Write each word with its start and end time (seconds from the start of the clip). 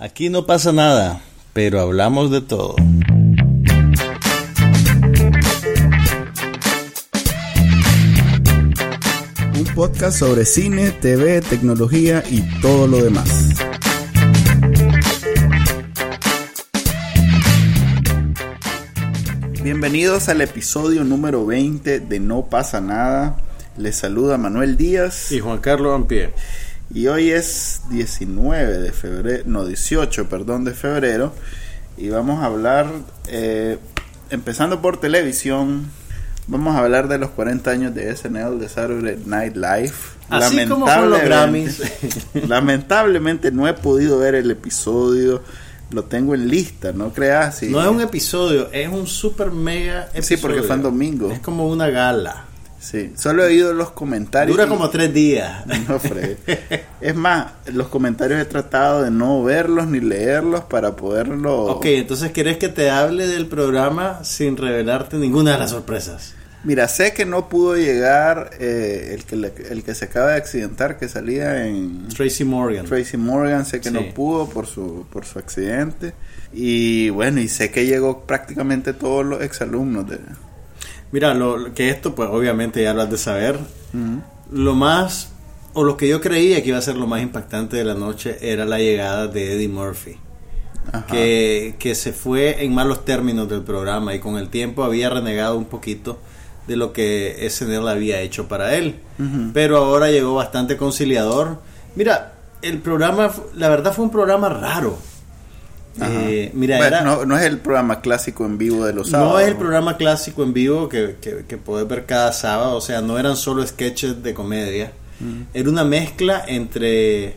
Aquí 0.00 0.30
no 0.30 0.46
pasa 0.46 0.72
nada, 0.72 1.20
pero 1.52 1.80
hablamos 1.80 2.30
de 2.30 2.40
todo. 2.40 2.76
Un 9.56 9.64
podcast 9.74 10.20
sobre 10.20 10.44
cine, 10.44 10.92
TV, 10.92 11.40
tecnología 11.40 12.22
y 12.30 12.42
todo 12.60 12.86
lo 12.86 13.02
demás. 13.02 13.48
Bienvenidos 19.64 20.28
al 20.28 20.42
episodio 20.42 21.02
número 21.02 21.44
20 21.44 21.98
de 21.98 22.20
No 22.20 22.46
pasa 22.46 22.80
nada. 22.80 23.36
Les 23.76 23.96
saluda 23.96 24.38
Manuel 24.38 24.76
Díaz. 24.76 25.32
Y 25.32 25.40
Juan 25.40 25.58
Carlos 25.58 25.92
Ampie. 25.92 26.30
Y 26.92 27.06
hoy 27.08 27.30
es 27.30 27.82
19 27.90 28.78
de 28.78 28.92
febrero, 28.92 29.42
no 29.46 29.66
18, 29.66 30.28
perdón, 30.28 30.64
de 30.64 30.72
febrero. 30.72 31.32
Y 31.96 32.08
vamos 32.08 32.42
a 32.42 32.46
hablar, 32.46 32.86
eh, 33.26 33.78
empezando 34.30 34.80
por 34.80 34.98
televisión, 34.98 35.90
vamos 36.46 36.76
a 36.76 36.78
hablar 36.78 37.08
de 37.08 37.18
los 37.18 37.30
40 37.30 37.70
años 37.70 37.94
de 37.94 38.14
SNL, 38.14 38.58
de 38.58 38.68
Saturday 38.68 39.18
Night 39.26 39.56
Live. 39.56 39.92
Así 40.30 40.66
como 40.66 40.86
con 40.86 41.10
los 41.10 41.20
Grammys. 41.22 41.82
lamentablemente 42.48 43.50
no 43.50 43.68
he 43.68 43.74
podido 43.74 44.18
ver 44.18 44.34
el 44.34 44.50
episodio. 44.50 45.42
Lo 45.90 46.04
tengo 46.04 46.34
en 46.34 46.48
lista, 46.48 46.92
no 46.92 47.12
creas. 47.12 47.62
No 47.62 47.82
es 47.82 47.88
un 47.88 48.00
episodio, 48.00 48.70
es 48.72 48.88
un 48.88 49.06
super 49.06 49.50
mega 49.50 50.04
episodio. 50.12 50.22
Sí, 50.22 50.36
porque 50.36 50.62
fue 50.62 50.76
en 50.76 50.82
domingo. 50.82 51.30
Es 51.30 51.40
como 51.40 51.68
una 51.68 51.88
gala. 51.88 52.47
Sí, 52.80 53.12
solo 53.16 53.42
he 53.42 53.46
oído 53.46 53.72
los 53.72 53.90
comentarios. 53.90 54.56
Dura 54.56 54.68
como 54.68 54.88
tres 54.88 55.12
días. 55.12 55.66
No, 55.88 55.98
Fred. 55.98 56.36
es 57.00 57.14
más, 57.14 57.52
los 57.72 57.88
comentarios 57.88 58.40
he 58.40 58.44
tratado 58.44 59.02
de 59.02 59.10
no 59.10 59.42
verlos 59.42 59.88
ni 59.88 60.00
leerlos 60.00 60.64
para 60.64 60.94
poderlo. 60.94 61.64
Ok, 61.64 61.86
entonces 61.86 62.30
quieres 62.30 62.56
que 62.56 62.68
te 62.68 62.90
hable 62.90 63.26
del 63.26 63.46
programa 63.46 64.22
sin 64.22 64.56
revelarte 64.56 65.16
ninguna 65.16 65.52
de 65.52 65.58
las 65.58 65.70
sorpresas. 65.70 66.34
Mira, 66.64 66.88
sé 66.88 67.14
que 67.14 67.24
no 67.24 67.48
pudo 67.48 67.76
llegar 67.76 68.50
eh, 68.58 69.14
el, 69.14 69.24
que 69.24 69.62
el 69.70 69.84
que 69.84 69.94
se 69.94 70.06
acaba 70.06 70.32
de 70.32 70.36
accidentar, 70.36 70.98
que 70.98 71.08
salía 71.08 71.66
en... 71.66 72.08
Tracy 72.08 72.44
Morgan. 72.44 72.84
Tracy 72.84 73.16
Morgan, 73.16 73.64
sé 73.64 73.80
que 73.80 73.90
no 73.90 74.02
pudo 74.12 74.48
por 74.48 74.66
su, 74.66 75.06
por 75.10 75.24
su 75.24 75.38
accidente. 75.38 76.14
Y 76.52 77.10
bueno, 77.10 77.40
y 77.40 77.48
sé 77.48 77.70
que 77.70 77.86
llegó 77.86 78.22
prácticamente 78.22 78.92
todos 78.92 79.24
los 79.24 79.40
exalumnos 79.42 80.08
de, 80.08 80.18
Mira, 81.12 81.34
lo, 81.34 81.72
que 81.74 81.90
esto, 81.90 82.14
pues 82.14 82.28
obviamente 82.30 82.82
ya 82.82 82.94
lo 82.94 83.02
has 83.02 83.10
de 83.10 83.18
saber. 83.18 83.58
Lo 84.50 84.74
más, 84.74 85.30
o 85.72 85.84
lo 85.84 85.96
que 85.96 86.08
yo 86.08 86.20
creía 86.20 86.62
que 86.62 86.68
iba 86.68 86.78
a 86.78 86.82
ser 86.82 86.96
lo 86.96 87.06
más 87.06 87.22
impactante 87.22 87.76
de 87.76 87.84
la 87.84 87.94
noche 87.94 88.38
era 88.40 88.64
la 88.64 88.78
llegada 88.78 89.26
de 89.26 89.54
Eddie 89.54 89.68
Murphy. 89.68 90.16
Que, 91.10 91.74
que, 91.78 91.94
se 91.94 92.14
fue 92.14 92.64
en 92.64 92.74
malos 92.74 93.04
términos 93.04 93.46
del 93.46 93.60
programa 93.60 94.14
y 94.14 94.20
con 94.20 94.38
el 94.38 94.48
tiempo 94.48 94.84
había 94.84 95.10
renegado 95.10 95.58
un 95.58 95.66
poquito 95.66 96.18
de 96.66 96.76
lo 96.76 96.92
que 96.92 97.46
SNL 97.50 97.88
había 97.88 98.20
hecho 98.20 98.46
para 98.46 98.74
él. 98.76 99.00
Pero 99.52 99.78
ahora 99.78 100.10
llegó 100.10 100.34
bastante 100.34 100.76
conciliador. 100.76 101.60
Mira, 101.96 102.34
el 102.62 102.78
programa, 102.78 103.32
la 103.54 103.68
verdad 103.68 103.92
fue 103.92 104.04
un 104.04 104.10
programa 104.10 104.48
raro. 104.48 104.98
Eh, 106.00 106.50
mira, 106.54 107.02
no, 107.02 107.36
es 107.36 107.44
el 107.44 107.58
programa 107.58 108.00
clásico 108.00 108.44
en 108.44 108.58
vivo 108.58 108.84
de 108.84 108.92
los 108.92 109.10
sábados. 109.10 109.34
No 109.34 109.40
es 109.40 109.48
el 109.48 109.56
programa 109.56 109.96
clásico 109.96 110.42
en 110.42 110.52
vivo 110.52 110.88
que, 110.88 111.16
que, 111.20 111.56
puedes 111.56 111.88
ver 111.88 112.06
cada 112.06 112.32
sábado, 112.32 112.76
o 112.76 112.80
sea, 112.80 113.00
no 113.00 113.18
eran 113.18 113.36
solo 113.36 113.66
sketches 113.66 114.22
de 114.22 114.34
comedia, 114.34 114.92
era 115.52 115.68
una 115.68 115.84
mezcla 115.84 116.44
entre, 116.46 117.36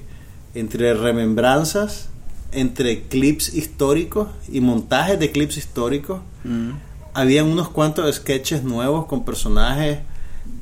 entre 0.54 0.94
remembranzas, 0.94 2.10
entre 2.52 3.04
clips 3.04 3.54
históricos 3.54 4.28
y 4.52 4.62
montajes 4.62 5.20
de 5.20 5.32
clips 5.32 5.58
históricos. 5.58 6.22
Habían 7.14 7.48
unos 7.48 7.70
cuantos 7.70 8.16
sketches 8.16 8.64
nuevos 8.64 9.06
con 9.08 9.26
personajes 9.26 10.00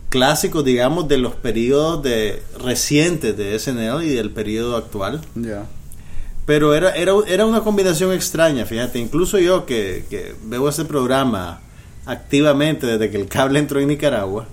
clásicos, 0.10 0.66
digamos, 0.66 1.08
de 1.08 1.18
los 1.18 1.36
periodos 1.36 2.02
de, 2.04 2.42
recientes 2.60 3.38
de 3.38 3.58
SNL 3.58 4.04
y 4.04 4.10
del 4.10 4.32
periodo 4.32 4.76
actual. 4.76 5.22
Ya. 5.36 5.66
Pero 6.50 6.74
era, 6.74 6.90
era, 6.96 7.14
era 7.28 7.46
una 7.46 7.62
combinación 7.62 8.12
extraña, 8.12 8.66
fíjate. 8.66 8.98
Incluso 8.98 9.38
yo 9.38 9.68
que, 9.68 10.36
veo 10.46 10.68
ese 10.68 10.84
programa 10.84 11.60
activamente 12.08 12.88
desde 12.88 13.12
que 13.12 13.18
el 13.18 13.28
cable 13.28 13.60
entró 13.60 13.80
en 13.80 13.90
Nicaragua, 13.90 14.48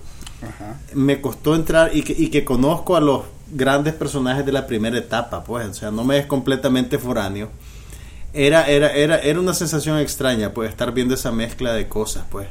me 0.93 1.19
costó 1.21 1.55
entrar 1.55 1.95
y 1.95 2.03
que, 2.03 2.13
y 2.15 2.29
que 2.29 2.45
conozco 2.45 2.95
a 2.95 3.01
los 3.01 3.23
grandes 3.51 3.95
personajes 3.95 4.45
de 4.45 4.51
la 4.51 4.67
primera 4.67 4.95
etapa, 4.95 5.43
pues, 5.43 5.65
o 5.69 5.73
sea, 5.73 5.89
no 5.89 6.03
me 6.03 6.19
es 6.19 6.27
completamente 6.27 6.99
foráneo. 6.99 7.49
Era, 8.31 8.67
era, 8.67 8.91
era, 8.91 9.17
era 9.17 9.39
una 9.39 9.55
sensación 9.55 9.97
extraña, 9.97 10.53
pues, 10.53 10.69
estar 10.69 10.91
viendo 10.91 11.15
esa 11.15 11.31
mezcla 11.31 11.73
de 11.73 11.87
cosas, 11.87 12.25
pues 12.29 12.45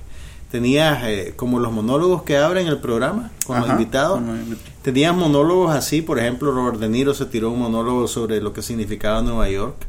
tenías 0.50 1.02
eh, 1.04 1.34
como 1.36 1.58
los 1.58 1.72
monólogos 1.72 2.22
que 2.22 2.36
abren 2.36 2.66
el 2.66 2.78
programa 2.78 3.30
con 3.46 3.60
los 3.60 3.68
invitados. 3.68 4.20
Tenías 4.82 5.14
monólogos 5.14 5.74
así, 5.74 6.02
por 6.02 6.18
ejemplo, 6.18 6.52
Robert 6.52 6.78
De 6.78 6.88
Niro 6.88 7.14
se 7.14 7.26
tiró 7.26 7.50
un 7.50 7.60
monólogo 7.60 8.06
sobre 8.08 8.40
lo 8.40 8.52
que 8.52 8.62
significaba 8.62 9.22
Nueva 9.22 9.48
York 9.48 9.86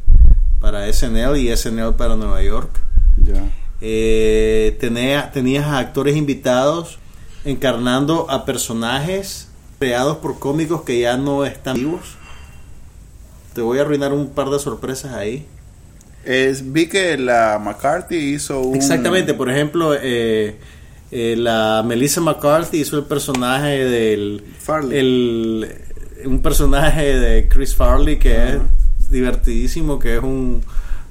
para 0.59 0.91
SNL 0.91 1.37
y 1.37 1.55
SNL 1.55 1.93
para 1.93 2.15
Nueva 2.15 2.41
York. 2.41 2.69
Eh, 3.79 4.77
tenías 4.79 5.67
actores 5.67 6.15
invitados 6.15 6.97
encarnando 7.45 8.29
a 8.29 8.45
personajes 8.45 9.47
creados 9.79 10.17
por 10.17 10.39
cómicos 10.39 10.81
que 10.81 10.99
ya 10.99 11.17
no 11.17 11.45
están 11.45 11.75
vivos. 11.75 12.15
Te 13.53 13.61
voy 13.61 13.79
a 13.79 13.81
arruinar 13.81 14.13
un 14.13 14.29
par 14.29 14.49
de 14.49 14.59
sorpresas 14.59 15.13
ahí. 15.13 15.45
Es, 16.27 16.73
vi 16.73 16.87
que 16.87 17.17
la 17.17 17.57
McCarthy 17.57 18.17
hizo 18.17 18.59
un... 18.59 18.75
Exactamente, 18.75 19.33
por 19.33 19.49
ejemplo, 19.49 19.95
eh, 19.95 20.57
eh, 21.09 21.35
la 21.37 21.83
Melissa 21.85 22.19
McCarthy 22.19 22.81
hizo 22.81 22.97
el 22.97 23.05
personaje 23.05 23.85
del... 23.85 24.43
Farley. 24.59 24.99
El, 24.99 25.75
un 26.25 26.41
personaje 26.41 27.17
de 27.17 27.47
Chris 27.47 27.73
Farley 27.73 28.19
que 28.19 28.49
es 28.49 29.09
divertidísimo, 29.09 29.99
que 29.99 30.17
es 30.17 30.23
un 30.23 30.63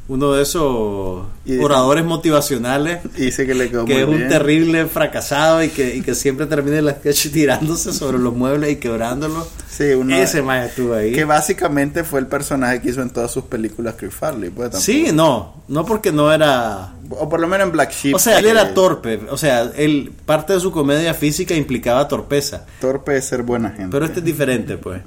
uno 0.08 0.32
de 0.32 0.42
esos 0.42 1.26
oradores 1.60 2.04
motivacionales 2.04 3.00
dice 3.16 3.44
que, 3.44 3.54
le 3.54 3.70
que 3.70 4.02
es 4.02 4.08
un 4.08 4.28
terrible 4.28 4.86
fracasado 4.86 5.62
y 5.64 5.68
que, 5.68 5.96
y 5.96 6.02
que 6.02 6.14
siempre 6.14 6.46
termina 6.46 6.80
la 6.80 6.92
sketch 6.92 7.32
tirándose 7.32 7.92
sobre 7.92 8.18
los 8.18 8.34
muebles 8.34 8.70
y 8.70 8.76
quebrándolos. 8.76 9.48
Sí, 9.68 9.84
Ese 10.10 10.42
más 10.42 10.68
estuvo 10.68 10.94
ahí. 10.94 11.12
Que 11.12 11.24
básicamente 11.24 12.04
fue 12.04 12.20
el 12.20 12.28
personaje 12.28 12.80
que 12.80 12.90
hizo 12.90 13.02
en 13.02 13.10
todas 13.10 13.30
sus 13.30 13.44
películas 13.44 13.96
Chris 13.98 14.14
Farley. 14.14 14.50
Pues, 14.50 14.76
sí, 14.76 15.08
no, 15.12 15.62
no 15.68 15.84
porque 15.84 16.12
no 16.12 16.32
era... 16.32 16.94
O 17.10 17.28
por 17.28 17.40
lo 17.40 17.48
menos 17.48 17.66
en 17.66 17.72
Black 17.72 17.92
Sheep. 17.92 18.14
O 18.14 18.18
sea, 18.18 18.38
él 18.38 18.46
era 18.46 18.74
torpe. 18.74 19.20
O 19.30 19.36
sea, 19.36 19.70
él, 19.76 20.12
parte 20.24 20.54
de 20.54 20.60
su 20.60 20.72
comedia 20.72 21.14
física 21.14 21.54
implicaba 21.54 22.08
torpeza. 22.08 22.64
Torpe 22.80 23.16
es 23.16 23.26
ser 23.26 23.42
buena 23.42 23.70
gente. 23.70 23.90
Pero 23.90 24.06
este 24.06 24.20
es 24.20 24.24
diferente, 24.24 24.78
pues. 24.78 25.02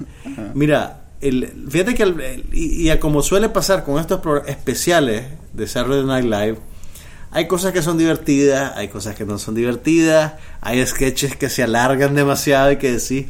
Mira, 0.54 1.09
el, 1.22 1.54
fíjate 1.70 1.96
que 1.96 2.44
y, 2.52 2.96
como 2.98 3.22
suele 3.22 3.50
pasar 3.50 3.84
con 3.84 4.00
estos 4.00 4.22
especiales 4.48 5.26
de 5.54 5.68
Saturday 5.68 6.04
Night 6.04 6.26
Live 6.26 6.58
hay 7.32 7.48
cosas 7.48 7.74
que 7.74 7.82
son 7.82 7.98
divertidas 7.98 8.74
hay 8.76 8.88
cosas 8.88 9.16
que 9.16 9.26
no 9.26 9.38
son 9.38 9.56
divertidas 9.56 10.34
hay 10.62 10.86
sketches 10.86 11.36
que 11.36 11.50
se 11.50 11.64
alargan 11.64 12.16
demasiado 12.16 12.72
y 12.72 12.78
que 12.78 12.92
decís 12.94 13.28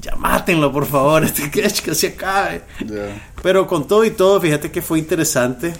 ya 0.00 0.16
mátenlo 0.16 0.72
por 0.72 0.86
favor 0.86 1.24
este 1.24 1.46
sketch 1.46 1.80
que 1.80 1.94
se 1.94 2.08
acabe 2.08 2.62
pero 3.42 3.66
con 3.66 3.88
todo 3.88 4.04
y 4.04 4.10
todo 4.10 4.40
fíjate 4.40 4.70
que 4.70 4.82
fue 4.82 4.98
interesante. 4.98 5.72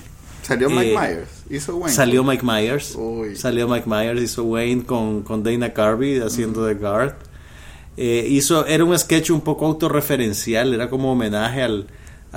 Salió 0.42 0.70
Mike 0.70 0.94
eh, 0.94 0.98
Myers 0.98 1.28
hizo 1.50 1.76
Wayne. 1.76 1.94
salió 1.94 2.24
Mike 2.24 2.44
Myers 2.44 2.96
salió 3.36 3.68
Mike 3.68 3.88
Myers 3.88 4.22
hizo 4.22 4.44
Wayne 4.44 4.82
con, 4.84 5.22
con 5.22 5.42
Dana 5.42 5.72
Carvey 5.72 6.18
haciendo 6.20 6.64
de 6.64 6.74
guard 6.74 7.14
eh, 8.02 8.26
hizo, 8.26 8.64
era 8.64 8.82
un 8.82 8.98
sketch 8.98 9.28
un 9.28 9.42
poco 9.42 9.66
autorreferencial, 9.66 10.72
era 10.72 10.88
como 10.88 11.12
homenaje 11.12 11.62
al, 11.62 11.86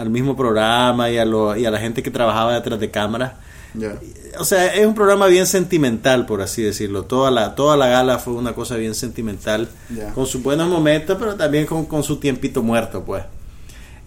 mismo 0.09 0.35
programa 0.35 1.09
y 1.09 1.17
a, 1.17 1.23
lo, 1.23 1.55
y 1.55 1.65
a 1.65 1.71
la 1.71 1.79
gente 1.79 2.03
que 2.03 2.11
trabajaba 2.11 2.53
detrás 2.53 2.81
de 2.81 2.91
cámara. 2.91 3.37
O 4.39 4.43
sea, 4.43 4.75
es 4.75 4.85
un 4.85 4.93
programa 4.93 5.27
bien 5.27 5.45
sentimental, 5.47 6.25
por 6.25 6.41
así 6.41 6.61
decirlo. 6.61 7.05
Toda 7.05 7.31
la, 7.31 7.55
toda 7.55 7.77
la 7.77 7.87
gala 7.87 8.19
fue 8.19 8.33
una 8.33 8.51
cosa 8.51 8.75
bien 8.75 8.93
sentimental, 8.93 9.69
con 10.13 10.25
sus 10.25 10.43
buenos 10.43 10.67
momentos, 10.67 11.15
pero 11.17 11.35
también 11.35 11.65
con, 11.65 12.03
su 12.03 12.17
tiempito 12.17 12.61
muerto, 12.61 13.05
pues. 13.05 13.23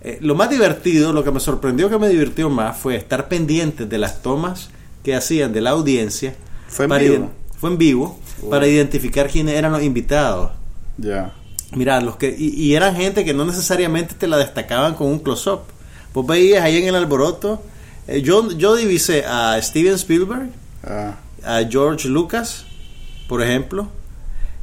Eh, 0.02 0.18
lo 0.20 0.34
más 0.34 0.50
divertido, 0.50 1.14
lo 1.14 1.24
que 1.24 1.30
me 1.30 1.40
sorprendió 1.40 1.88
que 1.88 1.98
me 1.98 2.10
divirtió 2.10 2.50
más, 2.50 2.76
fue 2.76 2.96
estar 2.96 3.28
pendiente 3.28 3.86
de 3.86 3.96
las 3.96 4.20
tomas 4.20 4.68
que 5.02 5.14
hacían 5.14 5.54
de 5.54 5.62
la 5.62 5.70
audiencia. 5.70 6.34
Fue 6.68 6.84
en 6.84 6.98
vivo. 6.98 7.30
Fue 7.56 7.70
en 7.70 7.78
vivo, 7.78 8.20
para 8.50 8.66
identificar 8.66 9.30
quiénes 9.30 9.54
eran 9.54 9.72
los 9.72 9.82
invitados. 9.82 10.50
Ya. 10.98 11.32
Mira, 11.72 12.00
los 12.00 12.16
que, 12.16 12.34
y, 12.38 12.74
eran 12.74 12.94
gente 12.94 13.24
que 13.24 13.34
no 13.34 13.44
necesariamente 13.44 14.14
te 14.14 14.28
la 14.28 14.36
destacaban 14.36 14.94
con 14.94 15.08
un 15.08 15.18
close-up. 15.18 15.62
Vos 16.14 16.26
veías 16.26 16.62
ahí 16.62 16.76
en 16.76 16.88
el 16.88 16.94
alboroto. 16.94 17.62
Eh, 18.06 18.22
yo, 18.22 18.50
yo 18.52 18.76
divisé 18.76 19.24
a 19.26 19.60
Steven 19.60 19.94
Spielberg, 19.94 20.50
ah. 20.84 21.16
a 21.44 21.64
George 21.68 22.08
Lucas, 22.08 22.66
por 23.28 23.42
ejemplo, 23.42 23.88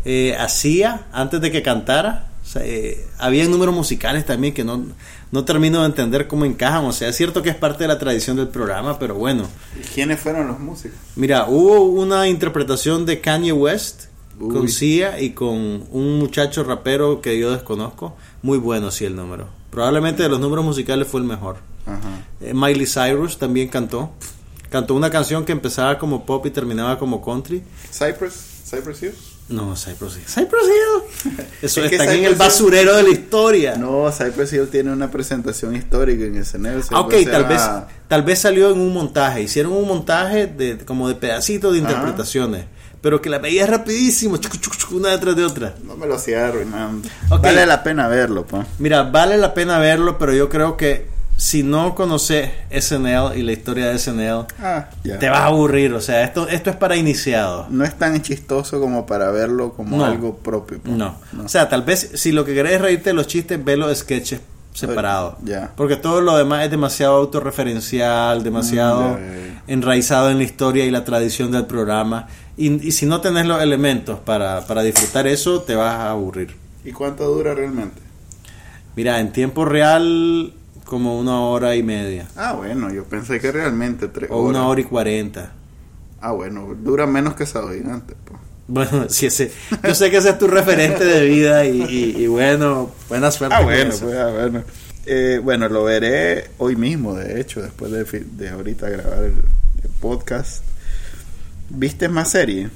eh, 0.05 0.35
a 0.39 0.47
Sia 0.47 1.07
antes 1.11 1.41
de 1.41 1.51
que 1.51 1.61
cantara. 1.61 2.29
O 2.41 2.45
sea, 2.45 2.61
eh, 2.65 3.05
había 3.19 3.45
números 3.47 3.75
musicales 3.75 4.25
también 4.25 4.53
que 4.53 4.63
no, 4.63 4.85
no 5.31 5.45
termino 5.45 5.81
de 5.81 5.87
entender 5.87 6.27
cómo 6.27 6.45
encajan. 6.45 6.85
O 6.85 6.93
sea, 6.93 7.09
es 7.09 7.17
cierto 7.17 7.41
que 7.41 7.49
es 7.49 7.55
parte 7.55 7.83
de 7.83 7.89
la 7.89 7.99
tradición 7.99 8.37
del 8.37 8.47
programa, 8.47 8.97
pero 8.97 9.15
bueno. 9.15 9.47
¿Y 9.79 9.83
quiénes 9.83 10.19
fueron 10.19 10.47
los 10.47 10.59
músicos? 10.59 10.97
Mira, 11.15 11.47
hubo 11.47 11.83
una 11.83 12.27
interpretación 12.27 13.05
de 13.05 13.19
Kanye 13.19 13.51
West 13.51 14.05
con 14.39 14.69
Sia 14.69 15.21
y 15.21 15.31
con 15.31 15.85
un 15.91 16.19
muchacho 16.19 16.63
rapero 16.63 17.21
que 17.21 17.37
yo 17.39 17.51
desconozco. 17.51 18.15
Muy 18.41 18.57
bueno, 18.57 18.91
sí, 18.91 19.05
el 19.05 19.15
número. 19.15 19.47
Probablemente 19.69 20.23
de 20.23 20.29
los 20.29 20.39
números 20.39 20.65
musicales 20.65 21.07
fue 21.07 21.21
el 21.21 21.25
mejor. 21.25 21.57
Eh, 22.41 22.53
Miley 22.53 22.85
Cyrus 22.85 23.37
también 23.37 23.67
cantó. 23.69 24.11
Cantó 24.69 24.95
una 24.95 25.09
canción 25.09 25.45
que 25.45 25.51
empezaba 25.51 25.97
como 25.97 26.25
pop 26.25 26.45
y 26.45 26.49
terminaba 26.49 26.97
como 26.97 27.23
country. 27.23 27.63
Cypress, 27.91 28.63
Cypress 28.65 29.03
Hill. 29.03 29.13
No, 29.49 29.75
Cypress 29.75 30.17
Hill. 30.17 30.25
Cypress 30.25 30.65
Hill. 30.65 31.37
Eso 31.61 31.83
está 31.83 32.13
en 32.13 32.25
el 32.25 32.35
basurero 32.35 32.95
de 32.95 33.03
la 33.03 33.09
historia. 33.09 33.75
No, 33.75 34.09
Cypress 34.11 34.53
Hill 34.53 34.69
tiene 34.69 34.91
una 34.91 35.11
presentación 35.11 35.75
histórica 35.75 36.23
en 36.23 36.43
SNL. 36.43 36.81
Ah, 36.91 37.01
ok, 37.01 37.13
tal 37.29 37.45
vez, 37.45 37.61
tal 38.07 38.23
vez 38.23 38.39
salió 38.39 38.71
en 38.71 38.79
un 38.79 38.93
montaje. 38.93 39.41
Hicieron 39.41 39.73
un 39.73 39.87
montaje 39.87 40.47
de 40.47 40.77
como 40.79 41.07
de 41.07 41.15
pedacitos 41.15 41.73
de 41.73 41.79
interpretaciones. 41.79 42.65
Pero 43.03 43.21
que 43.21 43.29
la 43.29 43.37
veías 43.37 43.69
rapidísimo, 43.69 44.39
una 44.91 45.09
detrás 45.09 45.35
de 45.35 45.43
otra. 45.43 45.75
No 45.83 45.97
me 45.97 46.07
lo 46.07 46.15
hacía 46.15 46.47
arruinando. 46.47 47.09
Vale 47.27 47.65
la 47.65 47.83
pena 47.83 48.07
verlo, 48.07 48.47
pa. 48.47 48.65
Mira, 48.79 49.03
vale 49.03 49.37
la 49.37 49.53
pena 49.53 49.77
verlo, 49.77 50.17
pero 50.17 50.31
yo 50.31 50.47
creo 50.47 50.77
que 50.77 51.09
si 51.35 51.63
no 51.63 51.95
conoces 51.95 52.51
SNL 52.71 53.35
y 53.35 53.41
la 53.41 53.51
historia 53.51 53.89
de 53.89 53.99
SNL, 53.99 54.45
ah, 54.61 54.87
te 55.03 55.27
vas 55.27 55.41
a 55.41 55.45
aburrir. 55.47 55.93
O 55.93 55.99
sea, 55.99 56.23
esto, 56.23 56.47
esto 56.47 56.69
es 56.69 56.77
para 56.77 56.95
iniciados. 56.95 57.69
No 57.69 57.83
es 57.83 57.93
tan 57.93 58.21
chistoso 58.21 58.79
como 58.79 59.05
para 59.05 59.31
verlo 59.31 59.73
como 59.73 60.05
algo 60.05 60.37
propio. 60.37 60.79
Pues. 60.79 60.95
No. 60.95 61.19
O 61.43 61.49
sea, 61.49 61.67
tal 61.67 61.81
vez 61.81 62.11
si 62.13 62.31
lo 62.31 62.45
que 62.45 62.53
querés 62.53 62.75
es 62.75 62.81
reírte 62.81 63.09
de 63.09 63.15
los 63.15 63.27
chistes, 63.27 63.61
ve 63.61 63.75
los 63.75 63.97
sketches 63.97 64.39
separados. 64.73 65.35
Porque 65.75 65.97
todo 65.97 66.21
lo 66.21 66.37
demás 66.37 66.63
es 66.63 66.71
demasiado 66.71 67.15
autorreferencial, 67.15 68.43
demasiado 68.43 69.17
mm, 69.17 69.52
enraizado 69.67 70.29
en 70.29 70.37
la 70.37 70.43
historia 70.43 70.85
y 70.85 70.91
la 70.91 71.03
tradición 71.03 71.51
del 71.51 71.65
programa. 71.65 72.27
Y, 72.57 72.87
y 72.87 72.91
si 72.91 73.05
no 73.05 73.21
tenés 73.21 73.45
los 73.45 73.61
elementos 73.61 74.19
para, 74.19 74.65
para 74.67 74.83
disfrutar 74.83 75.27
eso, 75.27 75.61
te 75.61 75.75
vas 75.75 75.95
a 75.95 76.11
aburrir. 76.11 76.55
¿Y 76.85 76.91
cuánto 76.91 77.25
dura 77.27 77.53
realmente? 77.53 78.01
Mira, 78.95 79.19
en 79.19 79.31
tiempo 79.31 79.65
real 79.65 80.53
como 80.85 81.17
una 81.19 81.39
hora 81.41 81.75
y 81.75 81.83
media. 81.83 82.27
Ah, 82.35 82.53
bueno, 82.53 82.91
yo 82.91 83.05
pensé 83.05 83.39
que 83.39 83.51
realmente 83.51 84.07
tres 84.09 84.29
O 84.31 84.43
una 84.43 84.67
hora 84.67 84.81
y 84.81 84.83
cuarenta. 84.83 85.53
Ah, 86.21 86.31
bueno, 86.31 86.75
dura 86.79 87.07
menos 87.07 87.35
que 87.35 87.43
antes 87.43 88.15
pues. 88.23 88.39
Bueno, 88.67 89.05
si 89.09 89.25
ese, 89.25 89.51
yo 89.83 89.95
sé 89.95 90.09
que 90.09 90.17
ese 90.17 90.29
es 90.29 90.37
tu 90.37 90.47
referente 90.47 91.03
de 91.03 91.25
vida 91.25 91.65
y, 91.65 92.27
bueno, 92.27 92.91
buena 93.09 93.31
suerte. 93.31 93.55
Ah, 93.55 93.61
bueno, 93.61 93.93
pues, 93.99 94.15
ah, 94.15 94.31
bueno. 94.31 94.63
Eh, 95.05 95.39
bueno, 95.43 95.67
lo 95.69 95.83
veré 95.83 96.49
hoy 96.57 96.75
mismo, 96.75 97.15
de 97.15 97.41
hecho, 97.41 97.61
después 97.61 97.91
de, 97.91 98.03
de 98.03 98.49
ahorita 98.49 98.89
grabar 98.89 99.23
el, 99.23 99.35
podcast. 99.99 100.63
¿Viste 101.69 102.07
más 102.09 102.31
serie? 102.31 102.69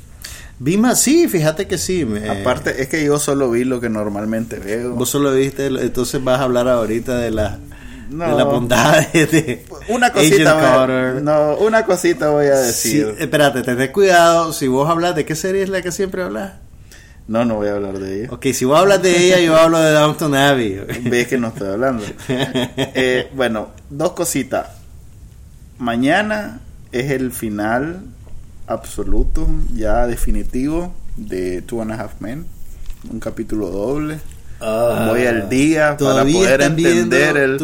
Vi 0.59 0.77
más, 0.77 1.01
sí, 1.01 1.27
fíjate 1.27 1.67
que 1.67 1.77
sí. 1.77 2.05
Aparte, 2.29 2.81
es 2.81 2.87
que 2.87 3.03
yo 3.03 3.19
solo 3.19 3.51
vi 3.51 3.63
lo 3.63 3.79
que 3.79 3.89
normalmente 3.89 4.59
veo. 4.59 4.93
Vos 4.93 5.09
solo 5.09 5.33
viste, 5.33 5.67
entonces 5.67 6.23
vas 6.23 6.39
a 6.39 6.43
hablar 6.43 6.67
ahorita 6.67 7.17
de 7.17 7.31
la 7.31 7.59
no. 8.09 8.29
de 8.29 8.35
la 8.35 8.43
bondad 8.45 9.07
de, 9.13 9.65
una 9.89 10.11
cosita 10.11 10.87
no 11.21 11.57
una 11.57 11.85
cosita 11.85 12.29
voy 12.29 12.45
a 12.45 12.55
decir 12.55 13.05
sí, 13.05 13.15
espérate 13.23 13.63
ten 13.63 13.91
cuidado 13.91 14.53
si 14.53 14.67
vos 14.67 14.89
hablas 14.89 15.15
de 15.15 15.25
qué 15.25 15.35
serie 15.35 15.63
es 15.63 15.69
la 15.69 15.81
que 15.81 15.91
siempre 15.91 16.23
hablas 16.23 16.53
no 17.27 17.45
no 17.45 17.55
voy 17.55 17.67
a 17.67 17.73
hablar 17.73 17.99
de 17.99 18.23
ella. 18.23 18.29
Ok 18.31 18.47
si 18.53 18.65
vos 18.65 18.79
hablas 18.79 19.01
de 19.01 19.27
ella 19.27 19.39
yo 19.39 19.57
hablo 19.57 19.79
de 19.79 19.91
Downton 19.91 20.35
Abbey 20.35 20.79
ves 21.03 21.27
que 21.27 21.37
no 21.37 21.49
estoy 21.49 21.69
hablando. 21.69 22.03
Eh, 22.29 23.29
bueno 23.35 23.69
dos 23.89 24.13
cositas. 24.13 24.67
Mañana 25.77 26.61
es 26.91 27.11
el 27.11 27.31
final 27.31 28.01
absoluto 28.65 29.47
ya 29.73 30.07
definitivo 30.07 30.93
de 31.15 31.61
Two 31.61 31.81
and 31.81 31.91
a 31.91 32.01
Half 32.01 32.21
Men. 32.21 32.45
Un 33.11 33.19
capítulo 33.19 33.69
doble. 33.69 34.19
Ah, 34.59 35.05
voy 35.09 35.25
al 35.27 35.49
día 35.49 35.95
para 35.97 36.23
poder 36.23 36.61
entender 36.61 37.37
el 37.37 37.59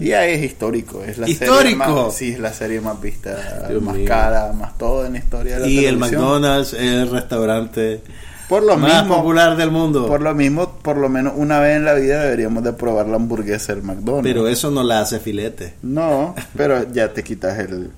ya 0.00 0.24
es 0.26 0.42
histórico 0.42 1.04
es 1.04 1.18
la 1.18 1.28
histórico. 1.28 1.54
serie 1.54 1.76
más, 1.76 2.14
sí 2.14 2.30
es 2.30 2.38
la 2.38 2.52
serie 2.54 2.80
más 2.80 2.98
vista 2.98 3.68
más 3.82 3.96
cara 4.06 4.52
más 4.54 4.78
todo 4.78 5.04
en 5.04 5.12
la 5.12 5.18
historia 5.18 5.56
de 5.56 5.60
la 5.60 5.68
y 5.68 5.84
el 5.84 5.98
McDonald's 5.98 6.72
el 6.72 7.10
restaurante 7.10 8.00
por 8.48 8.62
lo 8.62 8.76
más 8.76 9.02
mismo, 9.02 9.16
popular 9.16 9.56
del 9.56 9.70
mundo. 9.70 10.06
por 10.06 10.20
lo 10.20 10.34
mismo 10.34 10.78
por 10.78 10.96
lo 10.96 11.08
menos 11.08 11.32
una 11.36 11.60
vez 11.60 11.76
en 11.76 11.84
la 11.84 11.94
vida 11.94 12.22
deberíamos 12.22 12.62
de 12.62 12.72
probar 12.72 13.06
la 13.06 13.16
hamburguesa 13.16 13.74
del 13.74 13.82
McDonald's. 13.82 14.28
Pero 14.28 14.48
eso 14.48 14.70
no 14.70 14.82
la 14.82 15.00
hace 15.00 15.18
filete. 15.20 15.74
No 15.82 16.34
pero 16.56 16.90
ya 16.92 17.12
te 17.12 17.22
quitas 17.22 17.58
el 17.58 17.90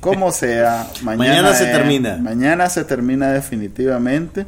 como 0.00 0.32
sea 0.32 0.90
mañana, 1.02 1.54
se 1.54 1.66
termina. 1.66 2.16
mañana 2.16 2.68
se 2.68 2.84
termina 2.84 3.32
definitivamente. 3.32 4.46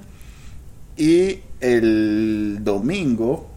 Y 0.96 1.40
el 1.60 2.58
domingo 2.62 3.50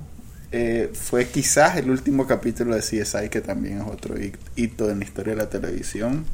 eh, 0.51 0.91
fue 0.93 1.27
quizás 1.27 1.77
el 1.77 1.89
último 1.89 2.25
capítulo 2.25 2.75
de 2.75 2.81
CSI, 2.81 3.29
que 3.29 3.41
también 3.41 3.79
es 3.79 3.87
otro 3.87 4.15
hito 4.55 4.89
en 4.89 4.99
la 4.99 5.05
historia 5.05 5.35
de 5.35 5.41
la 5.43 5.49
televisión. 5.49 6.25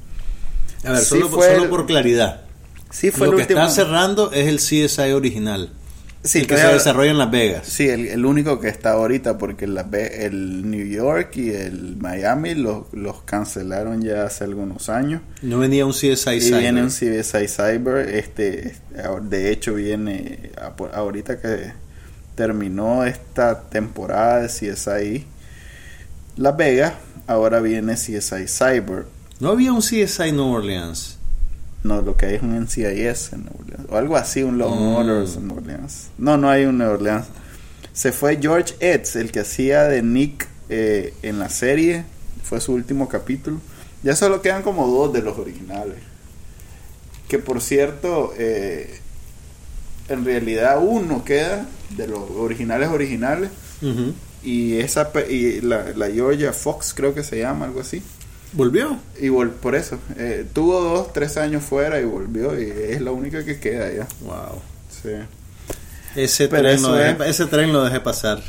A 0.86 0.92
ver, 0.92 1.02
solo, 1.02 1.30
por 1.70 1.86
claridad. 1.86 2.42
Sí 2.94 3.10
fue 3.10 3.28
Lo 3.28 3.36
que 3.36 3.42
está 3.42 3.68
cerrando 3.70 4.32
es 4.32 4.48
el 4.48 4.58
CSI 4.58 5.14
original. 5.14 5.72
Sí, 6.24 6.46
que 6.46 6.56
se 6.56 6.68
desarrolla 6.68 7.12
en 7.12 7.18
Las 7.18 7.32
Vegas. 7.32 7.68
Sí, 7.68 7.90
el, 7.90 8.26
único 8.26 8.60
que 8.62 8.70
está 8.70 8.92
ahorita, 8.92 9.38
porque 9.38 9.66
el, 9.66 9.78
el 9.78 10.70
New 10.70 10.88
York 10.88 11.36
y 11.36 11.50
el 11.50 11.98
Miami 11.98 12.54
los, 12.56 12.86
cancelaron 13.26 14.02
ya 14.02 14.24
hace 14.24 14.46
algunos 14.46 14.88
años. 14.88 15.22
No 15.42 15.60
venía 15.60 15.86
un 15.86 15.92
CSI 15.92 16.40
Cyber. 16.40 16.60
viene 16.62 16.82
un 16.84 16.90
CSI 16.90 17.48
Cyber. 17.50 18.08
Este, 18.08 18.76
de 19.24 19.52
hecho, 19.52 19.74
viene 19.74 20.52
ahorita 20.94 21.42
que 21.42 21.74
terminó 22.36 23.04
esta 23.04 23.62
temporada 23.62 24.44
de 24.44 24.48
CSI 24.48 25.26
Las 26.38 26.56
Vegas, 26.56 26.94
ahora 27.28 27.60
viene 27.60 27.96
CSI 27.96 28.48
Cyber. 28.48 29.08
No 29.42 29.50
había 29.50 29.74
un 29.74 29.82
CSI 29.82 30.32
New 30.32 30.54
Orleans. 30.54 31.18
No, 31.84 32.02
lo 32.02 32.16
que 32.16 32.28
hay 32.28 32.36
es 32.36 32.42
un 32.42 32.58
NCIS 32.58 33.34
en 33.34 33.44
Nueva 33.44 33.60
Orleans. 33.60 33.86
O 33.90 33.98
algo 33.98 34.16
así, 34.16 34.42
un 34.42 34.58
Law 34.58 34.74
Motors 34.74 35.36
en 35.36 35.48
Nueva 35.48 35.62
Orleans. 35.62 36.08
No, 36.18 36.38
no 36.38 36.50
hay 36.50 36.66
un 36.66 36.78
Nueva 36.78 36.94
Orleans. 36.94 37.28
Se 37.92 38.12
fue 38.12 38.40
George 38.42 38.74
Etz, 38.80 39.18
el 39.18 39.32
que 39.32 39.42
hacía 39.42 39.84
de 39.84 40.02
Nick 40.02 40.48
eh, 40.70 41.14
en 41.22 41.40
la 41.40 41.50
serie. 41.50 42.06
Fue 42.42 42.62
su 42.62 42.74
último 42.74 43.10
capítulo. 43.10 43.60
Ya 44.02 44.16
solo 44.16 44.42
quedan 44.42 44.64
como 44.64 44.88
dos 44.88 45.12
de 45.12 45.22
los 45.22 45.38
originales. 45.38 45.98
Que 47.28 47.38
por 47.38 47.62
cierto, 47.62 48.34
eh, 48.38 49.00
en 50.08 50.24
realidad 50.24 50.80
uno 50.82 51.24
queda 51.26 51.68
de 51.98 52.08
los 52.08 52.32
originales 52.32 52.90
originales. 52.90 53.50
Y 54.42 54.78
esa 54.80 55.12
y 55.30 55.60
la, 55.60 55.92
la 55.96 56.10
Georgia 56.10 56.54
Fox 56.54 56.94
creo 56.94 57.14
que 57.14 57.24
se 57.24 57.40
llama, 57.40 57.66
algo 57.66 57.82
así. 57.82 58.02
¿Volvió? 58.54 58.98
Y 59.20 59.30
por 59.30 59.76
eso. 59.76 59.98
Eh, 60.18 60.46
tuvo 60.54 60.82
dos, 60.82 61.14
tres 61.14 61.38
años 61.38 61.64
fuera 61.64 62.00
y 62.00 62.06
volvió. 62.06 62.60
Y 62.60 62.70
es 62.70 63.02
la 63.02 63.12
única 63.12 63.44
que 63.44 63.60
queda 63.60 63.92
ya. 63.92 64.08
Wow. 64.22 64.62
Sí. 64.90 65.10
Ese, 66.16 66.48
tren, 66.48 66.82
lo 66.82 66.94
dejé, 66.94 67.30
ese 67.30 67.46
tren 67.48 67.74
lo 67.74 67.84
dejé 67.84 68.00
pasar. 68.00 68.42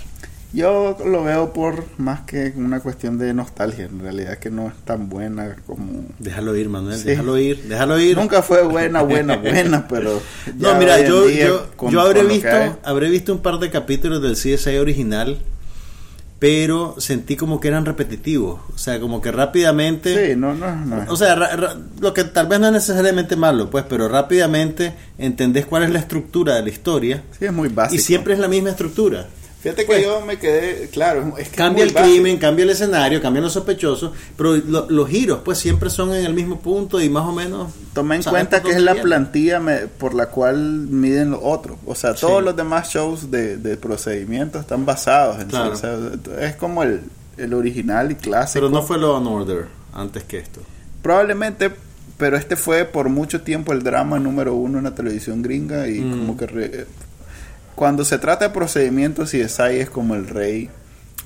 Yo 0.52 0.96
lo 1.04 1.24
veo 1.24 1.52
por 1.52 1.84
más 1.98 2.20
que 2.20 2.52
una 2.54 2.78
cuestión 2.80 3.18
de 3.18 3.32
nostalgia. 3.34 3.86
En 3.86 3.98
realidad 3.98 4.38
que 4.38 4.50
no 4.50 4.68
es 4.68 4.74
tan 4.84 5.08
buena 5.08 5.56
como... 5.66 6.04
Déjalo 6.20 6.54
ir, 6.54 6.68
Manuel. 6.68 7.02
Déjalo 7.02 7.38
ir. 7.38 7.62
Déjalo 7.64 7.98
ir. 7.98 8.16
Nunca 8.16 8.42
fue 8.42 8.62
buena, 8.62 9.02
buena, 9.02 9.36
buena, 9.38 9.88
pero... 9.88 10.22
no, 10.56 10.76
mira, 10.76 11.00
yo, 11.00 11.28
yo, 11.28 11.66
yo 11.90 12.00
habré, 12.00 12.22
visto, 12.22 12.78
habré 12.84 13.10
visto 13.10 13.32
un 13.32 13.40
par 13.40 13.58
de 13.58 13.70
capítulos 13.70 14.22
del 14.22 14.34
CSI 14.34 14.76
original 14.76 15.40
pero 16.44 16.96
sentí 16.98 17.36
como 17.36 17.58
que 17.58 17.68
eran 17.68 17.86
repetitivos, 17.86 18.60
o 18.74 18.76
sea, 18.76 19.00
como 19.00 19.22
que 19.22 19.32
rápidamente... 19.32 20.32
Sí, 20.32 20.36
no, 20.36 20.52
no, 20.52 20.76
no. 20.76 21.10
O 21.10 21.16
sea, 21.16 21.36
lo 21.98 22.12
que 22.12 22.24
tal 22.24 22.48
vez 22.48 22.60
no 22.60 22.66
es 22.66 22.72
necesariamente 22.74 23.34
malo, 23.34 23.70
pues, 23.70 23.86
pero 23.88 24.10
rápidamente 24.10 24.92
entendés 25.16 25.64
cuál 25.64 25.84
es 25.84 25.90
la 25.90 26.00
estructura 26.00 26.56
de 26.56 26.62
la 26.64 26.68
historia. 26.68 27.22
Sí, 27.38 27.46
es 27.46 27.52
muy 27.54 27.68
básico. 27.68 27.94
Y 27.94 27.98
siempre 27.98 28.34
es 28.34 28.40
la 28.40 28.48
misma 28.48 28.68
estructura. 28.68 29.26
Fíjate 29.64 29.84
que 29.84 29.86
pues, 29.86 30.02
yo 30.02 30.20
me 30.20 30.38
quedé, 30.38 30.90
claro, 30.90 31.38
es 31.38 31.48
que 31.48 31.56
cambia 31.56 31.84
el 31.84 31.94
crimen, 31.94 32.36
cambia 32.36 32.64
el 32.64 32.70
escenario, 32.70 33.22
cambian 33.22 33.44
los 33.44 33.54
sospechosos, 33.54 34.12
pero 34.36 34.56
los 34.56 35.08
giros 35.08 35.40
pues 35.42 35.56
siempre 35.56 35.88
son 35.88 36.12
en 36.12 36.26
el 36.26 36.34
mismo 36.34 36.60
punto 36.60 37.00
y 37.00 37.08
más 37.08 37.24
o 37.24 37.32
menos... 37.32 37.72
Toma 37.94 38.14
en 38.14 38.22
cuenta 38.22 38.62
que 38.62 38.72
es 38.72 38.82
la 38.82 38.94
plantilla 38.94 39.62
por 39.96 40.12
la 40.12 40.26
cual 40.26 40.58
miden 40.58 41.30
los 41.30 41.40
otros, 41.42 41.78
o 41.86 41.94
sea, 41.94 42.12
todos 42.12 42.44
los 42.44 42.54
demás 42.54 42.90
shows 42.90 43.30
de, 43.30 43.56
de 43.56 43.78
procedimientos 43.78 44.60
están 44.60 44.84
basados 44.84 45.40
en 45.40 45.48
eso, 45.48 46.10
es 46.38 46.56
como 46.56 46.82
el, 46.82 47.00
el 47.38 47.54
original 47.54 48.12
y 48.12 48.16
clásico. 48.16 48.66
Pero 48.66 48.68
no 48.70 48.82
fue 48.82 48.98
Law 48.98 49.16
and 49.16 49.28
Order 49.28 49.68
antes 49.94 50.24
que 50.24 50.40
esto. 50.40 50.60
Probablemente 51.00 51.72
pero 52.18 52.36
este 52.36 52.56
fue 52.56 52.84
por 52.84 53.08
mucho 53.08 53.40
tiempo 53.40 53.72
el 53.72 53.82
drama 53.82 54.18
número 54.18 54.54
uno 54.54 54.76
en 54.76 54.84
la 54.84 54.94
televisión 54.94 55.42
gringa 55.42 55.88
y 55.88 56.00
mm. 56.00 56.10
como 56.10 56.36
que 56.36 56.86
cuando 57.74 58.04
se 58.04 58.18
trata 58.18 58.48
de 58.48 58.54
procedimientos, 58.54 59.30
CSI 59.30 59.78
es 59.78 59.90
como 59.90 60.14
el 60.14 60.28
rey. 60.28 60.70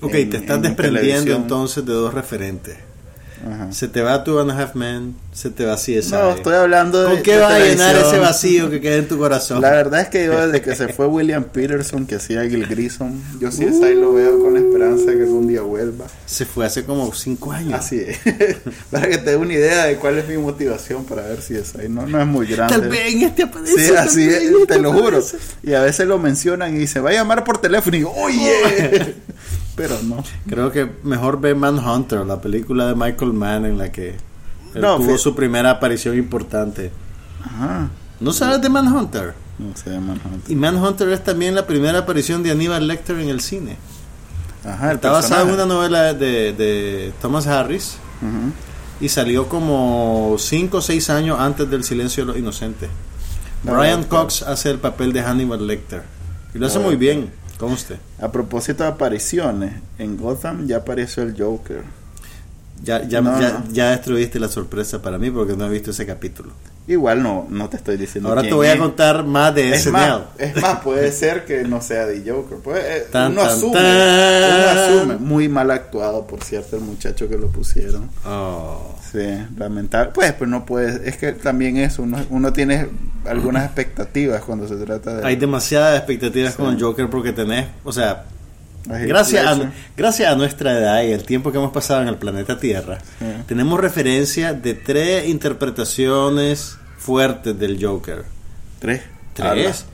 Ok, 0.01 0.13
te 0.13 0.37
estás 0.37 0.63
desprendiendo 0.63 1.35
entonces 1.35 1.85
de 1.85 1.93
dos 1.93 2.15
referentes. 2.15 2.77
Se 3.71 3.89
te 3.89 4.03
va 4.03 4.25
Two 4.25 4.41
and 4.41 4.51
a 4.51 4.59
Half 4.59 4.75
Men, 4.75 5.15
se 5.33 5.51
te 5.51 5.65
va 5.65 5.77
CSI. 5.77 6.11
No, 6.11 6.33
estoy 6.33 6.55
hablando 6.55 7.03
de. 7.03 7.15
¿Con 7.15 7.23
qué 7.23 7.39
va 7.39 7.55
a 7.55 7.59
llenar 7.59 7.97
ese 7.97 8.19
vacío 8.19 8.71
que 8.71 8.81
queda 8.81 8.97
en 8.97 9.09
tu 9.09 9.19
corazón? 9.19 9.61
La 9.61 9.71
verdad 9.71 10.01
es 10.01 10.09
que 10.09 10.27
yo, 10.27 10.47
desde 10.47 10.63
que 10.63 10.75
se 10.75 10.89
fue 10.89 11.07
William 11.07 11.45
Peterson, 11.45 12.07
que 12.07 12.17
hacía 12.17 12.43
Gil 12.49 12.67
Grissom, 12.67 13.21
yo 13.41 13.49
CSI 13.51 13.95
lo 13.95 14.13
veo 14.15 14.41
con 14.41 14.55
la 14.55 14.61
esperanza 14.61 15.11
de 15.11 15.17
que 15.19 15.23
algún 15.23 15.47
día 15.47 15.63
vuelva. 15.63 16.07
Se 16.27 16.45
fue 16.45 16.67
hace 16.67 16.85
como 16.85 17.13
cinco 17.15 17.53
años. 17.53 17.75
Así 17.75 18.01
es. 18.01 18.19
para 18.91 19.09
que 19.09 19.19
te 19.19 19.31
dé 19.31 19.37
una 19.37 19.53
idea 19.53 19.85
de 19.85 19.97
cuál 19.97 20.19
es 20.19 20.29
mi 20.29 20.37
motivación 20.37 21.05
para 21.05 21.23
ver 21.23 21.39
CSI. 21.39 21.89
No, 21.89 22.07
no 22.07 22.21
es 22.21 22.27
muy 22.27 22.47
grande. 22.47 22.79
Tal 22.79 22.89
vez 22.89 23.15
en 23.15 23.23
este 23.23 23.43
aparece. 23.45 23.89
Sí, 23.89 23.95
así 23.95 24.29
es, 24.29 24.67
te 24.67 24.79
lo 24.79 24.93
juro. 24.93 25.23
Y 25.63 25.75
a 25.75 25.83
veces 25.83 26.07
lo 26.07 26.19
mencionan 26.19 26.81
y 26.81 26.87
se 26.87 27.01
va 27.01 27.11
a 27.11 27.13
llamar 27.13 27.45
por 27.45 27.59
teléfono 27.59 27.97
y 27.97 28.01
digo, 28.01 28.13
oye. 28.17 29.15
pero 29.79 29.97
no. 30.03 30.23
Creo 30.49 30.71
que 30.71 30.91
mejor 31.03 31.41
ve 31.41 31.55
Manhunter, 31.55 32.27
la 32.27 32.41
película 32.41 32.87
de 32.87 32.95
Michael 32.95 33.33
Mann 33.33 33.65
en 33.65 33.79
la 33.79 33.91
que 33.91 34.17
tuvo 34.75 35.17
su 35.17 35.35
primera 35.35 35.71
aparición 35.71 36.17
importante. 36.19 36.91
Ajá. 37.45 37.89
¿No 38.21 38.33
sabes 38.33 38.61
de 38.61 38.69
Manhunter? 38.69 39.35
No 39.59 39.75
sé 39.77 39.91
de 39.91 40.01
Manhunter. 40.01 40.51
Y 40.51 40.55
Manhunter 40.57 41.09
es 41.11 41.25
también 41.25 41.55
la 41.55 41.67
primera 41.67 42.01
aparición 42.01 42.43
de 42.43 42.51
Aníbal 42.51 42.87
Lecter 42.87 43.19
en 43.19 43.29
el 43.29 43.41
cine. 43.41 43.77
Ajá, 44.65 44.93
Está 44.93 45.13
basada 45.13 45.43
en 45.43 45.51
una 45.51 45.67
novela 45.67 46.15
de, 46.15 46.53
de 46.53 47.13
Thomas 47.23 47.47
Harris. 47.47 47.97
Y 49.01 49.09
salió 49.09 49.49
como 49.49 50.35
5 50.39 50.79
o 50.79 50.81
6 50.81 51.11
años 51.11 51.39
antes 51.39 51.71
del 51.71 51.85
Silencio 51.85 52.25
de 52.25 52.33
los 52.33 52.37
Inocentes. 52.37 52.89
Brian 53.63 54.05
Cox 54.05 54.43
hace 54.43 54.71
el 54.71 54.79
papel 54.79 55.13
de 55.13 55.23
Hannibal 55.23 55.67
Lecter. 55.67 56.03
Y 56.55 56.59
lo 56.59 56.67
hace 56.67 56.79
muy 56.81 56.97
bien. 56.97 57.31
A 58.21 58.31
propósito 58.31 58.85
de 58.85 58.91
apariciones, 58.91 59.73
en 59.99 60.17
Gotham 60.17 60.67
ya 60.67 60.79
apareció 60.79 61.25
el 61.25 61.35
Joker. 61.37 61.83
Ya, 62.83 63.03
ya, 63.03 63.63
ya, 63.73 63.91
destruiste 63.91 64.39
la 64.39 64.49
sorpresa 64.49 65.03
para 65.03 65.19
mí 65.19 65.31
porque 65.31 65.57
no 65.57 65.67
he 65.67 65.71
visto 65.71 65.91
ese 65.91 66.07
capítulo. 66.07 66.51
Igual 66.87 67.23
no, 67.23 67.47
no 67.51 67.69
te 67.69 67.77
estoy 67.77 67.97
diciendo. 67.97 68.31
Ahora 68.31 68.43
te 68.43 68.55
voy 68.55 68.69
a 68.69 68.79
contar 68.79 69.25
más 69.25 69.55
de 69.55 69.75
ese 69.75 69.91
más, 69.91 70.21
es 70.39 70.57
más, 70.57 70.81
puede 70.81 71.13
ser 71.13 71.45
que 71.45 71.65
no 71.65 71.81
sea 71.81 72.07
de 72.07 72.29
Joker. 72.31 72.59
Puede, 72.59 72.99
eh, 72.99 73.07
uno, 73.13 73.43
asume, 73.43 73.79
asume. 73.79 75.17
Muy 75.17 75.49
mal 75.49 75.71
actuado, 75.71 76.27
por 76.27 76.43
cierto, 76.43 76.77
el 76.77 76.83
muchacho 76.83 77.29
que 77.29 77.37
lo 77.37 77.49
pusieron. 77.49 78.09
Oh. 78.25 78.95
Sí, 79.11 79.27
lamentable. 79.57 80.13
Pues, 80.15 80.33
pues 80.35 80.51
no 80.51 80.67
puedes. 80.67 80.97
Es 81.07 81.17
que 81.17 81.33
también 81.33 81.79
eso, 81.79 82.03
uno, 82.03 82.19
uno 82.31 82.53
tiene 82.53 82.89
algunas 83.25 83.65
expectativas 83.65 84.43
cuando 84.43 84.69
se 84.69 84.77
trata 84.77 85.17
de. 85.17 85.27
Hay 85.27 85.37
demasiadas 85.37 85.97
expectativas 85.97 86.55
con 86.55 86.79
Joker 86.79 87.09
porque 87.09 87.33
tenés, 87.33 87.67
o 87.85 87.93
sea, 87.93 88.25
Gracias 88.89 89.47
a, 89.47 89.73
gracias 89.97 90.33
a 90.33 90.37
nuestra 90.37 90.79
edad 90.79 91.03
y 91.03 91.13
el 91.13 91.25
tiempo 91.25 91.53
que 91.53 91.59
hemos 91.59 91.73
pasado 91.73 92.03
en 92.03 92.09
el 92.09 92.17
planeta 92.17 92.59
Tierra, 92.59 92.99
tenemos 93.47 93.79
referencia 93.79 94.55
de 94.55 94.75
tres 94.75 95.29
interpretaciones 95.29 96.79
fuertes 96.97 97.59
del 97.59 97.85
Joker. 97.85 98.25
¿Tres? 98.79 99.03
¿Tres? 99.35 99.85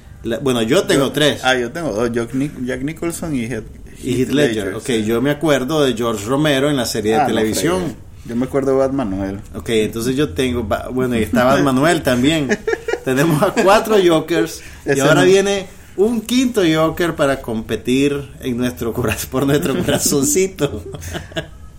bueno, 0.42 0.62
yo 0.62 0.84
tengo 0.84 1.10
tres. 1.12 1.40
Ah, 1.44 1.56
yo 1.56 1.70
tengo 1.70 1.92
dos, 1.92 2.10
Jack, 2.12 2.82
Nicholson 2.82 3.34
y 3.34 3.44
Heath, 3.44 3.64
y 4.02 4.24
Ledger. 4.26 4.74
ok, 4.74 4.88
yo 5.04 5.20
me 5.20 5.30
acuerdo 5.30 5.84
de 5.84 5.94
George 5.94 6.24
Romero 6.26 6.70
en 6.70 6.76
la 6.76 6.86
serie 6.86 7.14
de 7.14 7.20
ah, 7.20 7.26
televisión. 7.26 7.96
yo 8.24 8.36
me 8.36 8.46
acuerdo 8.46 8.72
de 8.72 8.78
Batman 8.78 9.10
Manuel. 9.10 9.40
Ok, 9.54 9.70
entonces 9.70 10.16
yo 10.16 10.30
tengo, 10.30 10.66
bueno, 10.92 11.16
y 11.16 11.22
está 11.22 11.44
Batman 11.44 11.76
Manuel 11.76 12.02
también. 12.02 12.48
Tenemos 13.04 13.42
a 13.42 13.52
cuatro 13.52 13.96
Jokers 14.02 14.62
y 14.86 14.98
ahora 15.00 15.24
viene 15.24 15.66
un 15.96 16.20
quinto 16.20 16.62
Joker 16.62 17.14
para 17.14 17.40
competir 17.40 18.30
en 18.40 18.56
nuestro 18.56 18.92
por 18.92 19.46
nuestro 19.46 19.76
corazoncito. 19.84 20.84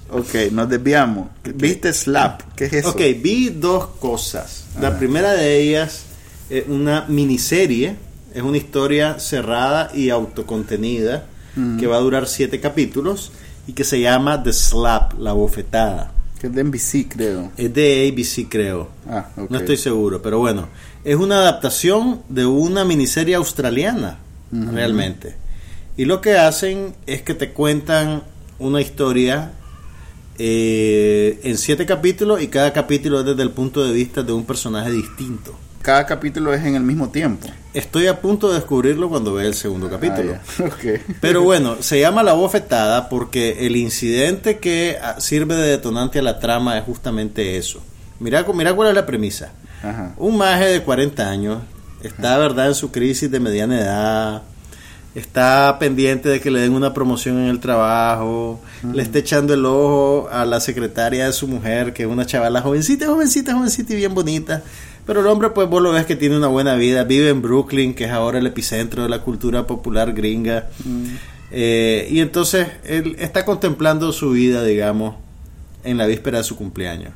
ok, 0.10 0.52
nos 0.52 0.70
desviamos. 0.70 1.30
¿Viste 1.44 1.94
Slap? 1.94 2.42
¿Qué 2.56 2.66
es 2.66 2.74
eso? 2.74 2.90
Ok, 2.90 3.02
vi 3.22 3.50
dos 3.50 3.88
cosas. 4.00 4.66
La 4.80 4.90
ah. 4.90 4.98
primera 4.98 5.34
de 5.34 5.62
ellas 5.62 6.06
es 6.50 6.66
una 6.68 7.06
miniserie, 7.08 7.96
es 8.34 8.42
una 8.42 8.58
historia 8.58 9.20
cerrada 9.20 9.92
y 9.94 10.10
autocontenida 10.10 11.26
mm. 11.56 11.78
que 11.78 11.88
va 11.88 11.98
a 11.98 12.00
durar 12.00 12.28
siete 12.28 12.60
capítulos 12.60 13.32
y 13.68 13.74
que 13.74 13.84
se 13.84 14.00
llama 14.00 14.42
The 14.44 14.54
Slap, 14.54 15.20
la 15.20 15.34
bofetada. 15.34 16.12
Que 16.40 16.48
es 16.48 16.54
de 16.54 16.64
NBC, 16.64 17.08
creo. 17.10 17.52
Es 17.58 17.74
de 17.74 18.12
ABC, 18.12 18.48
creo. 18.50 18.90
Ah, 19.10 19.30
No 19.50 19.58
estoy 19.58 19.78
seguro, 19.78 20.22
pero 20.22 20.40
bueno 20.40 20.68
es 21.06 21.16
una 21.16 21.38
adaptación 21.38 22.24
de 22.30 22.48
una 22.48 22.84
miniserie 22.84 23.36
australiana, 23.36 24.18
realmente. 24.52 25.36
Y 25.98 26.06
lo 26.06 26.20
que 26.20 26.38
hacen 26.38 26.96
es 27.06 27.22
que 27.22 27.36
te 27.36 27.52
cuentan 27.52 28.24
una 28.58 28.82
historia 28.82 29.52
eh, 30.40 31.40
en 31.44 31.58
siete 31.58 31.86
capítulos 31.86 32.42
y 32.42 32.48
cada 32.48 32.74
capítulo 32.74 33.20
es 33.20 33.26
desde 33.26 33.44
el 33.44 33.52
punto 33.52 33.86
de 33.86 33.94
vista 33.94 34.24
de 34.24 34.34
un 34.34 34.46
personaje 34.46 34.92
distinto. 34.92 35.56
Cada 35.84 36.08
capítulo 36.08 36.52
es 36.52 36.66
en 36.66 36.76
el 36.76 36.82
mismo 36.82 37.10
tiempo. 37.10 37.48
Estoy 37.76 38.08
a 38.08 38.20
punto 38.20 38.48
de 38.50 38.56
descubrirlo 38.56 39.08
cuando 39.08 39.36
vea 39.36 39.46
el 39.46 39.54
segundo 39.54 39.88
capítulo. 39.88 40.34
Ah, 40.60 40.70
Pero 41.22 41.44
bueno, 41.44 41.78
se 41.82 42.00
llama 42.00 42.24
La 42.24 42.34
Bofetada 42.34 43.10
porque 43.10 43.68
el 43.68 43.76
incidente 43.76 44.58
que 44.58 44.98
ah, 45.00 45.18
sirve 45.20 45.54
de 45.54 45.68
detonante 45.68 46.18
a 46.18 46.24
la 46.24 46.40
trama 46.40 46.80
es 46.80 46.84
justamente 46.84 47.58
eso. 47.58 47.84
Mira, 48.20 48.44
mira 48.56 48.74
cuál 48.74 48.90
es 48.90 48.96
la 48.96 49.06
premisa. 49.06 49.52
Un 50.18 50.38
maje 50.38 50.66
de 50.66 50.82
40 50.82 51.30
años 51.30 51.62
está, 52.02 52.38
¿verdad?, 52.38 52.68
en 52.68 52.76
su 52.76 52.92
crisis 52.92 53.30
de 53.30 53.40
mediana 53.40 53.80
edad, 53.80 54.42
está 55.16 55.78
pendiente 55.80 56.28
de 56.28 56.42
que 56.42 56.52
le 56.52 56.60
den 56.60 56.74
una 56.74 56.94
promoción 56.94 57.38
en 57.38 57.46
el 57.46 57.60
trabajo, 57.60 58.62
le 58.94 59.02
está 59.02 59.20
echando 59.20 59.54
el 59.54 59.66
ojo 59.66 60.28
a 60.32 60.46
la 60.46 60.60
secretaria 60.60 61.26
de 61.26 61.34
su 61.34 61.48
mujer, 61.48 61.94
que 61.94 62.04
es 62.04 62.10
una 62.10 62.26
chavala 62.26 62.62
jovencita, 62.62 63.08
jovencita, 63.08 63.54
jovencita 63.54 63.94
y 63.94 63.96
bien 63.96 64.14
bonita. 64.14 64.62
Pero 65.06 65.22
el 65.22 65.28
hombre, 65.28 65.52
pues 65.52 65.70
vos 65.70 65.82
lo 65.82 65.92
ves 65.92 66.06
que 66.06 66.16
tiene 66.16 66.36
una 66.36 66.48
buena 66.48 66.76
vida, 66.76 67.04
vive 67.04 67.30
en 67.30 67.42
Brooklyn, 67.42 67.94
que 67.94 68.06
es 68.06 68.12
ahora 68.12 68.40
el 68.40 68.48
epicentro 68.48 69.04
de 69.04 69.10
la 69.10 69.22
cultura 69.22 69.66
popular 69.66 70.14
gringa. 70.14 70.68
Eh, 71.52 72.08
y 72.10 72.20
entonces 72.20 72.68
él 72.84 73.16
está 73.20 73.46
contemplando 73.46 74.12
su 74.12 74.32
vida, 74.32 74.64
digamos, 74.64 75.16
en 75.84 75.98
la 75.98 76.08
víspera 76.08 76.40
de 76.40 76.44
su 76.44 76.58
cumpleaños. 76.58 77.14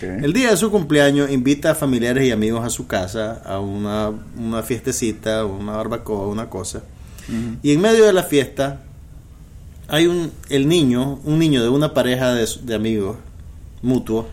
El 0.00 0.32
día 0.32 0.50
de 0.50 0.56
su 0.56 0.70
cumpleaños 0.70 1.30
invita 1.30 1.70
a 1.70 1.74
familiares 1.74 2.24
y 2.24 2.30
amigos 2.30 2.64
a 2.64 2.70
su 2.70 2.86
casa 2.86 3.42
a 3.44 3.60
una, 3.60 4.10
una 4.36 4.62
fiestecita, 4.62 5.44
una 5.44 5.72
barbacoa, 5.72 6.26
una 6.26 6.50
cosa. 6.50 6.82
Y 7.62 7.72
en 7.72 7.80
medio 7.80 8.04
de 8.04 8.12
la 8.12 8.22
fiesta 8.22 8.82
hay 9.88 10.06
un 10.06 10.32
el 10.48 10.68
niño, 10.68 11.20
un 11.24 11.38
niño 11.38 11.62
de 11.62 11.68
una 11.68 11.94
pareja 11.94 12.34
de, 12.34 12.74
amigos 12.74 13.16
mutuos. 13.82 14.26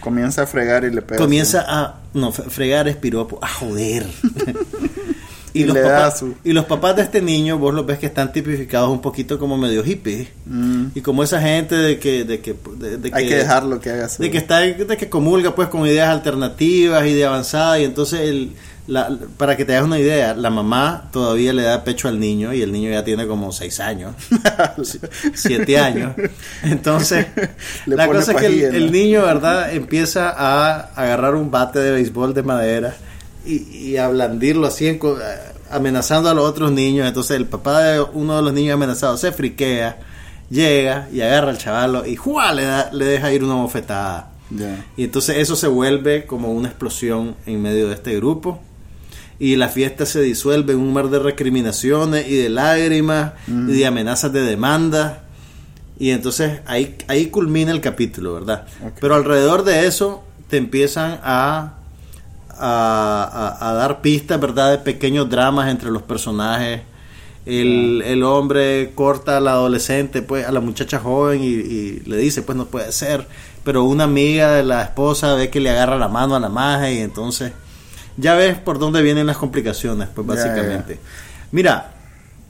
Comienza 0.00 0.42
a 0.42 0.46
fregar 0.46 0.84
y 0.84 0.90
le 0.90 1.02
pega. 1.02 1.18
Comienza 1.18 1.64
a 1.66 2.00
no 2.12 2.32
fregar 2.32 2.88
es 2.88 2.96
piropo, 2.96 3.38
a 3.42 3.48
joder. 3.48 4.06
Y, 5.54 5.62
los 5.64 5.78
papás, 5.78 6.24
y 6.42 6.52
los 6.52 6.64
papás 6.64 6.96
de 6.96 7.02
este 7.02 7.22
niño, 7.22 7.58
vos 7.58 7.72
los 7.72 7.86
ves 7.86 8.00
que 8.00 8.06
están 8.06 8.32
tipificados 8.32 8.90
un 8.90 9.00
poquito 9.00 9.38
como 9.38 9.56
medio 9.56 9.84
hippies. 9.84 10.26
Mm. 10.46 10.86
Y 10.96 11.00
como 11.00 11.22
esa 11.22 11.40
gente 11.40 11.76
de 11.76 12.00
que... 12.00 12.24
De 12.24 12.40
que 12.40 12.56
Hay 13.12 13.28
que 13.28 13.36
dejarlo 13.36 13.80
que 13.80 13.90
haga 13.90 14.08
De 14.18 14.30
que, 14.32 14.38
está, 14.38 14.58
de 14.58 14.96
que 14.96 15.08
comulga 15.08 15.54
pues 15.54 15.68
con 15.68 15.86
ideas 15.86 16.08
alternativas 16.08 17.06
y 17.06 17.14
de 17.14 17.24
avanzada. 17.24 17.78
Y 17.78 17.84
entonces, 17.84 18.20
el, 18.22 18.56
la, 18.88 19.16
para 19.36 19.56
que 19.56 19.64
te 19.64 19.76
hagas 19.76 19.86
una 19.86 20.00
idea, 20.00 20.34
la 20.34 20.50
mamá 20.50 21.08
todavía 21.12 21.52
le 21.52 21.62
da 21.62 21.84
pecho 21.84 22.08
al 22.08 22.18
niño 22.18 22.52
y 22.52 22.60
el 22.60 22.72
niño 22.72 22.90
ya 22.90 23.04
tiene 23.04 23.24
como 23.26 23.52
seis 23.52 23.78
años, 23.78 24.16
siete 25.34 25.78
años. 25.78 26.16
Entonces, 26.64 27.26
la 27.86 28.08
cosa 28.08 28.32
es 28.32 28.38
que 28.38 28.46
el, 28.46 28.74
el 28.74 28.92
niño, 28.92 29.22
¿verdad? 29.22 29.72
Empieza 29.72 30.30
a 30.30 30.90
agarrar 30.96 31.36
un 31.36 31.52
bate 31.52 31.78
de 31.78 31.92
béisbol 31.92 32.34
de 32.34 32.42
madera 32.42 32.96
y, 33.46 33.96
a 33.96 34.08
blandirlo 34.08 34.66
así, 34.66 34.86
eh, 34.86 34.98
amenazando 35.70 36.28
a 36.28 36.34
los 36.34 36.44
otros 36.44 36.72
niños. 36.72 37.06
Entonces 37.06 37.36
el 37.36 37.46
papá 37.46 37.80
de 37.82 38.00
uno 38.00 38.36
de 38.36 38.42
los 38.42 38.52
niños 38.52 38.74
amenazados 38.74 39.20
se 39.20 39.32
friquea, 39.32 39.98
llega 40.50 41.08
y 41.12 41.20
agarra 41.20 41.50
al 41.50 41.58
chavalo 41.58 42.04
y 42.06 42.18
Le, 42.54 42.64
le 42.92 43.04
deja 43.04 43.32
ir 43.32 43.44
una 43.44 43.54
bofetada. 43.54 44.30
Y 44.96 45.04
entonces 45.04 45.38
eso 45.38 45.56
se 45.56 45.66
vuelve 45.66 46.26
como 46.26 46.52
una 46.52 46.68
explosión 46.68 47.34
en 47.46 47.62
medio 47.62 47.88
de 47.88 47.94
este 47.94 48.16
grupo. 48.16 48.60
Y 49.38 49.56
la 49.56 49.68
fiesta 49.68 50.06
se 50.06 50.20
disuelve 50.20 50.74
en 50.74 50.78
un 50.78 50.92
mar 50.92 51.10
de 51.10 51.18
recriminaciones 51.18 52.28
y 52.28 52.36
de 52.36 52.48
lágrimas 52.48 53.32
y 53.48 53.72
de 53.72 53.86
amenazas 53.86 54.32
de 54.32 54.42
demanda. 54.42 55.24
Y 55.98 56.10
entonces 56.10 56.60
ahí, 56.66 56.96
ahí 57.08 57.26
culmina 57.26 57.72
el 57.72 57.80
capítulo, 57.80 58.34
¿verdad? 58.34 58.66
Pero 59.00 59.14
alrededor 59.16 59.64
de 59.64 59.86
eso 59.86 60.22
te 60.48 60.56
empiezan 60.56 61.18
a 61.22 61.74
a, 62.58 63.74
dar 63.76 64.00
pistas, 64.00 64.40
¿verdad?, 64.40 64.72
de 64.72 64.78
pequeños 64.78 65.28
dramas 65.28 65.68
entre 65.68 65.90
los 65.90 66.02
personajes. 66.02 66.82
El, 67.46 68.02
el, 68.06 68.22
hombre 68.22 68.92
corta 68.94 69.36
a 69.36 69.40
la 69.40 69.52
adolescente, 69.52 70.22
pues 70.22 70.46
a 70.46 70.52
la 70.52 70.60
muchacha 70.60 70.98
joven 70.98 71.42
y, 71.44 72.00
le 72.08 72.16
dice, 72.16 72.42
pues 72.42 72.56
no 72.56 72.66
puede 72.66 72.90
ser. 72.92 73.26
Pero 73.64 73.84
una 73.84 74.04
amiga 74.04 74.52
de 74.52 74.62
la 74.62 74.82
esposa 74.82 75.34
ve 75.34 75.50
que 75.50 75.60
le 75.60 75.70
agarra 75.70 75.98
la 75.98 76.08
mano 76.08 76.34
a 76.36 76.40
la 76.40 76.48
maja 76.48 76.90
y 76.90 76.98
entonces 76.98 77.52
ya 78.16 78.34
ves 78.34 78.56
por 78.58 78.78
dónde 78.78 79.02
vienen 79.02 79.26
las 79.26 79.36
complicaciones, 79.36 80.08
pues 80.14 80.26
básicamente. 80.26 80.98
Mira, 81.52 81.92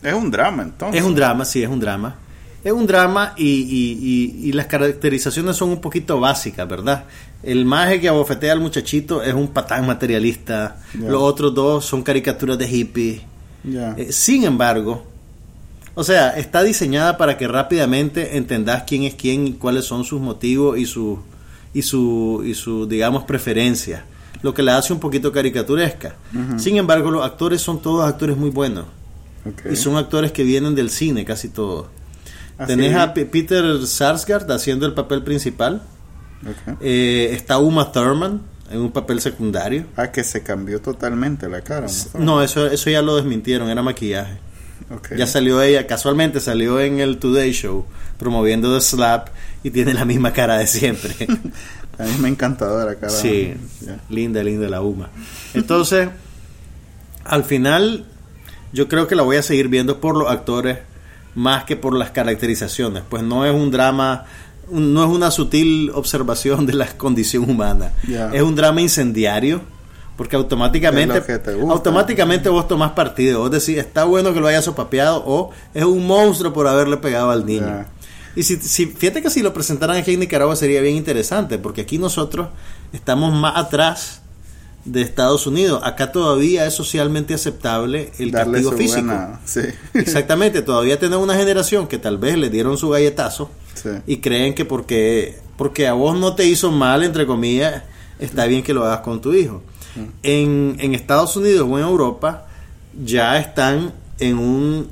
Es 0.03 0.15
un 0.15 0.31
drama, 0.31 0.63
entonces. 0.63 1.01
es 1.01 1.07
un 1.07 1.15
drama, 1.15 1.45
sí, 1.45 1.63
es 1.63 1.69
un 1.69 1.81
drama. 1.81 2.17
Es 2.65 2.73
un 2.73 2.87
drama 2.87 3.35
y, 3.37 3.45
y- 3.47 3.99
y- 4.43 4.49
y 4.49 4.53
las 4.53 4.67
caracterizaciones 4.67 5.55
son 5.57 5.69
un 5.69 5.81
poquito 5.83 6.19
básicas, 6.19 6.67
¿verdad? 6.67 7.05
El 7.43 7.67
maje 7.67 8.01
que 8.01 8.09
abofetea 8.09 8.53
al 8.53 8.61
muchachito 8.61 9.23
es 9.23 9.35
un 9.35 9.49
patán 9.49 9.87
materialista. 9.87 10.79
Los 10.99 11.21
otros 11.23 11.55
dos 11.55 11.85
son 11.85 12.03
caricaturas 12.03 12.57
de 12.59 12.67
hippie. 12.69 13.21
Eh, 13.99 14.13
sin 14.13 14.45
embargo, 14.45 15.05
o 15.95 16.03
sea, 16.03 16.31
está 16.31 16.63
diseñada 16.63 17.17
para 17.19 17.37
que 17.37 17.47
rápidamente 17.47 18.37
entendás 18.39 18.85
quién 18.87 19.03
es 19.05 19.15
quién 19.15 19.47
y 19.47 19.53
cuáles 19.53 19.85
son 19.85 20.05
sus 20.05 20.21
motivos 20.21 20.79
y 20.79 20.87
su 20.87 21.19
y 21.75 21.83
su 21.83 22.43
y 22.47 22.55
su 22.55 22.87
digamos 22.87 23.25
preferencias, 23.25 24.03
lo 24.43 24.55
que 24.55 24.63
la 24.63 24.79
hace 24.79 24.93
un 24.93 25.01
poquito 25.01 25.31
caricaturesca. 25.33 26.15
Sin 26.59 26.77
embargo, 26.79 27.11
los 27.11 27.25
actores 27.25 27.61
son 27.61 27.81
todos 27.83 28.07
actores 28.09 28.37
muy 28.37 28.51
buenos 28.51 28.87
y 29.73 29.77
son 29.77 29.97
actores 29.97 30.33
que 30.33 30.43
vienen 30.45 30.75
del 30.75 30.89
cine 30.91 31.25
casi 31.27 31.49
todos. 31.51 31.87
Tenés 32.67 32.95
a 32.97 33.13
P- 33.15 33.27
Peter 33.27 33.87
Sarsgaard 33.87 34.51
haciendo 34.53 34.87
el 34.87 34.95
papel 34.95 35.23
principal. 35.23 35.83
Eh, 36.81 37.31
está 37.33 37.59
Uma 37.59 37.91
Thurman 37.91 38.43
en 38.71 38.81
un 38.81 38.93
papel 38.93 39.21
secundario. 39.21 39.87
Ah, 39.97 40.11
que 40.13 40.23
se 40.25 40.43
cambió 40.43 40.81
totalmente 40.81 41.49
la 41.49 41.63
cara. 41.63 41.87
¿no? 42.15 42.21
No, 42.21 42.43
eso, 42.43 42.67
eso 42.67 42.91
ya 42.91 43.03
lo 43.03 43.17
desmintieron, 43.17 43.69
era 43.71 43.83
maquillaje. 43.83 44.39
Ya 45.17 45.27
salió 45.27 45.63
ella, 45.63 45.87
casualmente 45.87 46.41
salió 46.41 46.79
en 46.81 47.01
el 47.01 47.19
Today 47.19 47.53
Show 47.53 47.87
promoviendo 48.19 48.75
The 48.75 48.81
Slap 48.85 49.29
y 49.63 49.71
tiene 49.71 49.95
la 49.95 50.05
misma 50.05 50.33
cara 50.33 50.59
de 50.59 50.67
siempre. 50.67 51.15
A 51.99 52.03
mí 52.03 52.11
me 52.19 52.29
encantadora 52.29 52.85
la 52.87 52.95
cara. 52.97 53.11
sí, 53.13 53.55
linda, 54.11 54.43
linda 54.43 54.69
la 54.69 54.81
Uma. 54.83 55.09
Entonces, 55.55 56.09
al 57.25 57.45
final, 57.45 58.05
yo 58.73 58.89
creo 58.89 59.07
que 59.07 59.15
la 59.15 59.23
voy 59.23 59.37
a 59.37 59.43
seguir 59.43 59.69
viendo 59.69 60.01
por 60.01 60.17
los 60.17 60.29
actores 60.31 60.79
más 61.35 61.65
que 61.65 61.77
por 61.77 61.95
las 61.97 62.11
caracterizaciones. 62.11 63.03
Pues 63.09 63.23
no 63.23 63.45
es 63.45 63.55
un 63.55 63.71
drama, 63.71 64.25
no 64.71 65.03
es 65.05 65.11
una 65.11 65.31
sutil 65.31 65.91
observación 65.95 66.67
de 66.67 66.75
la 66.75 66.87
condición 66.89 67.49
humana. 67.51 67.93
Es 68.33 68.43
un 68.43 68.55
drama 68.55 68.81
incendiario. 68.81 69.61
Porque 70.17 70.37
automáticamente, 70.37 71.15
automáticamente 71.73 72.49
vos 72.49 72.69
tomás 72.69 72.93
partido. 72.93 73.41
Vos 73.41 73.51
decís, 73.51 73.79
está 73.79 74.05
bueno 74.05 74.33
que 74.33 74.39
lo 74.41 74.47
haya 74.47 74.63
sopapeado 74.63 75.25
o 75.27 75.51
es 75.75 75.83
un 75.85 76.07
monstruo 76.07 76.53
por 76.53 76.69
haberle 76.69 76.97
pegado 76.99 77.31
al 77.31 77.45
niño. 77.45 77.67
Y 78.37 78.45
si, 78.45 78.55
si- 78.57 78.87
fíjate 78.87 79.23
que 79.23 79.31
si 79.31 79.43
lo 79.43 79.53
presentaran 79.53 79.97
aquí 79.97 80.15
en 80.15 80.21
Nicaragua 80.21 80.55
sería 80.55 80.81
bien 80.81 80.95
interesante, 80.95 81.59
porque 81.59 81.81
aquí 81.81 81.99
nosotros 81.99 82.47
estamos 82.93 83.33
más 83.35 83.57
atrás 83.57 84.23
de 84.85 85.03
Estados 85.03 85.47
Unidos. 85.47 85.81
Acá 85.85 86.13
todavía 86.13 86.67
es 86.67 86.75
socialmente 86.75 87.35
aceptable 87.35 88.13
el 88.19 88.31
Darle 88.31 88.63
castigo 88.63 88.73
físico. 88.73 89.13
Sí. 89.45 89.61
Exactamente, 89.95 90.63
todavía 90.63 90.99
tenemos 90.99 91.25
una 91.25 91.35
generación 91.37 91.87
que 91.87 91.99
tal 91.99 92.19
vez 92.19 92.37
le 92.37 92.51
dieron 92.51 92.77
su 92.77 92.91
galletazo 92.91 93.51
Sí. 93.75 93.89
y 94.07 94.19
creen 94.19 94.55
que 94.55 94.65
porque, 94.65 95.39
porque 95.57 95.87
a 95.89 95.95
vos 95.95 96.17
no 96.19 96.35
te 96.35 96.47
hizo 96.47 96.71
mal, 96.71 97.03
entre 97.03 97.27
comillas, 97.27 97.83
está 98.19 98.47
bien 98.47 98.63
que 98.63 98.73
lo 98.73 98.85
hagas 98.85 99.01
con 99.01 99.21
tu 99.21 99.33
hijo. 99.35 99.63
En, 100.23 100.77
en 100.81 100.95
Estados 100.95 101.37
Unidos 101.37 101.69
o 101.71 101.79
en 101.79 101.85
Europa 101.85 102.47
ya 103.05 103.39
están 103.39 103.93
en 104.19 104.39
un 104.39 104.91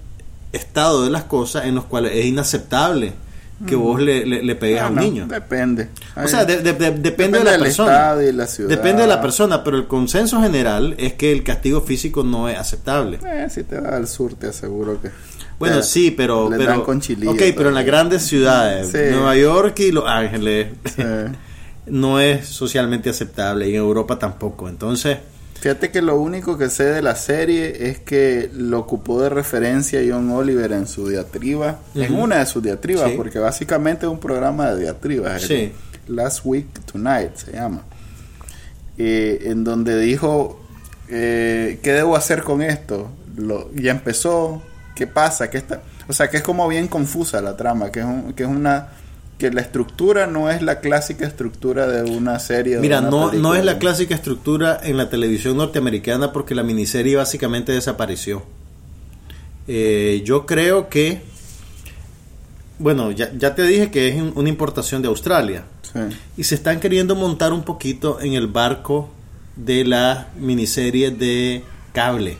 estado 0.53 1.05
de 1.05 1.11
las 1.11 1.25
cosas 1.25 1.65
en 1.67 1.75
los 1.75 1.85
cuales 1.85 2.13
es 2.15 2.27
inaceptable 2.27 3.13
que 3.67 3.75
vos 3.77 4.01
le, 4.01 4.25
le, 4.27 4.43
le 4.43 4.55
pegues 4.57 4.81
a 4.81 4.89
un 4.89 4.97
niño. 4.97 5.27
Depende. 5.27 5.89
O 6.17 6.27
sea, 6.29 6.45
de- 6.45 6.59
de- 6.63 6.73
de- 6.73 6.91
depende, 6.93 7.39
de 7.39 7.45
la 7.45 7.59
persona. 7.59 8.17
y 8.23 8.33
la. 8.33 8.47
Depende 8.47 9.03
de 9.03 9.09
la 9.09 9.21
persona, 9.21 9.63
pero 9.65 9.77
el 9.77 9.87
consenso 9.87 10.41
general 10.43 10.95
es 10.99 11.15
que 11.15 11.33
el 11.33 11.43
castigo 11.43 11.81
físico 11.81 12.23
no 12.25 12.49
es 12.49 12.59
aceptable. 12.59 13.19
Eh, 13.27 13.47
si 13.51 13.65
te 13.65 13.79
vas 13.81 13.93
al 13.93 14.09
sur, 14.09 14.35
te 14.35 14.49
aseguro 14.49 15.01
que. 15.01 15.11
Bueno, 15.59 15.77
te- 15.77 15.83
sí, 15.85 16.11
pero... 16.11 16.51
le 16.51 16.57
pero 16.57 16.71
dan 16.71 16.81
con 16.83 17.01
chilillo 17.01 17.31
ok, 17.31 17.39
pero 17.39 17.69
en 17.69 17.75
las 17.75 17.85
todavía. 17.85 17.93
grandes 17.93 18.23
ciudades, 18.23 18.89
Sí. 18.91 18.99
Nueva 19.13 19.37
York 19.37 19.79
y 19.81 19.93
Los 19.93 20.05
Ángeles, 20.09 20.69
Sí. 20.97 21.03
no 21.87 22.19
es 22.21 22.47
socialmente 22.49 23.11
aceptable 23.11 23.69
y 23.69 23.71
en 23.71 23.77
Europa 23.77 24.19
tampoco. 24.19 24.69
Entonces, 24.69 25.19
Fíjate 25.63 25.91
que 25.93 26.03
lo 26.03 26.17
único 26.21 26.59
que 26.59 26.69
sé 26.69 26.83
de 26.87 27.03
la 27.03 27.15
serie 27.15 27.89
es 27.89 28.01
que 28.01 28.51
lo 28.53 28.81
ocupó 28.81 29.23
de 29.23 29.29
referencia 29.29 30.01
John 30.07 30.29
Oliver 30.33 30.73
en 30.73 30.89
su 30.89 31.09
diatriba, 31.09 31.79
en 31.95 32.15
una 32.15 32.39
de 32.41 32.47
sus 32.47 32.63
diatribas, 32.65 33.11
Sí. 33.13 33.17
porque 33.17 33.39
básicamente 33.39 34.05
es 34.07 34.11
un 34.13 34.19
programa 34.19 34.73
de 34.73 34.81
diatribas. 34.83 35.41
Sí. 35.43 35.71
Last 36.09 36.41
Week 36.45 36.67
Tonight 36.91 37.37
se 37.37 37.53
llama. 37.53 37.83
Eh, 38.99 39.43
en 39.47 39.63
donde 39.65 39.99
dijo, 40.01 40.61
eh, 41.09 41.79
¿qué 41.83 41.93
debo 41.93 42.17
hacer 42.17 42.43
con 42.43 42.61
esto? 42.61 43.09
Lo, 43.37 43.73
ya 43.75 43.93
empezó, 43.93 44.63
¿qué 44.97 45.07
pasa? 45.07 45.49
¿Qué 45.49 45.59
está? 45.59 45.81
O 46.09 46.13
sea, 46.13 46.29
que 46.29 46.39
es 46.39 46.43
como 46.43 46.67
bien 46.69 46.89
confusa 46.89 47.41
la 47.41 47.57
trama, 47.57 47.93
que 47.93 48.01
es, 48.01 48.07
un- 48.07 48.33
que 48.33 48.43
es 48.43 48.49
una... 48.49 48.89
que 49.43 49.51
la 49.51 49.61
estructura 49.61 50.27
no 50.29 50.51
es 50.51 50.63
la 50.63 50.79
clásica 50.81 51.27
estructura 51.27 51.89
de 51.89 52.09
una 52.09 52.39
serie. 52.39 52.77
de 52.77 52.81
mira, 52.81 53.01
una 53.01 53.11
no, 53.11 53.33
no 53.33 53.55
es 53.57 53.65
la 53.65 53.79
clásica 53.79 54.15
estructura 54.15 54.79
en 54.83 54.97
la 54.97 55.11
televisión 55.11 55.57
norteamericana 55.57 56.33
porque 56.33 56.55
la 56.55 56.63
miniserie 56.63 57.17
básicamente 57.17 57.73
desapareció. 57.73 58.45
Eh, 59.67 60.23
yo 60.25 60.47
creo 60.47 60.89
que, 60.89 61.23
bueno, 62.79 63.11
ya, 63.11 63.33
ya 63.37 63.55
te 63.55 63.63
dije 63.65 63.91
que 63.91 64.09
es 64.09 64.17
un- 64.23 64.33
una 64.35 64.49
importación 64.49 65.03
de 65.03 65.09
Australia. 65.09 65.65
Sí. 65.93 65.99
Y 66.37 66.45
se 66.45 66.55
están 66.55 66.81
queriendo 66.81 67.15
montar 67.15 67.53
un 67.53 67.63
poquito 67.65 68.21
en 68.21 68.35
el 68.35 68.47
barco 68.47 69.11
de 69.57 69.85
la 69.85 70.29
miniserie 70.39 71.11
de 71.11 71.63
cable. 71.93 72.37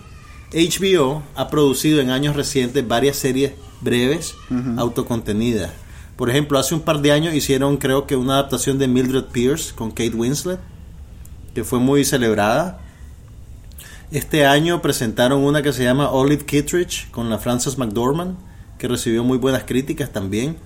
HBO 0.53 1.23
ha 1.35 1.49
producido 1.49 2.01
en 2.01 2.11
años 2.11 2.37
recientes 2.37 2.87
varias 2.87 3.17
series 3.17 3.53
breves, 3.81 4.35
autocontenidas. 4.79 5.71
Por 6.17 6.31
ejemplo, 6.31 6.59
hace 6.59 6.75
un 6.75 6.81
par 6.83 7.01
de 7.01 7.11
años 7.13 7.35
hicieron 7.35 7.77
creo 7.79 8.07
que 8.07 8.17
una 8.17 8.35
adaptación 8.35 8.79
de 8.79 8.87
Mildred 8.89 9.25
Pierce 9.33 9.75
con 9.75 9.91
Kate 9.91 10.11
Winslet, 10.15 10.61
que 11.55 11.65
fue 11.65 11.79
muy 11.79 12.05
celebrada. 12.05 12.79
Este 14.11 14.45
año 14.47 14.83
presentaron 14.83 15.43
una 15.43 15.63
que 15.63 15.73
se 15.73 15.85
llama 15.85 16.11
Olive 16.11 16.45
Kittredge 16.45 17.11
con 17.11 17.31
la 17.31 17.39
Frances 17.39 17.79
McDormand, 17.79 18.37
que 18.79 18.87
recibió 18.89 19.25
muy 19.25 19.39
buenas 19.39 19.65
críticas 19.65 20.11
también. 20.11 20.57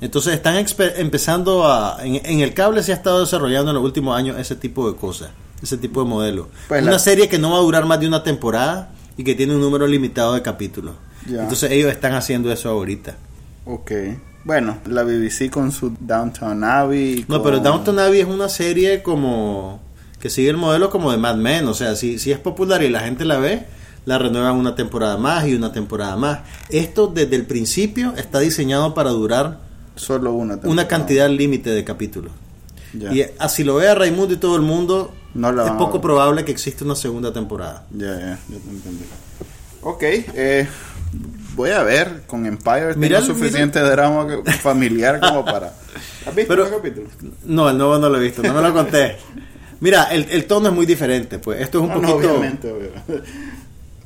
Entonces 0.00 0.32
están 0.34 0.54
empezando 0.96 1.66
a... 1.70 1.98
En, 2.02 2.20
en 2.24 2.40
el 2.40 2.54
cable 2.54 2.82
se 2.82 2.92
ha 2.92 2.94
estado 2.94 3.20
desarrollando 3.20 3.70
en 3.72 3.74
los 3.74 3.84
últimos 3.84 4.16
años 4.16 4.38
ese 4.38 4.54
tipo 4.56 4.90
de 4.90 4.96
cosas, 4.96 5.30
ese 5.62 5.76
tipo 5.76 6.02
de 6.02 6.08
modelo. 6.08 6.48
Pues 6.68 6.80
una 6.82 6.92
la- 6.92 6.98
serie 6.98 7.28
que 7.28 7.38
no 7.38 7.50
va 7.50 7.58
a 7.58 7.60
durar 7.60 7.84
más 7.86 8.00
de 8.00 8.06
una 8.08 8.22
temporada 8.22 8.92
y 9.18 9.24
que 9.24 9.34
tiene 9.34 9.54
un 9.54 9.60
número 9.60 9.86
limitado 9.86 10.32
de 10.34 10.40
capítulos. 10.42 10.94
Entonces 11.42 11.72
ellos 11.72 11.90
están 11.92 12.14
haciendo 12.14 12.50
eso 12.52 12.70
ahorita. 12.70 13.18
Ok. 13.66 13.90
Bueno, 14.44 14.78
la 14.86 15.02
BBC 15.02 15.50
con 15.50 15.70
su 15.72 15.94
Downtown 16.00 16.64
Abbey. 16.64 17.24
No, 17.28 17.42
pero 17.42 17.60
Downton 17.60 17.98
Abbey 17.98 18.20
es 18.20 18.26
una 18.26 18.48
serie 18.48 19.02
como... 19.02 19.80
que 20.18 20.30
sigue 20.30 20.50
el 20.50 20.56
modelo 20.56 20.90
como 20.90 21.10
de 21.12 21.18
Mad 21.18 21.36
Men. 21.36 21.68
O 21.68 21.74
sea, 21.74 21.94
si, 21.96 22.18
si 22.18 22.32
es 22.32 22.38
popular 22.38 22.82
y 22.82 22.88
la 22.88 23.00
gente 23.00 23.24
la 23.24 23.38
ve, 23.38 23.66
la 24.06 24.18
renuevan 24.18 24.56
una 24.56 24.74
temporada 24.74 25.16
más 25.18 25.46
y 25.46 25.54
una 25.54 25.72
temporada 25.72 26.16
más. 26.16 26.40
Esto 26.70 27.06
desde 27.06 27.36
el 27.36 27.46
principio 27.46 28.14
está 28.16 28.40
diseñado 28.40 28.94
para 28.94 29.10
durar 29.10 29.58
Solo 29.96 30.32
una 30.32 30.54
temporada. 30.54 30.72
una 30.72 30.88
cantidad 30.88 31.28
límite 31.28 31.70
de 31.70 31.84
capítulos. 31.84 32.32
Y 32.92 33.22
así 33.38 33.62
lo 33.62 33.76
vea 33.76 33.94
Raimundo 33.94 34.34
y 34.34 34.36
todo 34.38 34.56
el 34.56 34.62
mundo, 34.62 35.12
No 35.34 35.52
la 35.52 35.64
es 35.66 35.72
poco 35.72 36.00
probable 36.00 36.44
que 36.44 36.50
exista 36.50 36.84
una 36.84 36.96
segunda 36.96 37.32
temporada. 37.32 37.84
Ya, 37.92 38.18
ya, 38.18 38.38
ya 38.48 38.58
te 38.58 38.70
entendí. 38.70 39.04
Ok, 39.82 40.02
eh, 40.02 40.68
voy 41.54 41.70
a 41.70 41.82
ver 41.82 42.22
con 42.26 42.46
Empire. 42.46 42.94
Mira 42.96 43.20
Tengo 43.20 43.34
suficiente 43.34 43.80
drama 43.80 44.26
que- 44.44 44.52
familiar 44.52 45.20
como 45.20 45.44
para. 45.44 45.68
¿Has 46.26 46.34
visto 46.34 46.48
Pero- 46.54 46.66
el 46.66 46.70
capítulo? 46.72 47.06
No, 47.44 47.68
el 47.70 47.78
nuevo 47.78 47.98
no 47.98 48.08
lo 48.08 48.18
he 48.18 48.22
visto, 48.22 48.42
no 48.42 48.52
me 48.54 48.62
lo 48.62 48.72
conté. 48.72 49.16
Mira, 49.80 50.04
el, 50.12 50.26
el 50.30 50.44
tono 50.46 50.68
es 50.68 50.74
muy 50.74 50.84
diferente, 50.86 51.38
pues. 51.38 51.60
Esto 51.62 51.78
es 51.78 51.84
un 51.84 51.88
no, 51.90 51.94
poquito. 51.94 52.16
obviamente, 52.30 52.70
obviamente. 52.70 53.22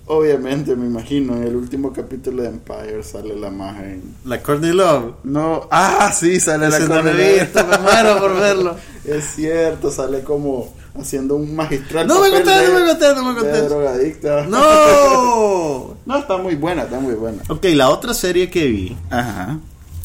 Obviamente, 0.07 0.77
me 0.77 0.85
imagino, 0.87 1.35
en 1.35 1.45
el 1.45 1.57
último 1.57 1.91
capítulo 1.91 2.43
de 2.43 2.51
Empire 2.51 3.03
sale 3.03 3.35
la 3.35 3.49
magia. 3.49 3.97
La 4.27 4.43
Courtney 4.43 4.73
Love. 4.75 5.15
No, 5.25 5.67
ah, 5.71 6.13
sí, 6.15 6.39
sale 6.41 6.69
la 6.69 6.77
Ese 6.77 6.89
no 6.89 6.97
lo 6.97 7.03
Courtney 7.05 7.23
he 7.25 7.37
Love. 7.39 7.41
visto, 7.41 7.67
me 7.67 7.79
muero 7.79 8.19
por 8.21 8.35
verlo. 8.39 8.77
Es 9.07 9.25
cierto, 9.35 9.91
sale 9.91 10.21
como 10.23 10.75
haciendo 10.99 11.37
un 11.37 11.55
magistral. 11.57 12.07
No 12.07 12.21
me 12.21 12.31
conté, 12.31 12.51
de- 12.51 12.69
no 12.69 12.81
me 12.81 12.87
conté, 12.89 13.15
no 13.15 13.23
me 13.25 13.35
de 13.35 13.41
conté. 13.41 13.63
drogadicta. 13.63 14.47
¡No! 14.47 15.95
No, 16.07 16.19
está 16.19 16.37
muy 16.37 16.55
buena, 16.55 16.83
está 16.83 17.01
muy 17.01 17.15
buena. 17.15 17.43
Ok, 17.49 17.65
la 17.75 17.89
otra 17.89 18.13
serie 18.13 18.51
que 18.51 18.67
vi 18.67 18.95
Ajá. 19.09 19.59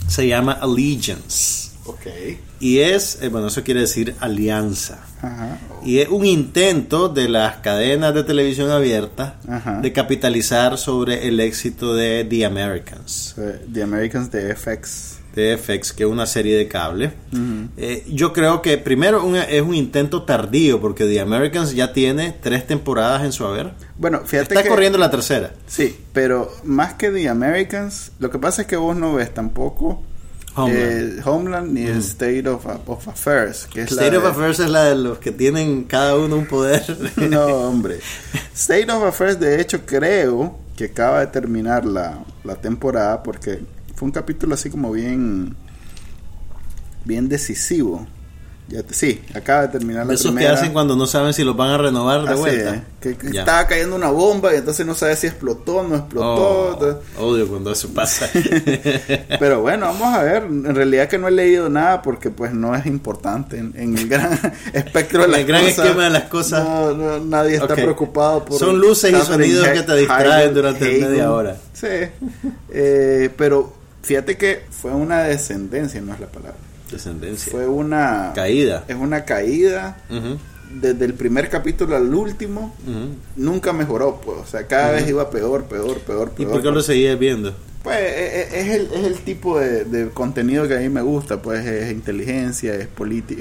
se 0.07 0.25
llama 0.27 0.53
Allegiance. 0.53 1.71
Ok. 1.85 2.05
Y 2.61 2.79
es, 2.79 3.19
eh, 3.21 3.27
bueno, 3.29 3.47
eso 3.47 3.63
quiere 3.65 3.81
decir 3.81 4.15
alianza. 4.21 4.99
Ajá. 5.21 5.59
Y 5.83 5.99
es 5.99 6.07
un 6.07 6.25
intento 6.25 7.09
de 7.09 7.27
las 7.27 7.57
cadenas 7.57 8.13
de 8.13 8.23
televisión 8.23 8.69
abierta 8.71 9.35
Ajá. 9.49 9.81
de 9.81 9.91
capitalizar 9.91 10.77
sobre 10.77 11.27
el 11.27 11.39
éxito 11.41 11.93
de 11.95 12.23
The 12.23 12.45
Americans. 12.45 13.33
So, 13.35 13.41
The 13.73 13.83
Americans 13.83 14.31
de 14.31 14.55
FX. 14.55 15.18
De 15.35 15.57
FX, 15.57 15.93
que 15.93 16.03
es 16.03 16.09
una 16.09 16.25
serie 16.25 16.57
de 16.57 16.67
cable. 16.67 17.11
Eh, 17.77 18.03
yo 18.09 18.33
creo 18.33 18.61
que 18.61 18.77
primero 18.77 19.23
un- 19.23 19.35
es 19.37 19.61
un 19.61 19.75
intento 19.75 20.23
tardío, 20.23 20.81
porque 20.81 21.05
The 21.05 21.19
Americans 21.21 21.73
ya 21.75 21.93
tiene 21.93 22.35
tres 22.41 22.65
temporadas 22.67 23.23
en 23.23 23.31
su 23.31 23.45
haber. 23.45 23.71
Bueno, 23.97 24.21
fíjate 24.25 24.53
Está 24.55 24.63
que... 24.63 24.69
corriendo 24.69 24.97
la 24.97 25.09
tercera. 25.11 25.51
Sí, 25.67 25.95
pero 26.13 26.51
más 26.63 26.93
que 26.95 27.09
The 27.11 27.29
Americans, 27.29 28.11
lo 28.19 28.29
que 28.29 28.39
pasa 28.39 28.63
es 28.63 28.67
que 28.67 28.75
vos 28.75 28.95
no 28.97 29.13
ves 29.13 29.33
tampoco 29.33 30.01
Homeland. 30.55 31.19
eh, 31.19 31.21
Homeland 31.23 31.71
ni 31.73 31.85
State 31.85 32.47
of, 32.49 32.65
of 32.87 33.07
Affairs, 33.07 33.67
que 33.71 33.83
es 33.83 33.91
la 33.91 34.01
State 34.01 34.17
of 34.17 34.23
de- 34.23 34.29
Affairs 34.29 34.59
es 34.59 34.69
la 34.69 34.83
de 34.85 34.95
los 34.95 35.19
que 35.19 35.31
tienen 35.31 35.83
cada 35.83 36.17
uno 36.17 36.35
un 36.37 36.47
poder. 36.47 36.83
No, 37.17 37.45
hombre. 37.69 37.99
State 38.53 38.91
of 38.91 39.03
Affairs, 39.03 39.39
de 39.39 39.61
hecho, 39.61 39.85
creo 39.85 40.57
que 40.75 40.85
acaba 40.85 41.19
de 41.21 41.27
terminar 41.27 41.85
la, 41.85 42.19
la 42.43 42.55
temporada 42.55 43.21
porque 43.21 43.59
fue 43.99 44.05
un 44.05 44.13
capítulo 44.13 44.53
así 44.55 44.69
como 44.69 44.91
bien 44.93 45.55
bien 47.03 47.27
decisivo. 47.27 48.07
Ya 48.69 48.83
te- 48.83 48.93
sí, 48.93 49.19
acaba 49.33 49.63
de 49.63 49.69
terminar 49.69 50.05
la 50.05 50.13
esos 50.13 50.27
que 50.27 50.33
primera. 50.35 50.53
hacen 50.53 50.71
cuando 50.73 50.95
no 50.95 51.07
saben 51.07 51.33
si 51.33 51.43
los 51.43 51.57
van 51.57 51.71
a 51.71 51.77
renovar 51.79 52.21
de 52.21 52.29
Así 52.33 52.39
vuelta. 52.39 52.75
es, 52.75 52.81
que, 53.01 53.17
que 53.17 53.39
estaba 53.39 53.65
cayendo 53.65 53.95
una 53.95 54.11
bomba 54.11 54.53
y 54.53 54.57
entonces 54.57 54.85
no 54.85 54.93
sabes 54.93 55.17
si 55.17 55.25
explotó 55.25 55.77
o 55.77 55.87
no 55.87 55.95
explotó. 55.95 57.01
Oh, 57.17 57.25
odio 57.25 57.47
cuando 57.47 57.71
eso 57.71 57.89
pasa. 57.95 58.29
Pero 59.39 59.61
bueno, 59.61 59.87
vamos 59.87 60.13
a 60.13 60.21
ver. 60.21 60.43
En 60.43 60.75
realidad 60.75 61.07
que 61.09 61.17
no 61.17 61.27
he 61.27 61.31
leído 61.31 61.67
nada 61.67 62.03
porque 62.03 62.29
pues 62.29 62.53
no 62.53 62.75
es 62.75 62.85
importante 62.85 63.57
en, 63.57 63.73
en 63.75 63.97
el 63.97 64.07
gran 64.07 64.33
espectro 64.73 65.21
de 65.21 65.25
En 65.25 65.31
las 65.31 65.39
el 65.41 65.47
gran 65.47 65.61
cosas. 65.63 65.79
esquema 65.85 66.03
de 66.03 66.09
las 66.11 66.23
cosas. 66.25 66.63
No, 66.63 66.93
no, 66.93 67.19
nadie 67.25 67.55
está 67.55 67.73
preocupado 67.73 68.45
por... 68.45 68.59
Son 68.59 68.79
luces 68.79 69.11
y 69.11 69.25
sonidos 69.25 69.67
que 69.69 69.81
te 69.81 69.95
distraen 69.95 70.53
durante 70.53 70.85
media 70.99 71.31
hora. 71.31 71.57
Sí. 71.73 71.87
Eh, 72.69 73.31
pero 73.35 73.78
fíjate 74.01 74.37
que 74.37 74.63
fue 74.69 74.91
una 74.91 75.23
descendencia, 75.23 76.01
no 76.01 76.13
es 76.13 76.19
la 76.19 76.27
palabra. 76.27 76.57
Descendencia. 76.91 77.51
Fue 77.51 77.67
una... 77.67 78.31
Caída. 78.35 78.83
Es 78.87 78.95
una 78.95 79.23
caída. 79.25 79.97
Desde 80.73 81.05
el 81.05 81.13
primer 81.15 81.49
capítulo 81.49 81.95
al 81.95 82.13
último, 82.13 82.75
nunca 83.35 83.73
mejoró, 83.73 84.21
pues. 84.23 84.37
O 84.39 84.45
sea, 84.45 84.67
cada 84.67 84.91
vez 84.91 85.07
iba 85.09 85.29
peor, 85.29 85.65
peor, 85.65 85.99
peor, 85.99 86.31
¿Y 86.37 86.43
peor. 86.43 86.51
por 86.51 86.61
qué 86.61 86.71
lo 86.71 86.81
seguías 86.81 87.17
viendo? 87.17 87.53
Pues 87.83 87.97
eh, 87.97 88.41
eh, 88.41 88.47
es 88.55 88.67
el, 88.75 88.89
es 88.93 89.05
el 89.05 89.19
tipo 89.19 89.57
de, 89.57 89.85
de 89.85 90.09
contenido 90.09 90.67
que 90.67 90.75
a 90.75 90.79
mí 90.79 90.89
me 90.89 91.01
gusta, 91.01 91.41
pues 91.41 91.65
es 91.65 91.91
inteligencia, 91.93 92.73
es 92.75 92.81
es 92.81 92.87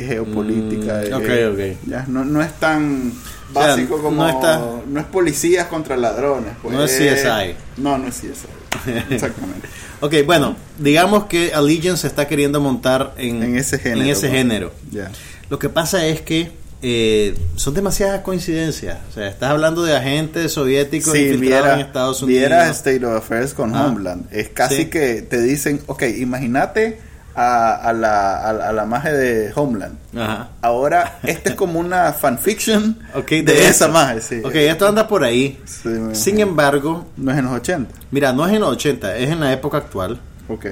geopolítica, 0.07 1.01
Mm, 1.01 1.05
es- 1.07 1.13
ok, 1.13 1.29
es- 1.29 1.49
ok. 1.77 1.89
ya, 1.89 2.05
no, 2.09 2.25
no 2.25 2.41
es 2.41 2.53
tan 2.61 3.11
sea, 3.53 3.67
básico 3.67 4.01
como 4.01 4.23
no 4.23 4.29
está- 4.29 4.63
no 4.89 5.01
es 5.01 5.07
policías 5.07 5.67
contra 5.67 5.97
ladrones, 5.97 6.53
pues, 6.63 6.73
No 6.77 6.85
es 6.85 6.93
CSI. 6.97 7.57
No, 7.83 7.99
no 7.99 8.07
es 8.07 8.15
CSI. 8.15 8.47
Exactamente. 9.15 9.67
Ok, 10.01 10.15
bueno, 10.27 10.57
digamos 10.79 11.25
que 11.25 11.53
Allegiance 11.55 12.03
se 12.03 12.07
está 12.09 12.29
queriendo 12.29 12.61
montar 12.61 13.15
en, 13.19 13.43
En 13.43 13.57
ese 13.59 13.79
género, 13.79 14.03
en 14.03 14.09
ese 14.11 14.29
género. 14.31 14.73
Ya. 14.91 15.11
Lo 15.51 15.59
que 15.59 15.69
pasa 15.69 16.07
es 16.07 16.21
que 16.21 16.51
eh, 16.83 17.35
son 17.57 17.75
demasiadas 17.75 18.21
coincidencias. 18.21 18.99
O 19.11 19.13
sea, 19.13 19.27
estás 19.27 19.51
hablando 19.51 19.83
de 19.83 19.97
agentes 19.97 20.53
soviéticos 20.53 21.13
Sí, 21.13 21.23
infiltrados 21.31 21.41
viera, 21.65 21.75
en 21.75 21.81
Estados 21.87 22.23
Unidos. 22.23 22.41
viera 22.41 22.71
State 22.71 23.05
of 23.05 23.17
Affairs 23.17 23.55
con 23.55 23.75
Ah. 23.75 23.87
Homeland. 23.87 24.27
Es 24.33 24.49
casi 24.51 24.77
Sí. 24.77 24.85
que 24.87 25.23
te 25.23 25.43
dicen, 25.43 25.81
ok, 25.87 26.05
imagínate 26.19 27.01
a, 27.35 27.75
a 27.75 27.93
la, 27.93 28.39
a, 28.49 28.53
la- 28.53 28.69
a 28.69 28.73
la 28.73 28.85
magia 28.85 29.13
de 29.13 29.53
Homeland. 29.55 29.97
Ajá. 30.17 30.49
Ahora, 30.63 31.19
esta 31.23 31.51
es 31.51 31.55
como 31.55 31.79
una 31.79 32.13
fanfiction 32.13 32.99
de, 33.31 33.43
de 33.43 33.69
esa 33.69 33.89
magia, 33.89 34.21
sí. 34.21 34.41
Ok, 34.45 34.55
esto 34.57 34.89
anda 34.89 35.07
por 35.07 35.23
ahí. 35.25 35.61
Sí, 35.65 35.89
Sin 36.13 36.41
embargo, 36.41 37.07
No 37.17 37.31
es 37.33 37.39
en 37.39 37.45
los 37.45 37.55
80. 37.55 37.95
mira, 38.11 38.33
no 38.33 38.47
es 38.47 38.53
en 38.55 38.61
los 38.61 38.71
80, 38.71 39.17
es 39.17 39.31
en 39.31 39.41
la 39.41 39.53
época 39.53 39.79
actual. 39.79 40.21
Ok. 40.49 40.67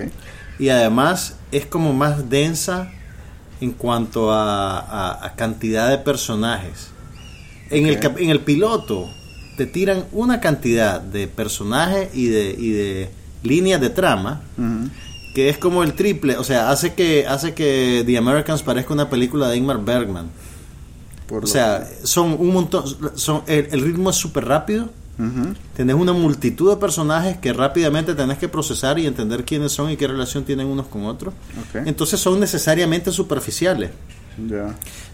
Y 0.58 0.68
además 0.70 1.36
es 1.52 1.66
como 1.66 1.92
más 1.92 2.28
densa 2.30 2.90
en 3.60 3.72
cuanto 3.72 4.32
a, 4.32 5.24
a- 5.24 5.34
cantidad 5.36 5.88
de 5.90 5.98
personajes. 5.98 6.88
En, 7.70 7.86
el, 7.86 7.96
Ok. 7.96 8.02
cap- 8.02 8.18
en 8.18 8.30
el 8.30 8.40
piloto 8.40 9.08
te 9.56 9.66
tiran 9.66 10.04
una 10.12 10.40
cantidad 10.40 11.00
de 11.00 11.28
personajes 11.28 12.08
y 12.14 12.26
de, 12.28 12.54
y 12.58 12.70
de 12.72 13.10
líneas 13.42 13.80
de 13.80 13.90
trama. 13.90 14.42
Que 15.36 15.50
es 15.50 15.58
como 15.58 15.82
el 15.82 15.92
triple, 15.92 16.38
o 16.38 16.44
sea, 16.44 16.70
hace 16.70 16.94
que 16.94 17.26
hace 17.26 17.52
que 17.52 18.02
The 18.06 18.16
Americans 18.16 18.62
parezca 18.62 18.94
una 18.94 19.10
película 19.10 19.50
de 19.50 19.58
Ingmar 19.58 19.84
Bergman. 19.84 20.30
Por 21.26 21.44
O 21.44 21.46
sea, 21.46 21.86
son 22.04 22.36
un 22.38 22.54
montón, 22.54 22.84
son 23.16 23.42
el, 23.46 23.68
el 23.70 23.82
ritmo 23.82 24.08
es 24.08 24.16
súper 24.16 24.46
rápido. 24.46 24.84
Ujú. 25.18 25.52
Tenés 25.76 25.94
una 25.94 26.14
multitud 26.14 26.70
de 26.70 26.78
personajes 26.78 27.36
que 27.36 27.52
rápidamente 27.52 28.14
tenés 28.14 28.38
que 28.38 28.48
procesar 28.48 28.98
y 28.98 29.06
entender 29.06 29.44
quiénes 29.44 29.72
son 29.72 29.90
y 29.90 29.98
qué 29.98 30.08
relación 30.08 30.42
tienen 30.44 30.68
unos 30.68 30.86
con 30.86 31.04
otros. 31.04 31.34
Entonces 31.84 32.18
son 32.18 32.40
necesariamente 32.40 33.12
superficiales. 33.12 33.90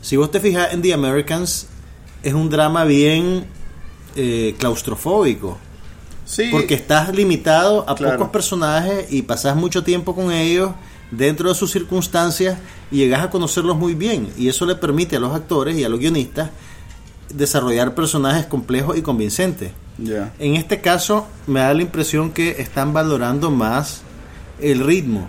Si 0.02 0.16
vos 0.16 0.30
te 0.30 0.38
fijas 0.38 0.72
en 0.72 0.82
The 0.82 0.94
Americans, 0.94 1.66
es 2.22 2.32
un 2.32 2.48
drama 2.48 2.84
bien 2.84 3.44
eh, 4.14 4.54
claustrofóbico. 4.56 5.58
Sí. 6.32 6.48
Porque 6.50 6.72
estás 6.72 7.14
limitado 7.14 7.84
a 7.86 7.94
Claro. 7.94 8.16
pocos 8.16 8.30
personajes 8.32 9.12
y 9.12 9.20
pasas 9.20 9.54
mucho 9.54 9.84
tiempo 9.84 10.14
con 10.14 10.32
ellos 10.32 10.70
dentro 11.10 11.50
de 11.50 11.54
sus 11.54 11.70
circunstancias 11.70 12.56
y 12.90 12.96
llegas 12.96 13.22
a 13.22 13.28
conocerlos 13.28 13.76
muy 13.76 13.94
bien. 13.94 14.30
Y 14.38 14.48
eso 14.48 14.64
le 14.64 14.74
permite 14.74 15.16
a 15.16 15.20
los 15.20 15.34
actores 15.34 15.76
y 15.76 15.84
a 15.84 15.90
los 15.90 16.00
guionistas 16.00 16.48
desarrollar 17.34 17.94
personajes 17.94 18.46
complejos 18.46 18.96
y 18.96 19.02
convincentes. 19.02 19.72
En 20.38 20.56
este 20.56 20.80
caso 20.80 21.26
me 21.46 21.60
da 21.60 21.74
la 21.74 21.82
impresión 21.82 22.30
que 22.30 22.62
están 22.62 22.94
valorando 22.94 23.50
más 23.50 24.00
el 24.58 24.80
ritmo. 24.80 25.28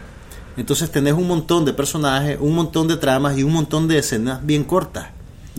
Entonces 0.56 0.89
tenés 0.89 1.13
un 1.16 1.28
montón 1.28 1.66
de 1.66 1.74
personajes, 1.74 2.38
un 2.39 2.56
montón 2.56 2.88
de 2.88 2.96
tramas 2.96 3.38
y 3.38 3.44
un 3.44 3.52
montón 3.52 3.89
de 3.89 3.98
escenas 3.98 4.46
bien 4.46 4.63
cortas. 4.63 5.08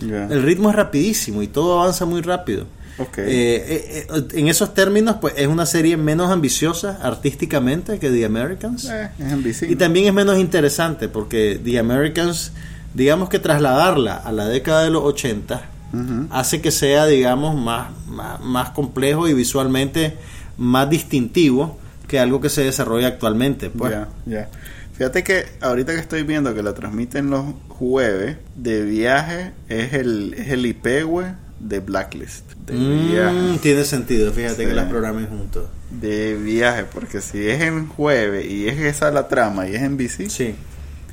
El 0.01 0.41
ritmo 0.41 0.71
es 0.71 0.75
rapidísimo 0.75 1.43
y 1.43 1.47
todo 1.47 1.79
avanza 1.81 2.05
muy 2.05 2.21
rápido. 2.21 2.65
Ok. 2.97 3.17
Eh, 3.19 3.25
eh, 3.27 4.07
eh, 4.09 4.23
en 4.33 4.47
esos 4.47 4.73
términos, 4.73 5.17
pues 5.19 5.33
es 5.37 5.47
una 5.47 5.65
serie 5.65 5.97
menos 5.97 6.31
ambiciosa 6.31 6.99
artísticamente 7.01 7.99
que 7.99 8.09
The 8.09 8.25
Americans. 8.25 8.89
Eh, 8.89 9.09
es. 9.45 9.63
Y 9.63 9.75
también 9.75 10.07
es 10.07 10.13
menos 10.13 10.37
interesante 10.37 11.09
porque 11.09 11.59
The 11.63 11.79
Americans, 11.79 12.51
digamos 12.93 13.29
que 13.29 13.39
trasladarla 13.39 14.15
a 14.15 14.31
la 14.31 14.47
década 14.47 14.83
de 14.83 14.91
los 14.91 15.03
80 15.03 15.69
Ujú. 15.93 16.27
hace 16.29 16.61
que 16.61 16.71
sea, 16.71 17.05
digamos, 17.05 17.55
más, 17.55 17.89
más, 18.07 18.39
más 18.41 18.69
complejo 18.71 19.27
y 19.27 19.33
visualmente 19.33 20.15
más 20.57 20.89
distintivo 20.89 21.77
que 22.07 22.19
algo 22.19 22.39
que 22.39 22.49
se 22.49 22.63
desarrolla 22.63 23.07
actualmente. 23.07 23.69
Pues. 23.69 23.93
Ya. 24.25 24.49
Fíjate 24.97 25.23
que 25.23 25.45
ahorita 25.59 25.93
que 25.93 25.99
estoy 25.99 26.23
viendo 26.23 26.53
que 26.55 26.63
la 26.63 26.73
transmiten 26.73 27.29
los 27.29 27.43
jueves, 27.67 28.37
de 28.55 28.83
viaje 28.83 29.51
es 29.67 29.93
el, 29.93 30.33
es 30.35 30.49
el 30.49 30.65
IP, 30.65 31.03
güey, 31.03 31.27
de 31.67 31.79
Blacklist. 31.79 32.51
De 32.65 32.73
Mm, 32.73 33.11
viaje. 33.11 33.59
tiene 33.61 33.83
sentido, 33.85 34.31
fíjate 34.31 34.63
Sí. 34.63 34.69
que 34.69 34.73
las 34.75 34.87
programen 34.89 35.27
juntos. 35.27 35.65
De 35.89 36.35
viaje, 36.35 36.85
porque 36.85 37.21
si 37.21 37.47
es 37.47 37.61
en 37.61 37.87
jueves 37.87 38.45
y 38.49 38.67
es 38.67 38.79
esa 38.79 39.11
la 39.11 39.27
trama 39.27 39.67
y 39.67 39.75
es 39.75 39.81
en 39.81 39.97
BC, 39.97 40.29
Sí. 40.29 40.55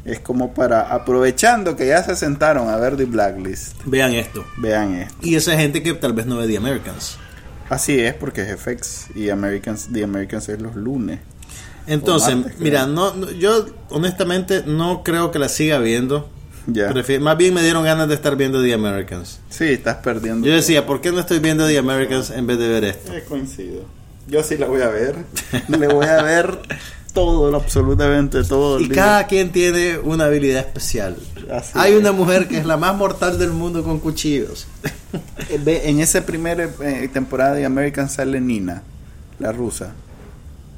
es 0.04 0.20
como 0.20 0.52
para, 0.54 0.92
aprovechando 0.92 1.76
que 1.76 1.86
ya 1.86 2.02
se 2.02 2.16
sentaron 2.16 2.68
a 2.68 2.76
ver 2.76 2.96
The 2.96 3.04
Blacklist, 3.04 3.76
Vean 3.84 4.12
esto. 4.14 4.44
vean 4.58 4.94
esto. 4.94 5.14
Y 5.22 5.36
esa 5.36 5.56
gente 5.56 5.82
que 5.82 5.92
tal 5.94 6.12
vez 6.12 6.26
no 6.26 6.36
ve 6.38 6.46
The 6.48 6.56
Americans. 6.56 7.18
Así 7.68 7.98
es, 8.00 8.12
porque 8.14 8.42
es 8.42 8.48
FX 8.50 9.06
y 9.14 9.30
Americans, 9.30 9.88
The 9.92 10.04
Americans 10.04 10.48
es 10.48 10.60
los 10.60 10.74
lunes. 10.76 11.20
Entonces, 11.86 12.36
martes, 12.36 12.60
mira, 12.60 12.86
no, 12.86 13.14
no- 13.14 13.30
yo 13.30 13.66
honestamente 13.88 14.62
no 14.66 15.02
creo 15.02 15.30
que 15.32 15.38
la 15.38 15.48
siga 15.48 15.78
viendo. 15.78 16.30
Prefi- 16.66 17.18
más 17.20 17.36
bien 17.36 17.54
me 17.54 17.62
dieron 17.62 17.84
ganas 17.84 18.08
de 18.08 18.14
estar 18.14 18.36
viendo 18.36 18.62
The 18.62 18.72
Americans. 18.74 19.40
Sí, 19.50 19.64
estás 19.64 19.96
perdiendo. 19.96 20.46
Yo 20.46 20.54
decía, 20.54 20.86
¿por 20.86 21.00
qué 21.00 21.10
no 21.12 21.20
estoy 21.20 21.38
viendo 21.40 21.66
The 21.66 21.78
Americans 21.78 22.30
en 22.30 22.46
vez 22.46 22.58
de 22.58 22.68
ver 22.68 22.84
esto? 22.84 23.12
Eh, 23.12 23.24
coincido. 23.28 23.84
Yo 24.28 24.42
sí 24.42 24.56
la 24.56 24.66
voy 24.66 24.82
a 24.82 24.88
ver. 24.88 25.16
Le 25.68 25.88
voy 25.88 26.06
a 26.06 26.22
ver 26.22 26.58
todo, 27.12 27.54
absolutamente 27.56 28.42
todo. 28.44 28.78
Y 28.80 28.86
día. 28.86 28.94
cada 28.94 29.26
quien 29.26 29.50
tiene 29.50 29.98
una 29.98 30.26
habilidad 30.26 30.60
especial. 30.60 31.16
Así 31.50 31.72
Hay 31.74 31.92
es. 31.94 31.98
una 31.98 32.12
mujer 32.12 32.46
que 32.48 32.58
es 32.58 32.64
la 32.64 32.76
más 32.76 32.96
mortal 32.96 33.38
del 33.38 33.50
mundo 33.50 33.82
con 33.82 33.98
cuchillos. 33.98 34.66
Eh, 35.50 35.82
En 35.84 36.00
esa 36.00 36.24
primera 36.24 36.70
eh, 36.82 37.10
temporada 37.12 37.54
de 37.54 37.64
American 37.66 38.08
sale 38.08 38.40
Nina, 38.40 38.82
la 39.40 39.50
rusa, 39.52 39.92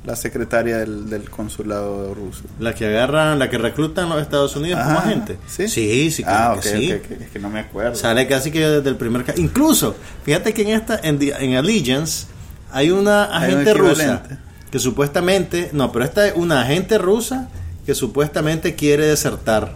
la 0.05 0.17
secretaria 0.17 0.79
del, 0.79 1.09
del 1.09 1.31
consulado 1.31 2.13
ruso. 2.15 2.43
La 2.59 2.75
que 2.75 2.87
agarran, 2.87 3.39
la 3.39 3.49
que 3.49 3.57
reclutan 3.57 4.09
los 4.11 4.21
Estados 4.21 4.55
Unidos 4.55 4.81
como 4.85 4.99
Ah, 4.99 5.03
agente. 5.03 5.39
¿sí? 5.47 5.67
sí, 5.69 6.11
sí, 6.11 6.23
claro 6.23 6.57
ah, 6.59 6.61
que 6.63 6.69
ok, 6.69 6.77
sí. 6.77 6.93
ok, 6.93 7.01
ok, 7.05 7.21
es 7.23 7.31
que 7.31 7.39
no 7.39 7.49
me 7.49 7.61
acuerdo. 7.61 7.95
Sale 7.95 8.27
casi 8.27 8.51
que 8.51 8.61
desde 8.69 8.89
el 8.91 8.97
primer... 8.97 9.25
ca- 9.25 9.33
Incluso, 9.37 9.97
fíjate 10.25 10.53
que 10.53 10.63
en 10.63 10.69
esta, 10.69 10.99
en, 11.03 11.19
The- 11.19 11.35
en 11.43 11.55
Allegiance, 11.57 12.27
hay 12.71 12.91
una 12.91 13.25
Hay 13.37 13.53
agente 13.53 13.73
rusa 13.75 14.23
que 14.71 14.79
supuestamente... 14.79 15.71
No, 15.73 15.91
pero 15.91 16.05
esta 16.05 16.27
es 16.27 16.35
una 16.37 16.61
agente 16.61 16.99
rusa 16.99 17.49
que 17.87 17.95
supuestamente 17.95 18.75
quiere 18.75 19.07
desertar 19.07 19.75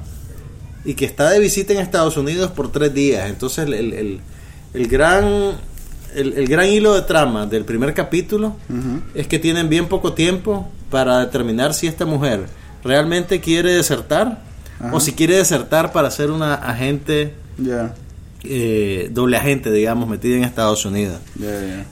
y 0.85 0.95
que 0.95 1.05
está 1.07 1.31
de 1.31 1.39
visita 1.39 1.73
en 1.73 1.79
Estados 1.81 2.17
Unidos 2.19 2.51
por 2.51 2.71
tres 2.71 2.93
días. 2.93 3.31
Entonces, 3.31 3.65
el, 3.67 3.73
el, 3.75 3.93
el- 3.95 4.21
el 4.75 4.89
gran... 4.89 5.53
El, 6.15 6.33
el 6.35 6.47
gran 6.49 6.67
hilo 6.67 6.95
de 6.95 7.03
trama 7.03 7.47
del 7.47 7.65
primer 7.65 7.95
capítulo 7.95 8.57
es 9.15 9.27
que 9.27 9.39
tienen 9.39 9.69
bien 9.69 9.89
poco 9.89 10.13
tiempo 10.15 10.69
para 10.91 11.21
determinar 11.21 11.75
si 11.75 11.87
esta 11.87 12.07
mujer 12.07 12.47
realmente 12.83 13.41
quiere 13.41 13.73
desertar 13.75 14.43
Ajá. 14.81 14.95
o 14.95 15.01
si 15.01 15.13
quiere 15.13 15.37
desertar 15.37 15.93
para 15.93 16.11
ser 16.11 16.31
una 16.31 16.55
agente, 16.55 17.35
eh, 18.45 19.09
doble 19.11 19.37
agente, 19.37 19.71
digamos, 19.73 20.09
metida 20.09 20.37
en 20.37 20.45
Estados 20.45 20.85
Unidos. 20.87 21.19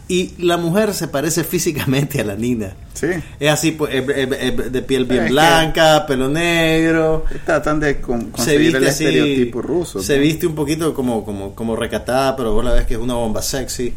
Y 0.09 0.33
la 0.39 0.57
mujer 0.57 0.95
se 0.95 1.09
parece 1.09 1.43
físicamente 1.45 2.21
a 2.21 2.25
la 2.25 2.37
Nina. 2.37 2.75
Sí. 2.95 3.09
Es 3.41 3.51
así, 3.51 3.73
pues, 3.73 3.95
es- 3.95 4.09
es- 4.09 4.29
es 4.57 4.73
de 4.73 4.83
piel 4.83 5.05
bien 5.05 5.25
Es 5.25 5.31
blanca, 5.31 6.07
pelo 6.07 6.29
negro. 6.29 7.25
Tratan 7.45 7.81
de 7.81 8.01
con- 8.01 8.33
Se 8.39 8.57
viste 8.59 8.79
el 8.79 8.87
así, 8.87 9.05
estereotipo 9.05 9.61
ruso. 9.61 10.01
se 10.01 10.17
¿no? 10.17 10.23
viste 10.23 10.47
un 10.47 10.55
poquito 10.55 10.95
como, 10.95 11.25
como, 11.25 11.55
como 11.55 11.77
recatada, 11.77 12.37
pero 12.37 12.53
vos 12.55 12.65
la 12.65 12.73
ves 12.73 12.87
que 12.87 12.95
es 12.95 13.01
una 13.01 13.15
bomba 13.15 13.43
sexy. 13.43 13.93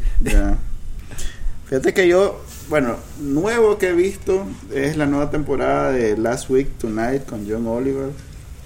Fíjate 1.67 1.93
que 1.93 2.07
yo, 2.07 2.41
bueno, 2.67 2.95
nuevo 3.21 3.77
que 3.77 3.89
he 3.89 3.93
visto 3.93 4.43
es 4.73 4.97
la 4.97 5.05
nueva 5.05 5.29
temporada 5.29 5.91
de 5.91 6.17
Last 6.17 6.49
Week 6.49 6.67
Tonight 6.79 7.25
con 7.25 7.47
John 7.47 7.67
Oliver, 7.67 8.09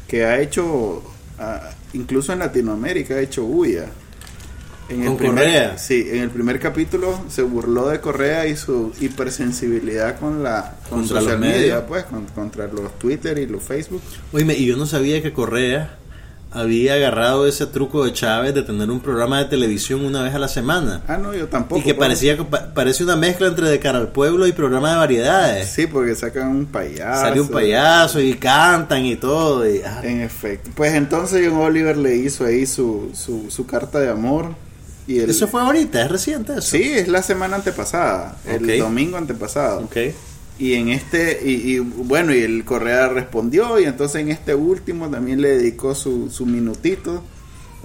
que 0.07 0.25
ha 0.25 0.39
hecho, 0.39 1.03
incluso 1.93 2.33
en 2.33 2.39
Latinoamérica, 2.39 3.15
ha 3.15 3.19
hecho 3.21 3.43
bulla. 3.43 3.85
En 4.89 5.05
Con 5.05 5.17
primer, 5.17 5.43
Correa. 5.45 5.77
Sí, 5.77 6.07
en 6.11 6.23
el 6.23 6.29
primer 6.29 6.59
capítulo 6.59 7.19
se 7.29 7.41
burló 7.41 7.87
de 7.87 8.01
Correa 8.01 8.45
y 8.47 8.57
su 8.57 8.91
hipersensibilidad 8.99 10.19
con 10.19 10.43
la 10.43 10.75
con 10.89 10.99
Contra 10.99 11.21
los 11.21 11.39
media, 11.39 11.85
pues, 11.87 12.03
con- 12.03 12.25
contra 12.27 12.67
los 12.67 12.99
Twitter 12.99 13.37
y 13.39 13.45
los 13.47 13.63
Facebook. 13.63 14.01
Oíme, 14.33 14.53
y 14.55 14.65
yo 14.65 14.75
no 14.75 14.85
sabía 14.85 15.21
que 15.23 15.31
Correa 15.31 15.97
había 16.53 16.93
agarrado 16.93 17.47
ese 17.47 17.65
truco 17.65 18.05
de 18.05 18.13
Chávez 18.13 18.53
de 18.53 18.63
tener 18.63 18.89
un 18.91 18.99
programa 18.99 19.39
de 19.39 19.45
televisión 19.45 20.05
una 20.05 20.21
vez 20.21 20.33
a 20.35 20.39
la 20.39 20.47
semana. 20.47 21.01
Ah, 21.07 21.17
no, 21.17 21.33
yo 21.33 21.47
tampoco. 21.47 21.81
y 21.81 21.83
que 21.83 21.93
pues. 21.93 22.07
parecía 22.07 22.37
parece 22.73 23.03
una 23.03 23.15
mezcla 23.15 23.47
entre 23.47 23.67
De 23.69 23.79
Cara 23.79 23.99
al 23.99 24.09
Pueblo 24.09 24.47
y 24.47 24.51
programa 24.51 24.91
de 24.91 24.97
variedades. 24.97 25.67
Sí, 25.69 25.87
porque 25.87 26.15
sacan 26.15 26.49
un 26.49 26.65
payaso. 26.67 27.21
Sale 27.21 27.41
un 27.41 27.49
payaso 27.49 28.19
y 28.21 28.35
cantan 28.35 29.05
y 29.05 29.15
todo. 29.15 29.67
y, 29.69 29.81
ah, 29.81 30.01
En 30.03 30.21
efecto. 30.21 30.69
Pues 30.75 30.93
entonces 30.93 31.47
John 31.47 31.59
Oliver 31.59 31.97
le 31.97 32.15
hizo 32.15 32.45
ahí 32.45 32.65
su, 32.65 33.11
su, 33.13 33.49
su 33.49 33.65
carta 33.65 33.99
de 33.99 34.09
amor. 34.09 34.53
Y 35.05 35.19
el, 35.19 35.29
Eso 35.29 35.47
fue 35.47 35.61
ahorita, 35.61 36.03
es 36.03 36.11
reciente 36.11 36.53
eso. 36.53 36.61
Sí, 36.61 36.83
es 36.83 37.09
la 37.09 37.21
semana 37.21 37.57
antepasada, 37.57 38.37
el 38.45 38.79
domingo 38.79 39.17
antepasado. 39.17 39.81
Ok. 39.81 39.97
Y 40.59 40.73
en 40.73 40.89
este, 40.89 41.39
y, 41.43 41.75
y, 41.75 41.79
bueno, 41.79 42.33
y 42.33 42.39
el 42.41 42.63
Correa 42.63 43.07
respondió 43.09 43.79
y 43.79 43.85
entonces 43.85 44.21
en 44.21 44.29
este 44.29 44.53
último 44.55 45.09
también 45.09 45.41
le 45.41 45.57
dedicó 45.57 45.95
su, 45.95 46.29
su 46.29 46.45
minutito. 46.45 47.23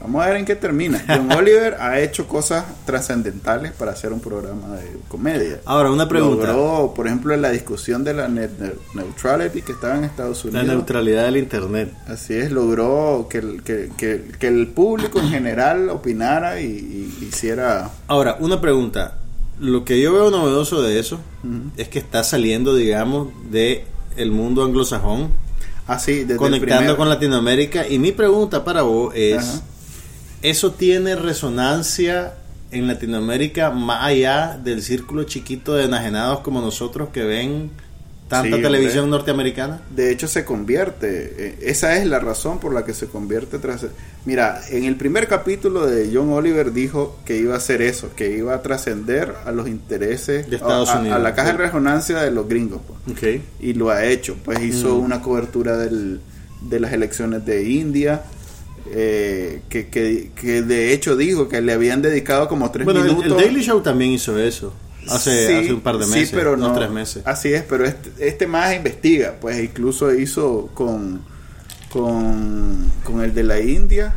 Vamos 0.01 0.23
a 0.23 0.29
ver 0.29 0.37
en 0.37 0.45
qué 0.45 0.55
termina. 0.55 1.03
John 1.09 1.33
Oliver 1.37 1.75
ha 1.81 1.99
hecho 1.99 2.29
cosas 2.29 2.65
trascendentales 2.87 3.73
para 3.73 3.91
hacer 3.93 4.13
un 4.13 4.21
programa 4.21 4.77
de 4.77 4.97
comedia. 5.09 5.59
Ahora, 5.65 5.91
una 5.91 6.09
pregunta. 6.09 6.53
Logró, 6.53 6.93
por 6.95 7.07
ejemplo, 7.09 7.35
en 7.35 7.43
la 7.43 7.51
discusión 7.51 8.05
de 8.05 8.15
la 8.15 8.29
net 8.29 8.51
neutrality 8.95 9.63
que 9.63 9.73
estaba 9.73 9.97
en 9.97 10.05
Estados 10.05 10.45
La 10.45 10.61
Unidos. 10.61 10.67
neutralidad 10.77 11.25
del 11.25 11.39
Internet. 11.39 11.93
Así 12.07 12.35
es, 12.35 12.53
logró 12.53 13.27
que 13.29 13.39
el, 13.39 13.63
que, 13.65 13.91
que- 13.97 14.25
que 14.39 14.47
el 14.47 14.69
público 14.69 15.19
en 15.19 15.31
general 15.31 15.89
opinara 15.89 16.61
y, 16.61 16.67
y 17.21 17.25
hiciera... 17.25 17.91
Ahora, 18.07 18.37
una 18.39 18.61
pregunta. 18.61 19.19
Lo 19.61 19.85
que 19.85 20.01
yo 20.01 20.13
veo 20.13 20.31
novedoso 20.31 20.83
de 20.83 20.99
eso 20.99 21.19
es 21.77 21.89
que 21.89 21.99
está 21.99 22.23
saliendo, 22.25 22.75
digamos, 22.75 23.29
de 23.51 23.85
el 24.17 24.31
mundo 24.31 24.65
anglosajón, 24.65 25.31
Así, 25.87 26.27
el 26.29 26.37
conectando 26.37 26.97
con 26.97 27.09
Latinoamérica. 27.09 27.89
Y 27.89 27.99
mi 27.99 28.13
pregunta 28.13 28.65
para 28.65 28.83
vos 28.83 29.15
es, 29.17 29.39
Ajá. 29.39 29.63
¿eso 30.43 30.73
tiene 30.73 31.17
resonancia 31.17 32.35
en 32.71 32.87
Latinoamérica 32.87 33.71
más 33.71 34.05
allá 34.05 34.61
del 34.63 34.83
círculo 34.83 35.25
chiquito 35.25 35.75
de 35.75 35.85
enajenados 35.85 36.41
como 36.41 36.61
nosotros 36.61 37.09
que 37.11 37.25
ven 37.25 37.71
tanta 38.29 38.57
Sí, 38.57 38.63
televisión 38.63 39.05
hombre. 39.05 39.19
norteamericana? 39.19 39.81
De 39.95 40.11
hecho, 40.13 40.29
se 40.29 40.45
convierte. 40.45 41.35
eh, 41.39 41.59
esa 41.63 41.97
es 41.97 42.07
la 42.07 42.19
razón 42.19 42.61
por 42.61 42.73
la 42.75 42.85
que 42.85 42.93
se 42.95 43.07
convierte 43.07 43.59
tras... 43.59 43.87
Mira, 44.27 44.61
en 44.71 44.85
el 44.85 44.97
primer 44.97 45.27
capítulo 45.29 45.87
de 45.87 46.11
John 46.13 46.31
Oliver 46.33 46.73
dijo 46.73 47.17
que 47.25 47.39
iba 47.39 47.55
a 47.55 47.57
hacer 47.57 47.81
eso, 47.81 48.11
que 48.15 48.31
iba 48.37 48.55
a 48.55 48.61
trascender 48.63 49.33
a 49.47 49.53
los 49.53 49.67
intereses, 49.69 50.49
De 50.51 50.57
Estados 50.57 50.91
a, 50.91 51.01
Unidos. 51.01 51.17
a 51.17 51.19
la 51.21 51.35
caja 51.35 51.53
de 51.53 51.59
resonancia 51.59 52.19
de 52.19 52.31
los 52.31 52.47
gringos. 52.49 52.81
pues. 52.87 53.41
Y 53.61 53.73
lo 53.73 53.91
ha 53.91 54.05
hecho. 54.05 54.37
Pues 54.45 54.61
hizo 54.63 54.97
Mm. 54.97 55.05
una 55.05 55.23
cobertura 55.23 55.77
del, 55.79 56.21
de 56.61 56.81
las 56.81 56.93
elecciones 56.93 57.47
de 57.47 57.69
India. 57.71 58.23
eh, 58.91 59.61
que, 59.69 59.89
que, 59.89 60.31
que 60.35 60.63
de 60.63 60.93
hecho 60.95 61.15
dijo 61.17 61.47
que 61.49 61.61
le 61.61 61.73
habían 61.75 62.01
dedicado 62.01 62.49
como 62.49 62.71
tres 62.71 62.85
Bueno, 62.87 63.01
el, 63.01 63.09
minutos. 63.09 63.33
el 63.33 63.37
Daily 63.45 63.63
Show 63.63 63.83
también 63.83 64.13
hizo 64.13 64.39
eso. 64.39 64.73
Hace, 65.11 65.47
Sí, 65.49 65.53
hace 65.55 65.73
un 65.73 65.81
par 65.81 65.99
de 65.99 66.07
meses, 66.07 66.29
Sí, 66.31 66.35
pero 66.37 66.57
no. 66.57 66.73
tres 66.75 66.91
meses. 66.91 67.23
Así 67.27 67.53
es, 67.53 67.63
pero 67.63 67.85
este, 67.85 68.11
este 68.19 68.47
más 68.47 68.75
investiga, 68.75 69.35
pues 69.41 69.59
incluso 69.63 70.13
hizo 70.15 70.69
con, 70.75 71.23
con, 71.91 72.91
con 73.05 73.23
el 73.23 73.35
de 73.35 73.43
la 73.45 73.61
India. 73.61 74.15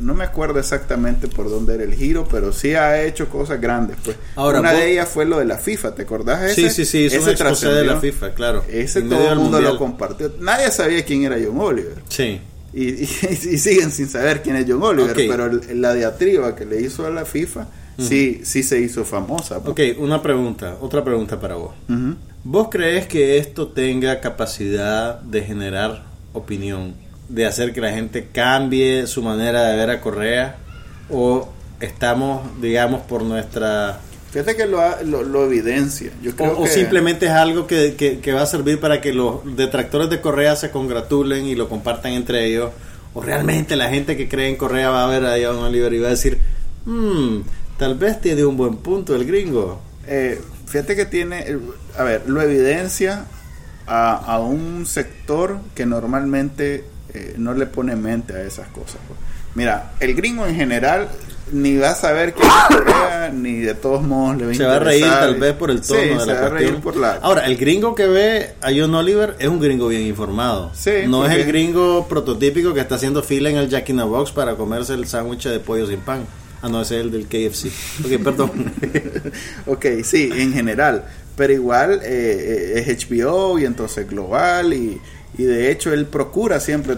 No 0.00 0.12
me 0.14 0.24
acuerdo 0.24 0.58
exactamente 0.58 1.28
por 1.28 1.48
dónde 1.48 1.74
era 1.76 1.84
el 1.84 1.94
giro, 1.94 2.26
pero 2.28 2.52
sí 2.52 2.74
ha 2.74 3.00
hecho 3.04 3.28
cosas 3.28 3.60
grandes. 3.60 3.96
Pues 4.04 4.16
Ahora, 4.34 4.58
una 4.58 4.72
vos- 4.72 4.80
de 4.80 4.90
ellas 4.92 5.08
fue 5.08 5.24
lo 5.24 5.38
de 5.38 5.44
la 5.44 5.56
FIFA, 5.56 5.94
¿te 5.94 6.02
acordás 6.02 6.42
de 6.42 6.54
Sí, 6.54 6.64
ese? 6.64 6.84
sí, 6.84 7.08
sí, 7.08 7.16
un 7.16 7.22
Ese 7.22 7.30
exposé 7.30 7.68
de 7.68 7.84
la 7.84 7.92
trascendió. 7.92 8.12
FIFA, 8.12 8.34
claro. 8.34 8.64
Ese 8.68 8.98
En 9.00 9.08
todo 9.08 9.32
el 9.32 9.38
mundo 9.38 9.60
lo 9.60 9.78
compartió. 9.78 10.32
Nadie 10.40 10.70
sabía 10.72 11.04
quién 11.04 11.22
era 11.22 11.36
John 11.42 11.60
Oliver. 11.60 11.94
Sí. 12.08 12.40
Y, 12.72 12.88
y- 12.88 13.02
y 13.52 13.58
siguen 13.58 13.92
sin 13.92 14.08
saber 14.08 14.42
quién 14.42 14.56
es 14.56 14.66
John 14.68 14.82
Oliver, 14.82 15.12
Ok. 15.12 15.16
pero 15.28 15.48
la 15.74 15.94
diatriba 15.94 16.56
que 16.56 16.64
le 16.66 16.80
hizo 16.80 17.06
a 17.06 17.10
la 17.10 17.24
FIFA 17.24 17.68
sí, 17.98 18.40
sí 18.44 18.62
se 18.62 18.80
hizo 18.80 19.04
famosa. 19.04 19.62
pues. 19.62 19.72
Ok, 19.94 20.00
una 20.00 20.22
pregunta, 20.22 20.76
otra 20.80 21.02
pregunta 21.04 21.40
para 21.40 21.54
vos. 21.56 21.72
¿Vos 22.44 22.68
crees 22.70 23.06
que 23.06 23.38
esto 23.38 23.68
tenga 23.68 24.20
capacidad 24.20 25.20
de 25.20 25.42
generar 25.42 26.04
opinión? 26.32 26.94
¿De 27.28 27.46
hacer 27.46 27.72
que 27.72 27.80
la 27.80 27.90
gente 27.92 28.28
cambie 28.32 29.06
su 29.06 29.22
manera 29.22 29.62
de 29.64 29.76
ver 29.76 29.90
a 29.90 30.00
Correa? 30.00 30.56
¿O 31.10 31.48
estamos, 31.80 32.42
digamos, 32.60 33.00
por 33.02 33.22
nuestra... 33.22 33.98
Fíjate 34.30 34.56
que 34.56 34.66
lo, 34.66 34.80
lo, 35.04 35.22
lo 35.22 35.44
evidencia. 35.44 36.10
Yo 36.22 36.32
O, 36.32 36.34
creo 36.34 36.58
o 36.58 36.64
que 36.64 36.70
simplemente 36.70 37.26
es 37.26 37.32
algo 37.32 37.66
que, 37.68 37.94
que- 37.94 38.18
que 38.18 38.32
va 38.32 38.42
a 38.42 38.46
servir 38.46 38.80
para 38.80 39.00
que 39.00 39.12
los 39.14 39.56
detractores 39.56 40.10
de 40.10 40.20
Correa 40.20 40.56
se 40.56 40.70
congratulen 40.70 41.46
y 41.46 41.54
lo 41.54 41.68
compartan 41.68 42.12
entre 42.12 42.44
ellos? 42.46 42.70
¿O 43.14 43.20
realmente 43.22 43.76
la 43.76 43.88
gente 43.90 44.16
que 44.16 44.28
cree 44.28 44.48
en 44.48 44.56
Correa 44.56 44.90
va 44.90 45.04
a 45.04 45.08
ver 45.08 45.24
a 45.24 45.34
John 45.46 45.62
Oliver 45.62 45.92
y 45.94 46.00
va 46.00 46.08
a 46.08 46.10
decir, 46.10 46.38
"Hmm, 46.84 47.42
tal 47.78 47.94
vez 47.96 48.20
tiene 48.20 48.44
un 48.44 48.56
buen 48.56 48.76
punto 48.76 49.14
el 49.14 49.24
gringo? 49.26 49.80
eh, 50.06 50.40
fíjate 50.66 50.96
que 50.96 51.06
tiene, 51.06 51.40
eh, 51.46 51.58
a 51.98 52.02
ver, 52.02 52.22
lo 52.26 52.42
evidencia 52.42 53.24
a, 53.86 54.14
a 54.16 54.38
un 54.40 54.86
sector 54.86 55.58
que 55.74 55.86
normalmente 55.86 56.84
eh, 57.12 57.34
no 57.38 57.54
le 57.54 57.66
pone 57.66 57.94
mente 57.96 58.32
a 58.34 58.42
esas 58.42 58.68
cosas. 58.68 58.96
pues. 59.06 59.18
Mira, 59.54 59.92
el 60.00 60.14
gringo 60.14 60.46
en 60.46 60.56
general 60.56 61.08
ni 61.52 61.76
va 61.76 61.90
a 61.90 61.94
saber 61.94 62.32
quién 62.34 62.50
es 63.28 63.34
ni 63.34 63.58
de 63.60 63.74
todos 63.74 64.02
modos 64.02 64.36
le 64.38 64.46
va 64.46 64.50
a 64.50 64.54
Se 64.54 64.64
va 64.64 64.76
a 64.76 64.78
reír 64.80 65.04
tal 65.04 65.34
vez 65.36 65.52
por 65.54 65.70
el 65.70 65.80
tono 65.80 66.00
Sí, 66.00 66.08
de 66.08 66.18
se 66.20 66.26
la 66.26 66.40
va 66.40 66.46
a 66.46 66.50
reír 66.50 66.80
por 66.80 66.96
la... 66.96 67.12
Ahora, 67.22 67.46
el 67.46 67.56
gringo 67.56 67.94
que 67.94 68.06
ve 68.06 68.54
a 68.62 68.70
John 68.76 68.94
Oliver 68.94 69.36
es 69.38 69.46
un 69.48 69.60
gringo 69.60 69.86
bien 69.88 70.02
informado. 70.02 70.72
Sí, 70.74 70.90
no 71.06 71.24
es 71.26 71.32
el 71.32 71.44
gringo 71.46 72.08
prototípico 72.08 72.74
que 72.74 72.80
está 72.80 72.96
haciendo 72.96 73.22
fila 73.22 73.48
en 73.50 73.56
el 73.58 73.68
Jack 73.68 73.88
in 73.90 73.98
the 73.98 74.02
Box 74.02 74.32
para 74.32 74.56
comerse 74.56 74.94
el 74.94 75.06
sándwich 75.06 75.44
de 75.46 75.60
pollo 75.60 75.86
sin 75.86 76.00
pan. 76.00 76.26
Ah, 76.64 76.68
no, 76.70 76.80
ese 76.80 76.98
es 76.98 77.04
el 77.04 77.10
del 77.10 77.26
KFC. 77.26 77.66
Ok, 78.06 78.22
perdón. 78.24 78.72
ok, 79.66 79.84
sí, 80.02 80.30
en 80.32 80.54
general. 80.54 81.04
Pero 81.36 81.52
igual 81.52 82.00
eh, 82.02 82.74
eh, 82.76 82.84
es 82.86 83.06
HBO 83.06 83.58
y 83.58 83.66
entonces 83.66 84.08
global 84.08 84.72
y, 84.72 84.98
y 85.36 85.42
de 85.42 85.70
hecho 85.70 85.92
él 85.92 86.06
procura 86.06 86.60
siempre 86.60 86.96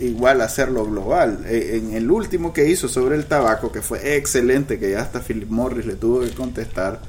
igual 0.00 0.40
hacerlo 0.40 0.84
global. 0.84 1.44
Eh, 1.46 1.80
en 1.80 1.94
el 1.94 2.10
último 2.10 2.52
que 2.52 2.68
hizo 2.68 2.88
sobre 2.88 3.14
el 3.14 3.26
tabaco, 3.26 3.70
que 3.70 3.82
fue 3.82 4.16
excelente, 4.16 4.80
que 4.80 4.90
ya 4.90 5.02
hasta 5.02 5.20
Philip 5.20 5.48
Morris 5.48 5.86
le 5.86 5.94
tuvo 5.94 6.22
que 6.22 6.30
contestar, 6.30 7.00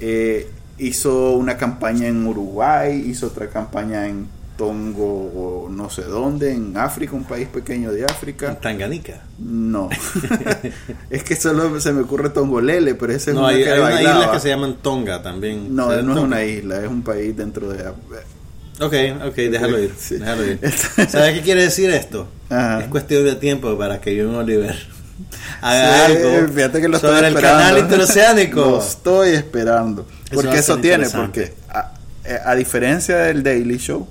eh, 0.00 0.50
hizo 0.76 1.32
una 1.32 1.56
campaña 1.56 2.08
en 2.08 2.26
Uruguay, 2.26 3.06
hizo 3.06 3.28
otra 3.28 3.48
campaña 3.48 4.06
en 4.06 4.28
Tongo 4.62 5.64
o 5.64 5.68
no 5.68 5.90
sé 5.90 6.02
dónde, 6.02 6.52
en 6.52 6.76
África, 6.76 7.16
un 7.16 7.24
país 7.24 7.48
pequeño 7.48 7.90
de 7.90 8.04
África. 8.04 8.60
Tanganica. 8.60 9.24
No. 9.40 9.88
es 11.10 11.24
que 11.24 11.34
solo 11.34 11.80
se 11.80 11.92
me 11.92 12.02
ocurre 12.02 12.30
Tongolele, 12.30 12.94
pero 12.94 13.12
ese 13.12 13.30
es 13.32 13.36
No, 13.36 13.44
hay, 13.44 13.64
que 13.64 13.72
hay 13.72 13.80
una 13.80 14.00
isla 14.00 14.30
que 14.32 14.38
se 14.38 14.50
llaman 14.50 14.76
Tonga 14.80 15.20
también. 15.20 15.74
No, 15.74 15.86
¿Sabes 15.88 16.04
no 16.04 16.16
es 16.16 16.22
una 16.22 16.44
isla, 16.44 16.80
es 16.80 16.86
un 16.88 17.02
país 17.02 17.36
dentro 17.36 17.70
de... 17.70 17.88
Ok, 17.88 18.94
ok, 19.26 19.34
déjalo 19.34 19.80
ir. 19.80 19.92
Sí. 19.98 20.18
Déjalo 20.18 20.46
ir. 20.46 20.60
¿Sabes 21.08 21.34
qué 21.34 21.40
quiere 21.42 21.62
decir 21.62 21.90
esto? 21.90 22.28
Ajá. 22.48 22.82
Es 22.82 22.86
cuestión 22.86 23.24
de 23.24 23.34
tiempo 23.34 23.76
para 23.76 24.00
que 24.00 24.16
John 24.16 24.36
Oliver 24.36 24.76
haga 25.60 26.06
Sí, 26.06 26.12
algo 26.12 26.52
fíjate 26.54 26.80
que 26.80 26.88
lo 26.88 27.00
sobre 27.00 27.14
estoy 27.14 27.28
el 27.30 27.34
esperando. 27.34 27.58
canal 27.64 27.78
interoceánico. 27.80 28.60
Lo 28.60 28.80
estoy 28.80 29.30
esperando. 29.30 30.06
Eso 30.30 30.34
Porque 30.40 30.58
eso 30.58 30.78
tiene, 30.78 31.08
porque 31.10 31.52
a, 31.68 31.94
eh, 32.24 32.38
a 32.44 32.54
diferencia 32.54 33.16
del 33.16 33.42
Daily 33.42 33.78
Show, 33.78 34.06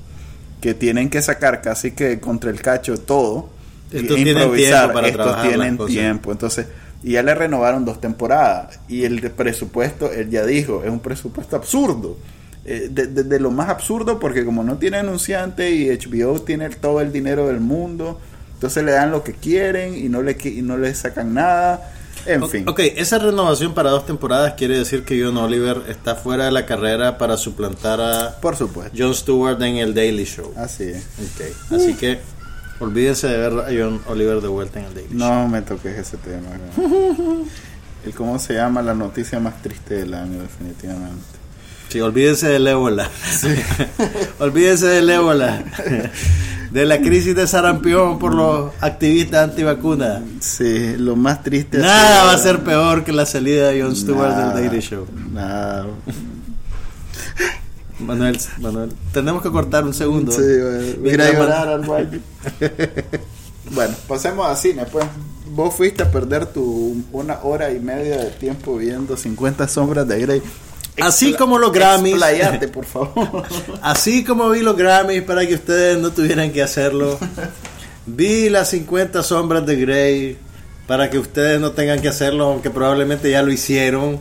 que 0.62 0.74
tienen 0.76 1.10
que 1.10 1.22
sacar 1.22 1.62
casi 1.62 1.92
que 1.92 2.20
contra 2.20 2.50
el 2.52 2.62
cacho 2.62 2.98
todo, 3.00 3.50
Estos 3.92 4.18
e 4.18 4.24
tienen 4.24 4.44
tiempo 4.58 4.94
para 4.94 5.08
estos 5.08 5.26
tienen 5.50 5.78
tiempo. 5.88 6.32
Entonces, 6.32 6.68
y 7.04 7.12
ya 7.14 7.24
le 7.24 7.34
renovaron 7.36 7.84
dos 7.84 8.00
temporadas. 8.00 8.80
Y 8.88 9.04
el 9.04 9.20
de 9.20 9.32
presupuesto, 9.32 10.12
él 10.12 10.30
ya 10.30 10.46
dijo, 10.46 10.84
es 10.86 10.90
un 10.92 11.00
presupuesto 11.00 11.56
absurdo. 11.56 12.18
eh, 12.64 12.90
de, 12.92 13.08
de- 13.08 13.24
de 13.24 13.40
lo 13.40 13.50
más 13.50 13.70
absurdo 13.70 14.20
porque 14.20 14.46
como 14.46 14.64
no 14.64 14.78
tiene 14.78 14.98
anunciante 14.98 15.72
y 15.72 15.90
HBO 15.90 16.42
tiene 16.44 16.70
todo 16.70 17.02
el 17.02 17.12
dinero 17.12 17.48
del 17.48 17.60
mundo, 17.60 18.20
entonces 18.54 18.84
le 18.84 18.92
dan 18.92 19.10
lo 19.10 19.24
que 19.24 19.34
quieren 19.34 19.96
y 19.98 20.10
no 20.10 20.22
le, 20.22 20.38
y 20.44 20.62
no 20.62 20.78
le 20.78 20.94
sacan 20.94 21.34
nada. 21.34 21.92
En 22.26 22.44
O- 22.44 22.48
fin. 22.48 22.68
Ok, 22.68 22.80
esa 22.96 23.18
renovación 23.20 23.74
para 23.74 23.90
dos 23.90 24.06
temporadas 24.06 24.54
quiere 24.54 24.78
decir 24.78 25.04
que 25.04 25.22
John 25.24 25.38
Oliver 25.38 25.84
está 25.88 26.16
fuera 26.16 26.46
de 26.46 26.52
la 26.52 26.66
carrera 26.66 27.18
para 27.18 27.38
suplantar 27.38 28.00
a 28.02 28.40
Por 28.40 28.56
supuesto. 28.56 28.96
John 28.98 29.14
Stewart 29.16 29.62
en 29.62 29.78
el 29.78 29.94
Daily 29.94 30.26
Show. 30.26 30.54
Así 30.58 30.84
es. 30.84 31.04
Ok, 31.20 31.74
Así 31.76 31.94
que 31.96 32.20
olvídense 32.80 33.28
de 33.28 33.38
ver 33.38 33.54
a 33.60 33.66
John 33.68 34.02
Oliver 34.08 34.42
de 34.42 34.48
vuelta 34.48 34.80
en 34.80 34.86
el 34.86 34.94
Daily 34.94 35.10
Show. 35.10 35.18
No 35.20 35.48
me 35.48 35.62
toques 35.62 35.98
ese 35.98 36.18
tema. 36.18 36.48
¿no? 36.78 37.46
El 38.06 38.16
cómo 38.16 38.40
se 38.40 38.56
llama 38.56 38.82
la 38.82 38.96
noticia 38.96 39.40
más 39.40 39.62
triste 39.62 39.94
del 39.94 40.16
año, 40.16 40.42
definitivamente. 40.42 41.31
Sí, 41.92 42.00
olvídense 42.00 42.48
del 42.48 42.66
ébola. 42.68 43.10
olvídense 44.40 44.88
del 44.88 45.10
ébola. 45.10 45.62
de 46.72 46.86
la 46.86 47.02
crisis 47.02 47.36
de 47.36 47.46
sarampión 47.48 48.18
por 48.18 48.34
los 48.34 48.72
activistas 48.80 49.50
antivacunas. 49.50 50.22
Sí, 50.40 50.96
lo 50.98 51.18
más 51.18 51.44
triste. 51.44 51.80
Nada 51.80 52.24
va 52.24 52.32
a 52.32 52.38
ser 52.38 52.64
peor 52.64 53.04
que 53.04 53.12
la 53.12 53.26
salida 53.26 53.68
de 53.68 53.82
John 53.82 53.94
Stewart 53.98 54.30
Nada, 54.30 54.54
del 54.54 54.70
Daily 54.70 54.82
Show. 54.82 55.06
Nada. 55.34 55.88
Manuel, 58.00 58.40
Manuel, 58.62 58.94
tenemos 59.12 59.44
que 59.44 59.52
cortar 59.52 59.84
un 59.84 59.94
segundo. 59.94 60.32
Sí, 60.32 60.44
bueno, 61.02 61.24
a 61.26 61.32
llorar 61.34 61.68
al 61.68 61.82
baño. 61.82 62.20
bueno, 63.72 63.94
pasemos 64.08 64.48
a 64.48 64.56
cine, 64.56 64.86
pues. 64.90 65.06
Vos 65.54 65.76
fuiste 65.76 66.04
a 66.04 66.10
perder 66.10 66.46
tu 66.46 67.04
una 67.12 67.40
hora 67.44 67.70
y 67.74 67.80
media 67.82 68.16
de 68.16 68.30
tiempo 68.30 68.78
viendo 68.78 69.18
50 69.18 69.68
sombras 69.68 70.08
de 70.08 70.20
Grey. 70.22 70.42
Así 71.00 71.34
como 71.34 71.58
los 71.58 71.72
Grammys. 71.72 72.14
Explayate, 72.14 72.68
por 72.68 72.86
favor. 72.86 73.44
Así 73.82 74.24
como 74.24 74.50
vi 74.50 74.62
los 74.62 74.76
Grammys 74.76 75.24
para 75.24 75.46
que 75.48 75.56
ustedes 75.56 75.98
no 75.98 76.12
tuvieran 76.12 76.52
que 76.52 76.62
hacerlo, 76.62 77.18
vi 78.06 78.50
las 78.50 78.70
50 78.70 79.24
sombras 79.24 79.66
de 79.66 79.76
Grey 79.78 80.38
para 80.88 81.10
que 81.10 81.18
ustedes 81.18 81.60
no 81.60 81.72
tengan 81.72 82.02
que 82.02 82.10
hacerlo, 82.10 82.46
aunque 82.46 82.70
probablemente 82.70 83.32
ya 83.32 83.42
lo 83.42 83.52
hicieron. 83.52 84.20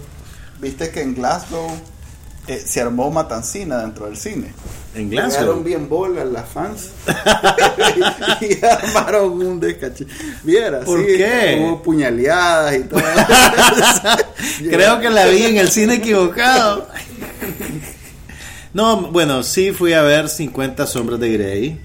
Viste 0.61 0.90
que 0.90 1.02
en 1.02 1.14
Glasgow 1.14 1.70
eh, 2.50 2.60
se 2.66 2.80
armó 2.80 3.12
matancina 3.12 3.78
dentro 3.78 4.06
del 4.06 4.16
cine. 4.16 4.52
En 4.92 5.08
Llegaron 5.08 5.30
Glasgow. 5.30 5.62
bien 5.62 5.88
bolas 5.88 6.26
las 6.26 6.48
fans 6.48 6.90
y 8.40 8.64
armaron 8.64 9.40
un 9.40 9.60
descache. 9.60 10.04
Viera, 10.42 10.80
¿Por 10.80 10.98
sí, 10.98 11.16
qué? 11.16 11.60
Hubo 11.62 11.80
puñaleadas 11.80 12.74
y 12.74 12.80
todo. 12.80 13.00
Creo 14.68 14.98
que 14.98 15.10
la 15.10 15.26
vi 15.26 15.44
en 15.44 15.58
el 15.58 15.70
cine 15.70 15.94
equivocado. 15.94 16.88
No, 18.74 19.12
bueno, 19.12 19.44
sí 19.44 19.70
fui 19.70 19.92
a 19.92 20.02
ver 20.02 20.28
50 20.28 20.88
sombras 20.88 21.20
de 21.20 21.32
Grey. 21.32 21.80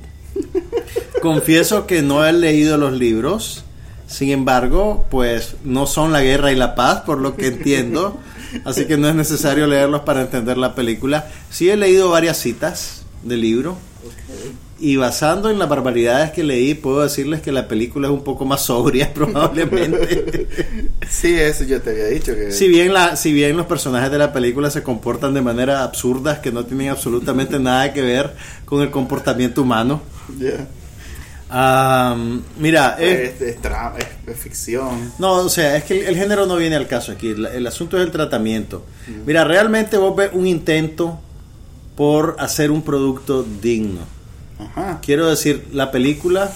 Confieso 1.21 1.85
que 1.85 2.01
no 2.01 2.25
he 2.25 2.33
leído 2.33 2.77
los 2.77 2.93
libros. 2.93 3.65
Sin 4.07 4.31
embargo, 4.31 5.05
pues 5.11 5.57
no 5.63 5.85
son 5.85 6.11
la 6.11 6.23
guerra 6.23 6.51
y 6.51 6.55
la 6.55 6.73
paz, 6.73 7.01
por 7.01 7.19
lo 7.19 7.35
que 7.35 7.47
entiendo. 7.47 8.19
Así 8.63 8.85
que 8.85 8.97
no 8.97 9.09
es 9.09 9.15
necesario 9.15 9.67
leerlos 9.67 10.01
para 10.01 10.21
entender 10.21 10.57
la 10.57 10.75
película. 10.75 11.27
Sí 11.49 11.69
he 11.69 11.77
leído 11.77 12.09
varias 12.09 12.37
citas 12.37 13.03
del 13.23 13.41
libro. 13.41 13.77
Y 14.77 14.97
basando 14.97 15.49
en 15.49 15.57
las 15.57 15.69
barbaridades 15.69 16.31
que 16.31 16.43
leí, 16.43 16.73
puedo 16.73 17.01
decirles 17.01 17.41
que 17.41 17.51
la 17.53 17.67
película 17.67 18.07
es 18.07 18.13
un 18.13 18.23
poco 18.23 18.43
más 18.43 18.65
sobria, 18.65 19.13
probablemente. 19.15 20.47
Sí, 21.09 21.33
eso 21.33 21.63
yo 21.63 21.81
te 21.81 21.91
había 21.91 22.07
dicho 22.07 22.35
que 22.35 22.51
Si 22.51 22.67
bien, 22.67 22.93
la, 22.93 23.15
si 23.15 23.31
bien 23.31 23.55
los 23.55 23.67
personajes 23.67 24.11
de 24.11 24.17
la 24.17 24.33
película 24.33 24.69
se 24.69 24.83
comportan 24.83 25.33
de 25.33 25.41
manera 25.41 25.83
absurdas 25.83 26.39
que 26.39 26.51
no 26.51 26.65
tienen 26.65 26.89
absolutamente 26.89 27.57
nada 27.57 27.93
que 27.93 28.01
ver 28.01 28.35
con 28.65 28.81
el 28.81 28.91
comportamiento 28.91 29.61
humano. 29.61 30.01
Ya. 30.37 30.67
Am, 31.49 32.41
mira, 32.59 32.95
es- 32.99 33.35
es, 33.35 33.41
es 33.41 33.61
tra- 33.61 33.93
es- 33.97 34.29
es 34.29 34.37
ficción. 34.37 35.11
no, 35.19 35.33
o 35.33 35.49
sea, 35.49 35.75
es 35.77 35.83
que 35.83 36.01
el, 36.01 36.07
el 36.07 36.17
género 36.17 36.45
no 36.47 36.55
viene 36.57 36.75
al 36.75 36.87
caso 36.87 37.11
aquí. 37.11 37.29
El, 37.29 37.45
el 37.45 37.67
asunto 37.67 37.97
es 37.97 38.03
el 38.03 38.11
tratamiento. 38.11 38.83
Mira, 39.25 39.43
realmente 39.43 39.97
vos 39.97 40.15
ves 40.15 40.31
un 40.33 40.47
intento 40.47 41.19
por 41.95 42.35
hacer 42.39 42.71
un 42.71 42.81
producto 42.81 43.45
digno. 43.61 44.01
Ajá. 44.59 44.99
Quiero 45.03 45.27
decir, 45.27 45.67
la 45.71 45.91
película, 45.91 46.51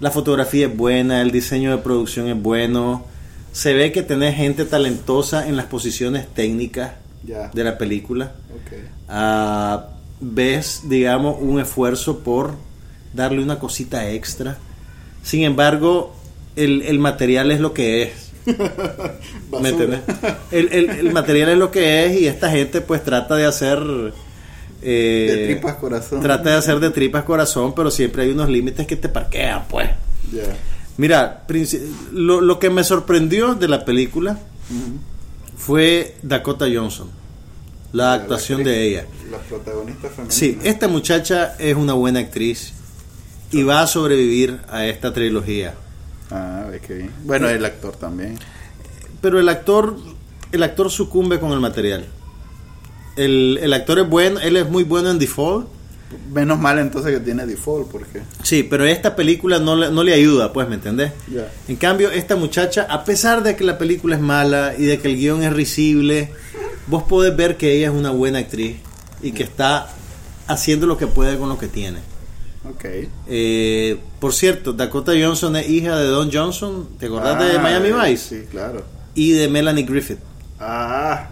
la 0.00 0.10
fotografía 0.10 0.66
es 0.66 0.76
buena, 0.76 1.20
el 1.22 1.30
diseño 1.30 1.70
de 1.70 1.78
producción 1.78 2.28
es 2.28 2.40
bueno. 2.42 3.04
Se 3.52 3.72
ve 3.74 3.92
que 3.92 4.02
tenés 4.02 4.34
gente 4.36 4.64
talentosa 4.64 5.46
en 5.48 5.56
las 5.56 5.66
posiciones 5.66 6.26
técnicas 6.34 6.92
de 7.22 7.64
la 7.64 7.78
película. 7.78 8.32
Ok. 8.52 8.78
Ah, 9.08 9.86
ves, 10.20 10.82
digamos, 10.84 11.36
un 11.40 11.60
esfuerzo 11.60 12.18
por 12.20 12.54
darle 13.12 13.42
una 13.42 13.58
cosita 13.58 14.10
extra. 14.10 14.58
Sin 15.22 15.42
embargo, 15.44 16.14
el, 16.56 16.82
el 16.82 16.98
material 16.98 17.50
es 17.50 17.60
lo 17.60 17.72
que 17.74 18.02
es. 18.02 18.10
¿Me? 19.60 19.68
El, 20.50 20.68
el- 20.72 20.90
el 20.90 21.12
material 21.12 21.50
es 21.50 21.58
lo 21.58 21.70
que 21.70 22.06
es 22.06 22.20
y 22.20 22.26
esta 22.26 22.50
gente 22.50 22.80
pues 22.80 23.04
trata 23.04 23.34
de 23.36 23.44
hacer... 23.44 23.78
eh, 24.82 25.34
De 25.36 25.46
tripas 25.54 25.74
corazón. 25.76 26.20
Trata 26.22 26.50
de 26.50 26.56
hacer 26.56 26.80
de 26.80 26.90
tripas 26.90 27.24
corazón, 27.24 27.74
pero 27.74 27.90
siempre 27.90 28.22
hay 28.22 28.30
unos 28.30 28.48
límites 28.48 28.86
que 28.86 28.96
te 28.96 29.08
parquean, 29.08 29.64
pues. 29.68 29.90
Mira, 30.96 31.44
lo, 32.12 32.40
lo 32.40 32.58
que 32.58 32.70
me 32.70 32.82
sorprendió 32.84 33.54
de 33.54 33.68
la 33.68 33.84
película 33.84 34.38
fue 35.56 36.16
Dakota 36.22 36.66
Johnson, 36.72 37.08
la 37.92 38.14
actuación 38.14 38.60
actriz, 38.60 38.76
de 38.76 38.88
ella. 38.88 39.06
La 39.30 39.38
protagonista 39.38 40.08
femenina. 40.08 40.30
Sí, 40.34 40.58
esta 40.62 40.88
muchacha 40.88 41.54
es 41.58 41.74
una 41.76 41.92
buena 41.94 42.20
actriz 42.20 42.72
y 43.50 43.62
va 43.62 43.82
a 43.82 43.86
sobrevivir 43.86 44.60
a 44.68 44.86
esta 44.86 45.12
trilogía. 45.12 45.74
Ah, 46.30 46.66
ve 46.70 46.80
que 46.80 46.94
bien. 46.94 47.10
Bueno, 47.24 47.48
el 47.48 47.64
actor 47.64 47.96
también. 47.96 48.38
Pero 49.20 49.40
el 49.40 49.48
actor, 49.48 49.96
el 50.52 50.62
actor 50.62 50.90
sucumbe 50.90 51.40
con 51.40 51.52
el 51.52 51.60
material. 51.60 52.06
El, 53.16 53.58
el 53.60 53.72
actor 53.72 53.98
es 53.98 54.08
bueno, 54.08 54.38
él 54.40 54.56
es 54.56 54.68
muy 54.68 54.84
bueno 54.84 55.10
en 55.10 55.18
default. 55.18 55.68
Menos 56.32 56.58
mal 56.58 56.78
entonces 56.78 57.12
que 57.12 57.20
tiene 57.20 57.44
default, 57.44 57.90
porque. 57.90 58.20
Sí, 58.42 58.62
pero 58.62 58.86
esta 58.86 59.14
película 59.14 59.58
no 59.58 59.76
le, 59.76 59.90
no 59.90 60.02
le 60.02 60.14
ayuda, 60.14 60.52
pues, 60.54 60.66
¿me 60.66 60.76
entendés? 60.76 61.12
En 61.66 61.76
cambio, 61.76 62.10
esta 62.10 62.34
muchacha, 62.34 62.86
a 62.88 63.04
pesar 63.04 63.42
de 63.42 63.56
que 63.56 63.64
la 63.64 63.76
película 63.76 64.16
es 64.16 64.22
mala 64.22 64.74
y 64.78 64.84
de 64.84 64.98
que 64.98 65.08
el 65.08 65.16
guion 65.16 65.42
es 65.42 65.52
risible, 65.52 66.32
vos 66.86 67.02
podés 67.02 67.36
ver 67.36 67.58
que 67.58 67.72
ella 67.72 67.88
es 67.88 67.92
una 67.92 68.10
buena 68.10 68.38
actriz 68.38 68.76
y 69.22 69.32
que 69.32 69.42
está 69.42 69.88
haciendo 70.46 70.86
lo 70.86 70.96
que 70.96 71.06
puede 71.06 71.36
con 71.36 71.50
lo 71.50 71.58
que 71.58 71.68
tiene. 71.68 71.98
Ok. 72.64 72.84
Eh, 73.28 73.98
por 74.20 74.32
cierto, 74.34 74.72
Dakota 74.72 75.12
Johnson 75.18 75.56
es 75.56 75.68
hija 75.68 75.96
de 75.98 76.06
Don 76.06 76.30
Johnson, 76.32 76.88
¿te 76.98 77.06
acordás 77.06 77.38
de 77.38 77.56
Ah, 77.56 77.60
Miami 77.62 77.90
Vice? 78.10 78.40
Sí, 78.40 78.46
claro. 78.50 78.84
Y 79.14 79.32
de 79.32 79.48
Melanie 79.48 79.84
Griffith. 79.84 80.18
Ah, 80.60 81.28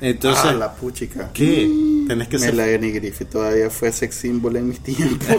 Entonces, 0.00 0.44
ah, 0.46 0.52
la 0.54 0.72
puchica. 0.74 1.30
¿qué? 1.34 1.70
Tenés 2.08 2.28
que 2.28 2.38
ser... 2.38 2.54
Melanie 2.54 2.92
Griffith 2.92 3.28
todavía 3.28 3.68
fue 3.68 3.92
sex 3.92 4.14
symbol 4.14 4.56
en 4.56 4.68
mis 4.68 4.80
tiempos. 4.80 5.26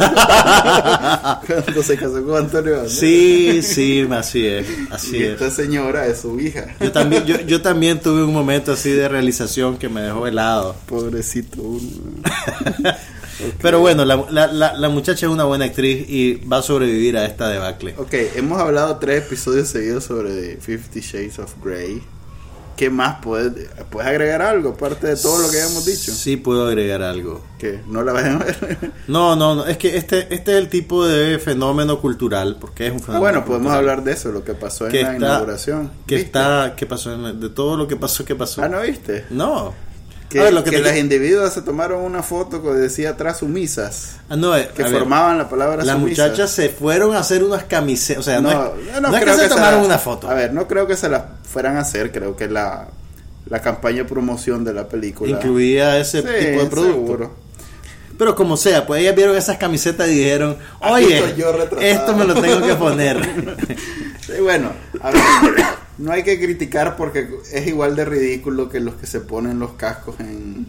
Cuando 1.47 1.83
se 1.83 1.95
casó 1.97 2.23
con 2.23 2.37
Antonio 2.37 2.73
Banderas. 2.73 2.91
Sí, 2.91 3.61
sí, 3.63 4.07
así 4.11 4.45
es, 4.45 4.67
Y 4.69 4.87
así 4.91 5.23
es. 5.23 5.31
esta 5.33 5.49
señora 5.49 6.05
es 6.07 6.19
su 6.19 6.39
hija. 6.39 6.75
Yo 6.79 6.91
también, 6.91 7.25
yo, 7.25 7.39
yo 7.41 7.61
también 7.61 7.99
tuve 7.99 8.23
un 8.23 8.33
momento 8.33 8.73
así 8.73 8.91
de 8.91 9.07
realización 9.07 9.77
que 9.77 9.89
me 9.89 10.01
dejó 10.01 10.27
helado. 10.27 10.75
Pobrecito 10.87 11.61
uno. 11.61 11.81
Pero 13.61 13.79
bueno, 13.79 14.05
la, 14.05 14.25
la, 14.29 14.47
la, 14.47 14.73
la 14.73 14.89
muchacha 14.89 15.25
es 15.25 15.31
una 15.31 15.43
buena 15.45 15.65
actriz 15.65 16.05
y 16.09 16.35
va 16.45 16.57
a 16.57 16.61
sobrevivir 16.61 17.17
a 17.17 17.25
esta 17.25 17.47
debacle. 17.49 17.95
Ok, 17.97 18.13
hemos 18.35 18.59
hablado 18.59 18.97
tres 18.97 19.25
episodios 19.25 19.67
seguidos 19.69 20.03
sobre 20.05 20.57
Fifty 20.57 21.01
Shades 21.01 21.39
of 21.39 21.53
Grey. 21.63 22.01
¿Qué 22.75 22.89
más 22.89 23.17
puedes, 23.21 23.67
puedes 23.89 24.07
agregar 24.09 24.41
algo 24.41 24.69
aparte 24.69 25.07
de 25.07 25.17
todo 25.17 25.41
lo 25.41 25.49
que 25.51 25.59
hemos 25.59 25.85
dicho? 25.85 26.13
Sí 26.13 26.37
puedo 26.37 26.65
agregar 26.65 27.01
algo. 27.01 27.43
Que 27.57 27.81
no 27.87 28.03
la 28.03 28.13
vayan 28.13 28.41
a 28.41 28.45
ver. 28.45 28.77
No, 29.09 29.35
no, 29.35 29.53
no, 29.55 29.65
es 29.65 29.77
que 29.77 29.97
este, 29.97 30.33
este 30.33 30.51
es 30.53 30.57
el 30.59 30.69
tipo 30.69 31.05
de 31.05 31.39
fenómeno 31.39 31.99
cultural, 31.99 32.55
porque 32.61 32.87
es 32.87 32.91
un 32.93 32.99
Ah, 32.99 33.01
fenómeno 33.01 33.19
bueno, 33.19 33.39
podemos 33.45 33.67
cultural, 33.73 33.79
hablar 33.89 34.03
de 34.05 34.13
eso, 34.13 34.31
lo 34.31 34.45
que 34.45 34.53
pasó 34.53 34.85
en 34.85 34.91
que 34.93 35.01
la 35.03 35.11
está, 35.13 35.25
inauguración. 35.25 35.91
que 36.07 36.15
¿Viste? 36.15 36.27
está, 36.27 36.73
¿qué 36.77 36.85
pasó? 36.85 37.11
en 37.13 37.39
de 37.41 37.49
todo 37.49 37.75
lo 37.75 37.85
que 37.85 37.97
pasó, 37.97 38.23
¿qué 38.23 38.35
pasó? 38.35 38.61
Ah, 38.63 38.69
¿no 38.69 38.79
viste? 38.81 39.25
No. 39.29 39.73
Que, 40.29 40.39
A 40.39 40.43
ver, 40.43 40.53
lo 40.53 40.63
que 40.63 40.69
que 40.69 40.77
te- 40.77 40.83
las 40.83 40.97
individuos 40.97 41.51
se 41.51 41.63
tomaron 41.63 42.01
una 42.03 42.21
foto 42.21 42.61
que 42.61 42.69
decía 42.69 43.09
atrás 43.11 43.39
sumisas, 43.39 44.17
Ah, 44.29 44.35
no, 44.35 44.55
eh, 44.55 44.69
que 44.75 44.83
ver, 44.83 44.91
formaban 44.93 45.39
la 45.39 45.49
palabra 45.49 45.83
Las 45.83 45.95
sumisas. 45.97 46.27
muchachas 46.27 46.51
se 46.51 46.69
fueron 46.69 47.15
a 47.15 47.19
hacer 47.19 47.43
unas 47.43 47.63
camisetas, 47.63 48.19
o 48.19 48.23
sea, 48.23 48.39
no, 48.39 48.51
no, 48.53 48.65
es, 48.79 48.85
yo 48.93 49.01
no 49.01 49.09
no 49.09 49.17
es 49.17 49.23
creo 49.23 49.35
que 49.35 49.41
se 49.43 49.49
tomaron 49.49 49.79
la- 49.79 49.85
una 49.87 49.97
foto. 49.97 50.29
A 50.29 50.35
ver, 50.35 50.53
no 50.53 50.67
creo 50.67 50.85
que 50.85 50.95
se 50.95 51.09
la 51.09 51.25
fueran 51.51 51.77
a 51.77 51.79
hacer, 51.79 52.11
creo 52.11 52.35
que 52.35 52.47
la, 52.47 52.87
la 53.47 53.59
campaña 53.61 53.97
de 53.97 54.05
promoción 54.05 54.63
de 54.63 54.73
la 54.73 54.87
película 54.87 55.31
incluía 55.31 55.97
ese 55.97 56.21
Sí, 56.21 56.27
tipo 56.27 56.61
de 56.63 56.69
producto. 56.69 56.93
seguro. 56.93 57.35
Pero 58.19 58.35
como 58.35 58.55
sea, 58.57 58.85
pues 58.85 59.01
ellas 59.01 59.15
vieron 59.15 59.35
esas 59.35 59.57
camisetas 59.57 60.09
y 60.09 60.13
dijeron, 60.15 60.57
oye, 60.81 61.17
estoy 61.25 61.41
yo 61.41 61.51
retratado". 61.53 61.81
esto 61.81 62.15
me 62.15 62.25
lo 62.25 62.35
tengo 62.39 62.61
que 62.67 62.75
poner. 62.75 63.17
Sí, 64.29 64.33
bueno, 64.43 64.69
a 65.01 65.09
ver, 65.09 65.21
no 65.99 66.13
hay 66.13 66.23
que 66.23 66.39
criticar 66.39 66.95
porque 66.95 67.27
es 67.51 67.67
igual 67.67 67.95
de 67.95 68.05
ridículo 68.05 68.69
que 68.69 68.79
los 68.79 68.95
que 68.95 69.05
se 69.05 69.19
ponen 69.19 69.59
los 69.59 69.73
cascos 69.73 70.19
en, 70.19 70.65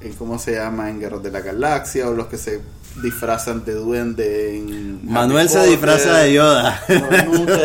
en 0.00 0.12
¿cómo 0.14 0.38
se 0.38 0.56
llama? 0.56 0.90
En 0.90 0.98
Guerras 0.98 1.22
de 1.22 1.30
la 1.30 1.40
Galaxia 1.40 2.08
o 2.08 2.12
los 2.12 2.26
que 2.26 2.36
se 2.36 2.60
disfrazan 3.02 3.64
de 3.64 3.74
duende 3.74 4.56
en 4.58 5.00
Manuel 5.10 5.48
se 5.48 5.64
disfraza 5.66 6.18
de 6.18 6.34
Yoda. 6.34 6.84
No, 6.88 7.32
nunca, 7.32 7.58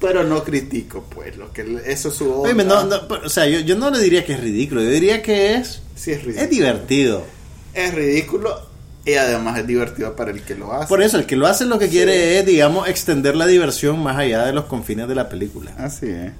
pero 0.00 0.24
no 0.24 0.42
critico, 0.42 1.04
pues, 1.08 1.36
lo 1.36 1.52
que 1.52 1.80
eso 1.86 2.08
es 2.08 2.14
su 2.14 2.32
Oye, 2.32 2.52
no, 2.54 2.84
no, 2.84 2.96
o 3.24 3.28
sea, 3.28 3.46
yo, 3.46 3.60
yo 3.60 3.76
no 3.76 3.88
le 3.88 4.00
diría 4.00 4.26
que 4.26 4.32
es 4.32 4.40
ridículo, 4.40 4.82
yo 4.82 4.90
diría 4.90 5.22
que 5.22 5.54
es 5.54 5.82
sí, 5.94 6.10
es, 6.10 6.24
ridículo. 6.24 6.44
es 6.44 6.50
divertido. 6.50 7.24
Es 7.72 7.94
ridículo 7.94 8.71
y 9.04 9.14
además 9.14 9.58
es 9.58 9.66
divertido 9.66 10.14
para 10.16 10.30
el 10.30 10.42
que 10.42 10.54
lo 10.54 10.72
hace. 10.72 10.88
Por 10.88 11.02
eso, 11.02 11.18
el 11.18 11.26
que 11.26 11.36
lo 11.36 11.46
hace 11.46 11.64
lo 11.66 11.78
que 11.78 11.88
quiere 11.88 12.38
es, 12.38 12.46
digamos, 12.46 12.88
extender 12.88 13.34
la 13.36 13.46
diversión 13.46 14.02
más 14.02 14.16
allá 14.16 14.44
de 14.44 14.52
los 14.52 14.64
confines 14.66 15.08
de 15.08 15.14
la 15.14 15.28
película. 15.28 15.72
Así 15.78 16.06
es. 16.08 16.32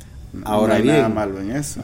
Ahora 0.45 0.75
no 0.75 0.77
hay 0.77 0.83
bien. 0.83 0.97
nada 0.97 1.09
malo 1.09 1.41
en 1.41 1.51
eso. 1.53 1.81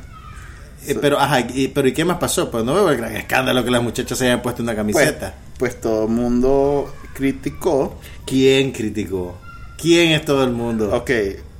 Eh, 0.86 0.94
pero, 1.00 1.18
ajá, 1.18 1.40
y, 1.40 1.68
pero 1.68 1.88
¿y 1.88 1.92
qué 1.92 2.04
más 2.04 2.18
pasó? 2.18 2.50
Pues 2.50 2.64
no 2.64 2.74
veo 2.74 2.88
el 2.90 2.96
gran 2.96 3.14
escándalo 3.16 3.64
que 3.64 3.70
las 3.70 3.82
muchachas 3.82 4.16
se 4.16 4.26
hayan 4.26 4.40
puesto 4.40 4.62
una 4.62 4.72
Pues, 4.74 4.94
camiseta. 4.94 5.34
pues 5.58 5.80
todo 5.80 6.04
el 6.04 6.10
mundo 6.10 6.94
criticó. 7.14 7.98
¿Quién 8.24 8.70
criticó? 8.72 9.36
¿Quién 9.76 10.12
es 10.12 10.24
todo 10.24 10.44
el 10.44 10.52
mundo? 10.52 10.94
Ok, 10.94 11.10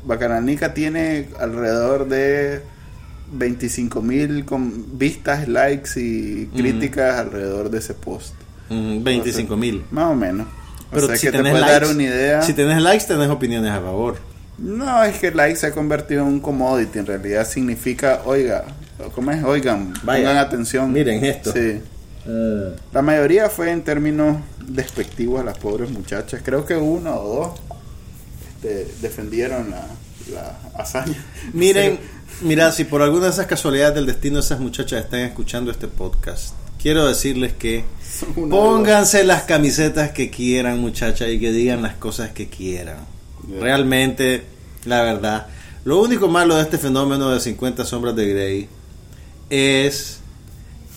Bacananica 0.04 0.72
tiene 0.72 1.28
alrededor 1.40 2.08
de 2.08 2.62
25 3.32 4.00
mil 4.00 4.44
vistas, 4.92 5.48
likes 5.48 5.90
y 6.00 6.46
críticas 6.56 7.18
alrededor 7.18 7.68
de 7.70 7.78
ese 7.78 7.94
post. 7.94 8.34
Mm, 8.68 9.02
25 9.02 9.56
mil. 9.56 9.84
Más 9.90 10.10
o 10.10 10.14
menos. 10.14 10.46
O 10.46 10.90
Pero 10.92 11.06
sea 11.08 11.16
si 11.16 11.26
que 11.26 11.32
te 11.32 11.36
tenés 11.38 11.52
puedes 11.52 11.66
likes, 11.66 11.84
dar 11.86 11.94
una 11.94 12.02
idea. 12.02 12.42
Si 12.42 12.52
tenés 12.54 12.82
likes, 12.82 13.04
tenés 13.06 13.28
opiniones 13.28 13.70
a 13.70 13.80
favor. 13.80 14.16
No, 14.58 15.02
es 15.04 15.18
que 15.18 15.30
like 15.30 15.56
se 15.56 15.66
ha 15.68 15.72
convertido 15.72 16.22
en 16.22 16.28
un 16.28 16.40
commodity. 16.40 16.98
En 16.98 17.06
realidad 17.06 17.46
significa, 17.48 18.22
oiga, 18.24 18.64
¿cómo 19.14 19.30
es? 19.30 19.42
Oigan, 19.44 19.92
Vaya, 20.02 20.28
pongan 20.28 20.36
atención. 20.38 20.92
miren 20.92 21.24
esto. 21.24 21.52
Sí. 21.52 21.80
Mm. 22.26 22.74
La 22.92 23.02
mayoría 23.02 23.48
fue 23.48 23.70
en 23.70 23.82
términos 23.82 24.38
despectivos 24.66 25.40
a 25.40 25.44
las 25.44 25.58
pobres 25.58 25.90
muchachas. 25.90 26.40
Creo 26.44 26.64
que 26.66 26.76
uno 26.76 27.14
o 27.20 27.34
dos 27.34 27.60
este, 28.48 28.92
defendieron 29.00 29.70
la, 29.70 29.86
la 30.32 30.58
hazaña. 30.82 31.24
Miren, 31.52 31.98
mira, 32.42 32.72
si 32.72 32.84
por 32.84 33.00
alguna 33.02 33.26
de 33.26 33.30
esas 33.30 33.46
casualidades 33.46 33.94
del 33.94 34.06
destino 34.06 34.40
esas 34.40 34.58
muchachas 34.60 35.04
están 35.04 35.20
escuchando 35.20 35.70
este 35.70 35.86
podcast, 35.86 36.54
quiero 36.80 37.06
decirles 37.06 37.52
que 37.52 37.84
pónganse 38.50 39.24
las 39.24 39.42
camisetas 39.42 40.10
que 40.12 40.30
quieran, 40.30 40.80
muchachas, 40.80 41.28
y 41.28 41.38
que 41.38 41.52
digan 41.52 41.82
las 41.82 41.94
cosas 41.94 42.30
que 42.30 42.48
quieran. 42.48 42.98
Yeah. 43.48 43.60
Realmente, 43.60 44.44
la 44.84 45.02
verdad, 45.02 45.46
lo 45.84 46.00
único 46.00 46.28
malo 46.28 46.56
de 46.56 46.62
este 46.62 46.78
fenómeno 46.78 47.30
de 47.30 47.40
50 47.40 47.84
sombras 47.84 48.14
de 48.16 48.28
Grey 48.28 48.68
es 49.50 50.20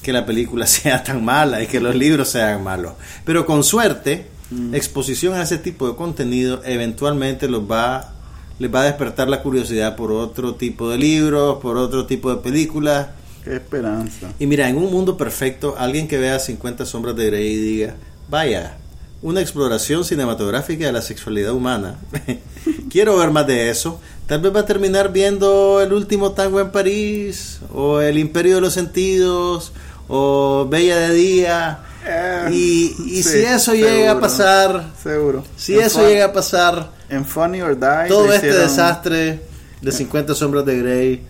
que 0.02 0.12
la 0.12 0.26
película 0.26 0.68
sea 0.68 1.04
tan 1.04 1.24
mala 1.24 1.62
y 1.62 1.68
que 1.68 1.80
los 1.80 1.96
libros 1.96 2.30
sean 2.30 2.64
malos. 2.64 2.94
Pero 3.26 3.46
con 3.46 3.64
suerte, 3.64 4.28
exposición 4.74 5.36
a 5.36 5.44
ese 5.44 5.58
tipo 5.58 5.88
de 5.88 5.96
contenido 5.96 6.62
eventualmente 6.66 7.48
los 7.48 7.64
va 7.64 8.16
les 8.60 8.74
va 8.74 8.82
a 8.82 8.84
despertar 8.84 9.28
la 9.28 9.42
curiosidad 9.42 9.96
por 9.96 10.12
otro 10.12 10.54
tipo 10.54 10.90
de 10.90 10.98
libros, 11.00 11.58
por 11.62 11.78
otro 11.78 12.06
tipo 12.06 12.30
de 12.30 12.42
películas. 12.44 13.08
Qué 13.44 13.56
esperanza. 13.56 14.28
Y 14.39 14.46
mira, 14.46 14.70
en 14.70 14.78
un 14.78 14.92
mundo 14.92 15.18
perfecto, 15.18 15.76
alguien 15.78 16.08
que 16.08 16.18
vea 16.18 16.38
50 16.39 16.86
sombras 16.86 17.16
de 17.16 17.28
Grey 17.28 17.48
y 17.54 17.56
diga, 17.58 17.96
vaya, 18.30 18.78
una 19.22 19.42
exploración 19.42 20.04
cinematográfica 20.06 20.86
de 20.86 20.92
la 20.92 21.02
sexualidad 21.02 21.54
humana. 21.54 22.00
Quiero 22.89 23.18
ver 23.18 23.32
más 23.32 23.48
de 23.48 23.70
eso. 23.70 24.00
Tal 24.28 24.42
vez 24.42 24.56
va 24.56 24.62
a 24.62 24.66
terminar 24.66 25.12
viendo 25.12 25.82
El 25.82 25.92
último 25.94 26.32
tango 26.32 26.60
en 26.60 26.72
París, 26.72 27.60
o 27.74 28.00
El 28.00 28.18
imperio 28.18 28.56
de 28.56 28.62
los 28.62 28.74
sentidos, 28.74 29.74
o 30.08 30.68
Bella 30.70 30.98
de 30.98 31.14
día. 31.14 31.80
Eh, 32.06 32.48
y 32.52 32.96
y 33.20 33.24
sí, 33.24 33.24
si 33.24 33.38
eso 33.39 33.74
llega 33.76 34.12
a 34.12 34.20
pasar, 34.20 34.92
Seguro. 35.04 35.44
si 35.56 35.76
En 35.76 35.82
eso 35.82 36.00
Fun- 36.00 36.08
llega 36.10 36.26
a 36.26 36.34
pasar, 36.34 36.92
En 37.10 37.26
Funny 37.26 37.62
or 37.62 37.78
Die. 37.80 38.08
todo 38.08 38.32
este 38.34 38.48
hicieron- 38.50 38.68
desastre 38.70 39.42
de 39.82 39.92
50 39.92 40.34
sombras 40.34 40.66
de 40.66 40.80
Grey 40.80 41.28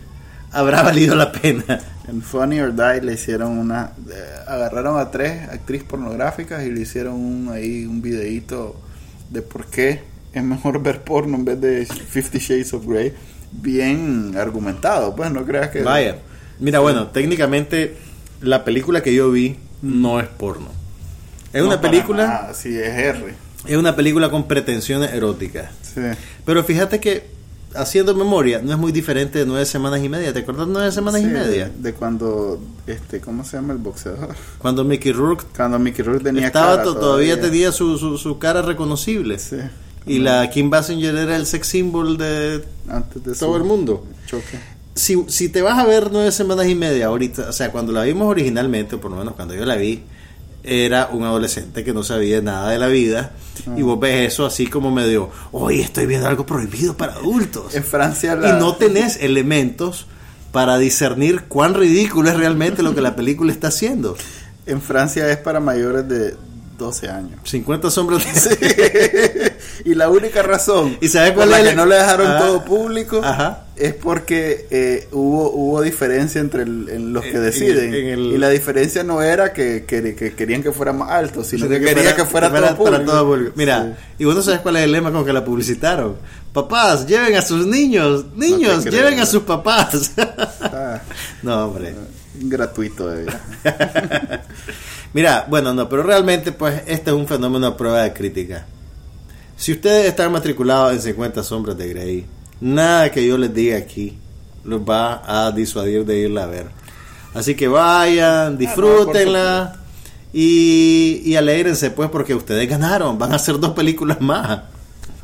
habrá 0.51 0.81
valido 0.83 1.15
la 1.15 1.31
pena. 1.31 1.79
En 2.07 2.21
Funny 2.21 2.59
or 2.59 2.73
Die 2.75 3.01
le 3.01 3.13
hicieron 3.13 3.57
una. 3.57 3.91
eh, 4.11 4.35
agarraron 4.47 4.99
a 4.99 5.11
tres 5.11 5.47
actrices 5.49 5.87
pornográficas 5.87 6.63
y 6.65 6.71
le 6.71 6.81
hicieron 6.81 7.13
un, 7.15 7.49
ahí 7.53 7.85
un 7.85 8.01
videíto 8.01 8.75
de 9.29 9.41
por 9.41 9.65
qué 9.67 10.01
es 10.33 10.43
mejor 10.43 10.81
ver 10.81 11.01
porno 11.03 11.37
en 11.37 11.45
vez 11.45 11.61
de 11.61 11.85
Fifty 11.85 12.39
Shades 12.39 12.73
of 12.73 12.85
Grey. 12.85 13.13
Bien 13.51 14.33
argumentado, 14.37 15.15
pues 15.15 15.31
no 15.31 15.43
creas 15.45 15.69
que. 15.69 15.81
Vaya, 15.83 16.17
mira, 16.59 16.79
bueno, 16.79 17.07
técnicamente 17.07 17.97
la 18.41 18.63
película 18.63 19.01
que 19.03 19.13
yo 19.13 19.29
vi 19.31 19.57
no 19.81 20.19
es 20.19 20.27
porno. 20.27 20.69
Es 21.53 21.61
No, 21.61 21.67
una 21.67 21.81
película, 21.81 22.27
nada, 22.27 22.53
sí, 22.53 22.77
es 22.77 22.93
R. 22.93 23.33
es 23.67 23.75
una 23.77 23.95
película 23.95 24.29
con 24.29 24.47
pretensiones 24.47 25.11
eróticas. 25.13 25.69
Sí. 25.81 25.99
Pero 26.45 26.63
fíjate 26.63 26.99
que 27.01 27.29
haciendo 27.75 28.13
memoria 28.15 28.61
no 28.63 28.71
es 28.71 28.77
muy 28.77 28.91
diferente 28.91 29.39
de 29.39 29.45
nueve 29.45 29.65
semanas 29.65 30.03
y 30.03 30.09
media. 30.09 30.33
¿Te 30.33 30.39
acuerdas 30.39 30.67
de 30.67 30.73
nueve 30.73 30.91
semanas 30.91 31.21
y 31.21 31.25
media? 31.25 31.71
De, 31.77 31.93
cuando. 31.93 32.59
este 32.87 33.19
¿Cómo 33.21 33.43
se 33.43 33.57
llama 33.57 33.73
el 33.73 33.79
boxeador? 33.79 34.35
Cuando 34.57 34.83
Mickey 34.83 35.11
Rourke 35.11 35.45
Cuando 35.55 35.79
Mickey 35.79 36.03
Rourke 36.03 36.23
tenía 36.23 36.47
estaba 36.47 36.71
cara 36.77 36.83
to- 36.83 36.97
todavía 36.97 37.39
tenía 37.39 37.71
su, 37.71 37.97
su, 37.97 38.17
su 38.17 38.37
cara 38.39 38.61
reconocible. 38.61 39.39
Sí. 39.39 39.57
Y 40.05 40.19
la 40.19 40.49
Kim 40.49 40.69
Basinger 40.69 41.15
era 41.15 41.35
el 41.35 41.45
sex 41.45 41.67
symbol 41.67 42.17
de 42.17 42.63
Antes 42.89 43.23
de 43.23 43.35
todo 43.35 43.55
el 43.57 43.63
mundo. 43.63 44.03
choque. 44.25 44.59
si, 44.95 45.23
si 45.27 45.47
te 45.49 45.61
vas 45.61 45.77
a 45.77 45.85
ver 45.85 46.09
nueve 46.11 46.31
semanas 46.31 46.67
y 46.67 46.75
media 46.75 47.05
ahorita, 47.05 47.49
o 47.49 47.53
sea, 47.53 47.71
cuando 47.71 47.91
la 47.91 48.03
vimos 48.03 48.27
originalmente, 48.27 48.95
o 48.95 48.99
por 49.01 49.11
lo 49.11 49.17
menos 49.17 49.35
cuando 49.35 49.53
yo 49.55 49.63
la 49.65 49.75
vi, 49.75 50.01
era 50.63 51.09
un 51.11 51.23
adolescente 51.23 51.83
que 51.83 51.93
no 51.93 52.03
sabía 52.03 52.41
nada 52.41 52.69
de 52.71 52.79
la 52.79 52.87
vida. 52.87 53.31
Y 53.75 53.81
vos 53.81 53.99
ves 53.99 54.33
eso 54.33 54.45
así 54.45 54.67
como 54.67 54.91
medio, 54.91 55.29
oye, 55.51 55.81
estoy 55.81 56.05
viendo 56.05 56.27
algo 56.27 56.45
prohibido 56.45 56.95
para 56.95 57.13
adultos. 57.13 57.75
En 57.75 57.83
Francia 57.83 58.35
la. 58.35 58.49
Y 58.49 58.59
no 58.59 58.75
tenés 58.75 59.17
elementos 59.21 60.07
para 60.51 60.77
discernir 60.77 61.43
cuán 61.43 61.73
ridículo 61.73 62.29
es 62.29 62.37
realmente 62.37 62.83
lo 62.83 62.95
que 62.95 63.01
la 63.01 63.15
película 63.15 63.51
está 63.51 63.67
haciendo. 63.67 64.17
En 64.65 64.81
Francia 64.81 65.29
es 65.31 65.37
para 65.37 65.59
mayores 65.59 66.07
de 66.07 66.35
12 66.77 67.09
años. 67.09 67.39
50 67.43 67.91
sombras 67.91 68.23
de... 68.59 69.50
y 69.85 69.95
la 69.95 70.09
única 70.09 70.41
razón 70.43 70.97
¿Y 71.01 71.07
sabes 71.07 71.31
por 71.31 71.37
cuál 71.39 71.49
la 71.51 71.57
es 71.59 71.63
que 71.63 71.69
el- 71.71 71.75
no 71.75 71.85
le 71.85 71.95
dejaron 71.95 72.27
Ah, 72.31 72.39
todo 72.39 72.63
público 72.65 73.21
ajá. 73.23 73.65
es 73.75 73.93
porque 73.93 74.67
eh, 74.69 75.07
hubo 75.11 75.49
hubo 75.51 75.81
diferencia 75.81 76.39
entre 76.41 76.63
el- 76.63 76.89
en 76.89 77.13
los 77.13 77.23
que 77.23 77.31
En- 77.37 77.43
deciden 77.43 77.93
en 77.93 78.05
el- 78.07 78.19
y 78.33 78.37
la 78.37 78.49
diferencia 78.49 79.03
no 79.03 79.21
era 79.21 79.53
que, 79.53 79.85
que- 79.87 80.15
que 80.15 80.33
querían 80.33 80.61
que 80.63 80.71
fuera 80.71 80.93
más 80.93 81.09
alto 81.11 81.43
sino 81.43 81.65
Sino 81.67 81.79
que, 81.79 81.85
quería 81.85 82.15
que 82.15 82.25
fuera, 82.25 82.49
todo 82.49 82.59
público. 82.75 82.83
para 82.91 83.05
todo 83.05 83.25
público. 83.27 83.51
Mira, 83.55 83.97
y 84.17 84.25
vos 84.25 84.35
no 84.35 84.41
sabes 84.41 84.59
cuál 84.61 84.77
es 84.77 84.83
el 84.83 84.91
lema 84.91 85.11
con 85.11 85.25
que 85.25 85.33
la 85.33 85.43
publicitaron. 85.43 86.15
Papás, 86.53 87.07
lleven 87.07 87.35
a 87.35 87.41
sus 87.41 87.65
niños. 87.65 88.25
Niños, 88.35 88.83
lleven 88.85 89.19
a 89.19 89.25
sus 89.25 89.43
papás. 89.43 90.11
Ah, 90.61 90.99
no, 91.43 91.65
hombre. 91.65 91.93
gratuito 92.35 93.07
de 93.09 93.25
Mira, 95.13 95.45
bueno, 95.49 95.73
no, 95.73 95.89
pero 95.89 96.03
realmente, 96.03 96.51
pues, 96.51 96.81
este 96.87 97.09
es 97.11 97.15
un 97.15 97.27
fenómeno 97.27 97.67
a 97.67 97.77
prueba 97.77 98.03
de 98.03 98.13
crítica. 98.13 98.65
Si 99.61 99.73
ustedes 99.73 100.07
están 100.07 100.31
matriculados 100.31 100.91
en 100.93 100.99
50 101.01 101.43
sombras 101.43 101.77
de 101.77 101.87
Grey, 101.87 102.25
nada 102.59 103.11
que 103.11 103.27
yo 103.27 103.37
les 103.37 103.53
diga 103.53 103.77
aquí 103.77 104.17
los 104.63 104.81
va 104.81 105.21
a 105.23 105.51
disuadir 105.51 106.03
de 106.03 106.17
irla 106.17 106.45
a 106.45 106.47
ver. 106.47 106.65
Así 107.35 107.53
que 107.53 107.67
vayan, 107.67 108.57
disfrútenla 108.57 109.75
y, 110.33 111.21
y 111.23 111.35
alégrense, 111.35 111.91
pues, 111.91 112.09
porque 112.09 112.33
ustedes 112.33 112.67
ganaron. 112.67 113.19
Van 113.19 113.33
a 113.33 113.35
hacer 113.35 113.59
dos 113.59 113.73
películas 113.73 114.19
más 114.19 114.61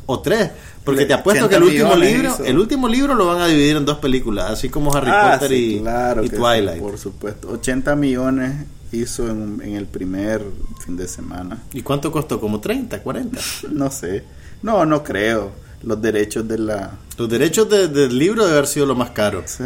o 0.06 0.20
tres. 0.20 0.50
Porque 0.84 1.04
te 1.04 1.14
apuesto 1.14 1.46
80 1.46 1.48
que 1.48 1.56
el 1.56 1.72
último 1.72 1.96
libro, 1.96 2.28
hizo. 2.34 2.44
el 2.44 2.58
último 2.60 2.88
libro 2.88 3.14
lo 3.16 3.26
van 3.26 3.40
a 3.40 3.46
dividir 3.48 3.76
en 3.76 3.84
dos 3.84 3.98
películas, 3.98 4.52
así 4.52 4.68
como 4.68 4.94
Harry 4.94 5.10
Ah, 5.12 5.32
Potter 5.32 5.48
sí, 5.50 5.74
y, 5.74 5.80
claro 5.80 6.22
y 6.24 6.28
que 6.30 6.36
sí, 6.36 6.40
Twilight. 6.40 6.80
por 6.80 6.96
supuesto 6.96 7.50
80 7.50 7.96
millones 7.96 8.52
hizo 8.92 9.28
en, 9.30 9.60
en 9.62 9.74
el 9.74 9.86
primer 9.86 10.42
fin 10.84 10.96
de 10.96 11.06
semana 11.08 11.62
¿Y 11.72 11.82
cuánto 11.82 12.10
costó? 12.12 12.40
¿Como 12.40 12.60
30, 12.60 13.02
40? 13.02 13.40
no 13.72 13.90
sé 13.90 14.24
no 14.62 14.84
no 14.86 15.04
creo 15.04 15.52
los 15.82 16.00
derechos 16.02 16.46
de 16.48 16.58
la 16.58 16.92
Los 17.16 17.28
derechos 17.28 17.68
de- 17.68 17.88
del 17.88 18.18
libro 18.18 18.44
debe 18.44 18.56
haber 18.58 18.66
sido 18.68 18.86
lo 18.86 18.94
más 18.96 19.10
caro. 19.10 19.42
Sí. 19.46 19.64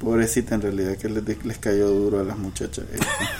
Pobrecita 0.00 0.54
en 0.56 0.62
realidad 0.62 0.96
que 0.96 1.08
les, 1.08 1.44
les 1.44 1.58
cayó 1.58 1.88
duro 1.88 2.20
a 2.20 2.24
las 2.24 2.36
muchachas. 2.38 2.84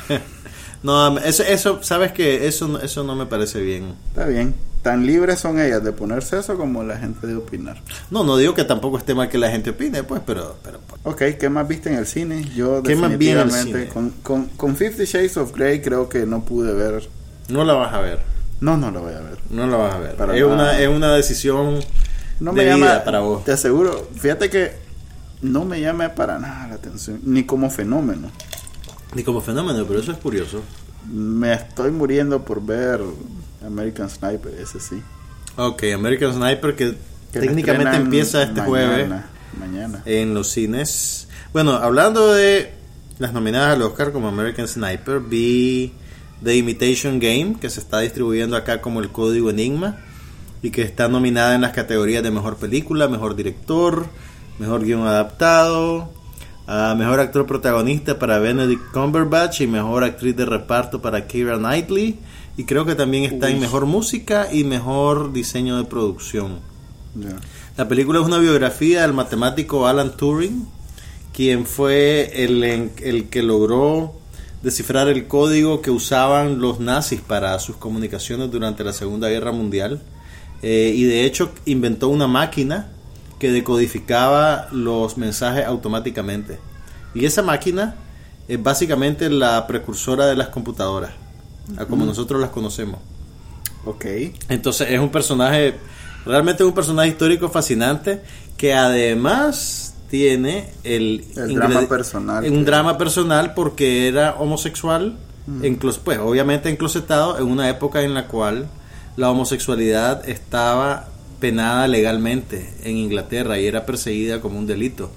No, 0.86 1.18
eso, 1.18 1.42
eso 1.42 1.82
sabes 1.82 2.12
que 2.12 2.46
eso, 2.46 2.68
no- 2.68 2.78
eso 2.78 3.02
no 3.04 3.16
me 3.16 3.26
parece 3.26 3.60
bien. 3.60 3.94
Está 4.08 4.26
bien. 4.26 4.54
Tan 4.82 5.04
libres 5.04 5.40
son 5.40 5.58
ellas 5.58 5.82
de 5.82 5.90
ponerse 5.90 6.38
eso 6.38 6.56
como 6.56 6.84
la 6.84 6.96
gente 6.96 7.26
de 7.26 7.34
opinar. 7.34 7.82
No, 8.12 8.22
no 8.22 8.36
digo 8.36 8.54
que 8.54 8.62
tampoco 8.62 8.98
esté 8.98 9.14
mal 9.16 9.28
que 9.28 9.36
la 9.36 9.50
gente 9.50 9.70
opine, 9.70 10.04
pues, 10.04 10.22
pero, 10.24 10.56
pero 10.62 10.78
Ok, 11.02 11.22
¿qué 11.40 11.48
más 11.48 11.66
viste 11.66 11.88
en 11.90 11.96
el 11.98 12.06
cine? 12.06 12.44
Yo 12.54 12.84
¿Qué 12.84 12.94
más 12.94 13.18
vi 13.18 13.30
en 13.30 13.38
el 13.38 13.48
definitivamente 13.48 13.80
cine? 13.80 13.88
con, 13.92 14.10
con, 14.22 14.44
con 14.56 14.76
Fifty 14.76 15.04
Shades 15.04 15.36
of 15.38 15.52
Grey 15.56 15.80
creo 15.82 16.08
que 16.08 16.24
no 16.24 16.44
pude 16.44 16.72
ver. 16.72 17.08
no 17.48 17.64
la 17.64 17.72
vas 17.74 17.92
a 17.92 18.00
ver. 18.00 18.20
No, 18.60 18.76
no 18.76 18.90
la 18.92 19.00
voy 19.00 19.12
a 19.12 19.18
ver. 19.20 19.38
No 19.50 19.66
la 19.66 19.76
vas 19.76 19.94
a 19.94 19.98
ver. 19.98 20.14
Para 20.14 20.36
es, 20.36 20.40
nada. 20.42 20.54
una, 20.54 20.78
es 20.80 20.88
una 20.88 21.14
decisión 21.14 21.80
No 22.38 22.52
de 22.52 22.56
me 22.56 22.64
vida 22.64 22.76
llama, 22.76 23.04
para 23.04 23.18
vos. 23.20 23.44
te 23.44 23.50
aseguro, 23.52 24.08
fíjate 24.14 24.48
que 24.50 24.72
no 25.42 25.64
me 25.64 25.80
llama 25.80 26.10
para 26.14 26.38
nada 26.38 26.68
la 26.68 26.74
atención, 26.76 27.20
ni 27.24 27.42
como 27.44 27.70
fenómeno. 27.70 28.30
Ni 29.14 29.22
como 29.22 29.40
fenómeno, 29.40 29.84
pero 29.86 30.00
eso 30.00 30.12
es 30.12 30.18
curioso. 30.18 30.62
Me 31.10 31.52
estoy 31.52 31.90
muriendo 31.90 32.44
por 32.44 32.64
ver 32.64 33.00
American 33.64 34.10
Sniper, 34.10 34.54
ese 34.54 34.80
sí. 34.80 35.02
Ok, 35.56 35.84
American 35.94 36.34
Sniper 36.34 36.74
que, 36.74 36.94
técnicamente 37.32 37.96
empieza 37.96 38.42
este 38.42 38.60
jueves 38.60 39.08
mañana. 39.58 40.02
en 40.04 40.34
los 40.34 40.48
cines. 40.48 41.28
Bueno, 41.52 41.72
hablando 41.72 42.34
de 42.34 42.72
las 43.18 43.32
nominadas 43.32 43.74
al 43.74 43.82
Oscar 43.82 44.12
como 44.12 44.28
American 44.28 44.68
Sniper, 44.68 45.20
vi 45.20 45.92
The 46.42 46.56
Imitation 46.56 47.18
Game, 47.18 47.56
que 47.60 47.70
se 47.70 47.80
está 47.80 48.00
distribuyendo 48.00 48.56
acá 48.56 48.80
como 48.80 49.00
el 49.00 49.10
código 49.10 49.50
Enigma 49.50 49.98
y 50.62 50.70
que 50.70 50.82
está 50.82 51.08
nominada 51.08 51.54
en 51.54 51.62
las 51.62 51.72
categorías 51.72 52.22
de 52.22 52.30
mejor 52.30 52.56
película, 52.56 53.08
mejor 53.08 53.36
director, 53.36 54.06
mejor 54.58 54.84
guion 54.84 55.06
adaptado, 55.06 56.12
mejor 56.66 57.20
actor 57.20 57.46
protagonista 57.46 58.18
para 58.18 58.38
Benedict 58.38 58.90
Cumberbatch 58.92 59.60
y 59.60 59.66
mejor 59.66 60.04
actriz 60.04 60.36
de 60.36 60.46
reparto 60.46 61.00
para 61.00 61.26
Keira 61.26 61.56
Knightley. 61.56 62.18
Y 62.56 62.64
creo 62.64 62.86
que 62.86 62.94
también 62.94 63.24
está 63.24 63.50
en 63.50 63.60
mejor 63.60 63.86
música 63.86 64.48
y 64.52 64.64
mejor 64.64 65.32
diseño 65.32 65.76
de 65.76 65.84
producción. 65.84 66.58
La 67.76 67.88
película 67.88 68.20
es 68.20 68.26
una 68.26 68.38
biografía 68.38 69.02
del 69.02 69.12
matemático 69.12 69.86
Alan 69.86 70.16
Turing, 70.16 70.66
quien 71.32 71.66
fue 71.66 72.44
el, 72.44 72.62
el 72.64 73.28
que 73.28 73.42
logró 73.42 74.14
descifrar 74.62 75.08
el 75.08 75.28
código 75.28 75.82
que 75.82 75.90
usaban 75.90 76.60
los 76.60 76.80
nazis 76.80 77.20
para 77.20 77.58
sus 77.58 77.76
comunicaciones 77.76 78.50
durante 78.50 78.82
la 78.82 78.92
Segunda 78.92 79.28
Guerra 79.28 79.52
Mundial. 79.52 80.02
Eh, 80.62 80.92
y 80.94 81.04
de 81.04 81.24
hecho 81.24 81.52
inventó 81.66 82.08
una 82.08 82.26
máquina 82.26 82.88
que 83.38 83.50
decodificaba 83.50 84.68
los 84.72 85.16
mensajes 85.18 85.64
automáticamente. 85.66 86.58
Y 87.14 87.24
esa 87.24 87.42
máquina 87.42 87.96
es 88.48 88.62
básicamente 88.62 89.28
la 89.30 89.66
precursora 89.66 90.26
de 90.26 90.36
las 90.36 90.48
computadoras, 90.48 91.12
como 91.88 92.04
nosotros 92.04 92.40
las 92.40 92.50
conocemos. 92.50 93.00
Ok. 93.84 94.04
Entonces 94.48 94.90
es 94.90 95.00
un 95.00 95.10
personaje, 95.10 95.74
realmente 96.24 96.62
es 96.62 96.68
un 96.68 96.74
personaje 96.74 97.08
histórico 97.08 97.48
fascinante 97.48 98.20
que 98.56 98.74
además 98.74 99.94
tiene 100.10 100.70
el, 100.84 101.24
drama 101.34 101.88
personal. 101.88 102.44
Un 102.44 102.64
drama 102.64 102.98
personal 102.98 103.54
porque 103.54 104.08
era 104.08 104.34
homosexual, 104.38 105.16
pues 106.04 106.18
obviamente 106.18 106.68
enclosetado 106.68 107.38
en 107.38 107.46
una 107.46 107.68
época 107.68 108.02
en 108.02 108.14
la 108.14 108.28
cual 108.28 108.68
la 109.16 109.30
homosexualidad 109.30 110.28
estaba 110.28 111.08
penada 111.40 111.86
legalmente 111.88 112.70
en 112.84 112.96
Inglaterra 112.96 113.58
y 113.58 113.66
era 113.66 113.86
perseguida 113.86 114.40
como 114.40 114.58
un 114.58 114.66
delito. 114.66 115.10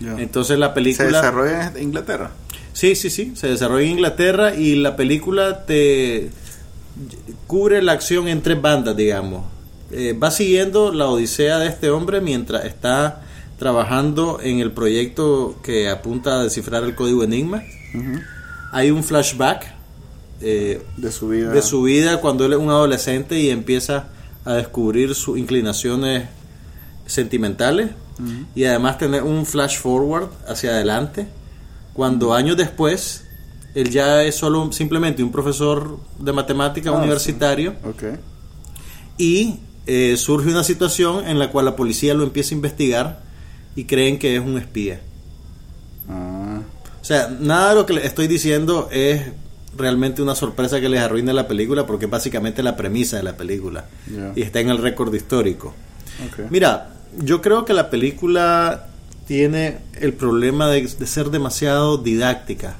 Entonces 0.00 0.58
la 0.58 0.74
película... 0.74 1.08
¿Se 1.08 1.14
desarrolla 1.14 1.72
en 1.74 1.82
Inglaterra? 1.82 2.30
Sí, 2.72 2.94
sí, 2.94 3.08
sí, 3.08 3.32
se 3.34 3.48
desarrolla 3.48 3.84
en 3.86 3.92
Inglaterra 3.92 4.54
y 4.54 4.76
la 4.76 4.96
película 4.96 5.64
te 5.64 6.30
cubre 7.46 7.82
la 7.82 7.92
acción 7.92 8.28
en 8.28 8.42
tres 8.42 8.60
bandas, 8.60 8.96
digamos. 8.96 9.44
Eh, 9.90 10.12
va 10.12 10.30
siguiendo 10.30 10.92
la 10.92 11.06
odisea 11.06 11.58
de 11.58 11.68
este 11.68 11.90
hombre 11.90 12.20
mientras 12.20 12.64
está 12.64 13.22
trabajando 13.58 14.40
en 14.42 14.60
el 14.60 14.72
proyecto 14.72 15.56
que 15.62 15.88
apunta 15.88 16.40
a 16.40 16.42
descifrar 16.42 16.84
el 16.84 16.94
código 16.94 17.24
Enigma. 17.24 17.62
Hay 18.72 18.90
un 18.90 19.02
flashback 19.02 19.74
eh, 20.42 20.82
de 20.98 21.12
su 21.12 21.28
vida 21.28 21.50
de 21.50 21.62
su 21.62 21.82
vida 21.82 22.20
cuando 22.20 22.44
él 22.44 22.52
es 22.52 22.58
un 22.58 22.68
adolescente 22.68 23.40
y 23.40 23.48
empieza 23.48 24.08
a 24.46 24.54
descubrir 24.54 25.14
sus 25.14 25.36
inclinaciones 25.38 26.28
sentimentales 27.04 27.90
y 28.54 28.64
además 28.64 28.96
tener 28.96 29.22
un 29.22 29.44
flash 29.44 29.76
forward 29.78 30.30
hacia 30.48 30.70
adelante 30.70 31.26
cuando 31.92 32.32
años 32.32 32.56
después 32.56 33.24
él 33.74 33.90
ya 33.90 34.22
es 34.22 34.36
solo 34.36 34.72
simplemente 34.72 35.22
un 35.22 35.30
profesor 35.30 35.98
de 36.18 36.32
matemática 36.32 36.90
ah, 36.90 36.94
universitario 36.94 37.74
y 39.18 39.60
eh, 39.86 40.16
surge 40.16 40.48
una 40.48 40.64
situación 40.64 41.26
en 41.26 41.38
la 41.38 41.50
cual 41.50 41.66
la 41.66 41.76
policía 41.76 42.14
lo 42.14 42.22
empieza 42.22 42.54
a 42.54 42.56
investigar 42.56 43.22
y 43.74 43.84
creen 43.84 44.18
que 44.18 44.34
es 44.34 44.40
un 44.40 44.56
espía. 44.56 45.02
Ah. 46.08 46.60
O 47.02 47.04
sea, 47.04 47.28
nada 47.28 47.70
de 47.70 47.74
lo 47.76 47.86
que 47.86 47.92
le 47.92 48.06
estoy 48.06 48.26
diciendo 48.28 48.88
es 48.90 49.22
realmente 49.76 50.22
una 50.22 50.34
sorpresa 50.34 50.80
que 50.80 50.88
les 50.88 51.00
arruine 51.00 51.32
la 51.32 51.46
película 51.48 51.86
porque 51.86 52.06
es 52.06 52.10
básicamente 52.10 52.62
la 52.62 52.76
premisa 52.76 53.16
de 53.16 53.22
la 53.22 53.36
película 53.36 53.86
y 54.34 54.42
está 54.42 54.60
en 54.60 54.70
el 54.70 54.78
récord 54.78 55.14
histórico. 55.14 55.74
Mira, 56.50 56.94
yo 57.18 57.42
creo 57.42 57.64
que 57.64 57.74
la 57.74 57.90
película 57.90 58.86
tiene 59.26 59.78
el 60.00 60.12
problema 60.12 60.68
de, 60.68 60.86
ser 60.88 61.30
demasiado 61.30 61.98
didáctica, 61.98 62.76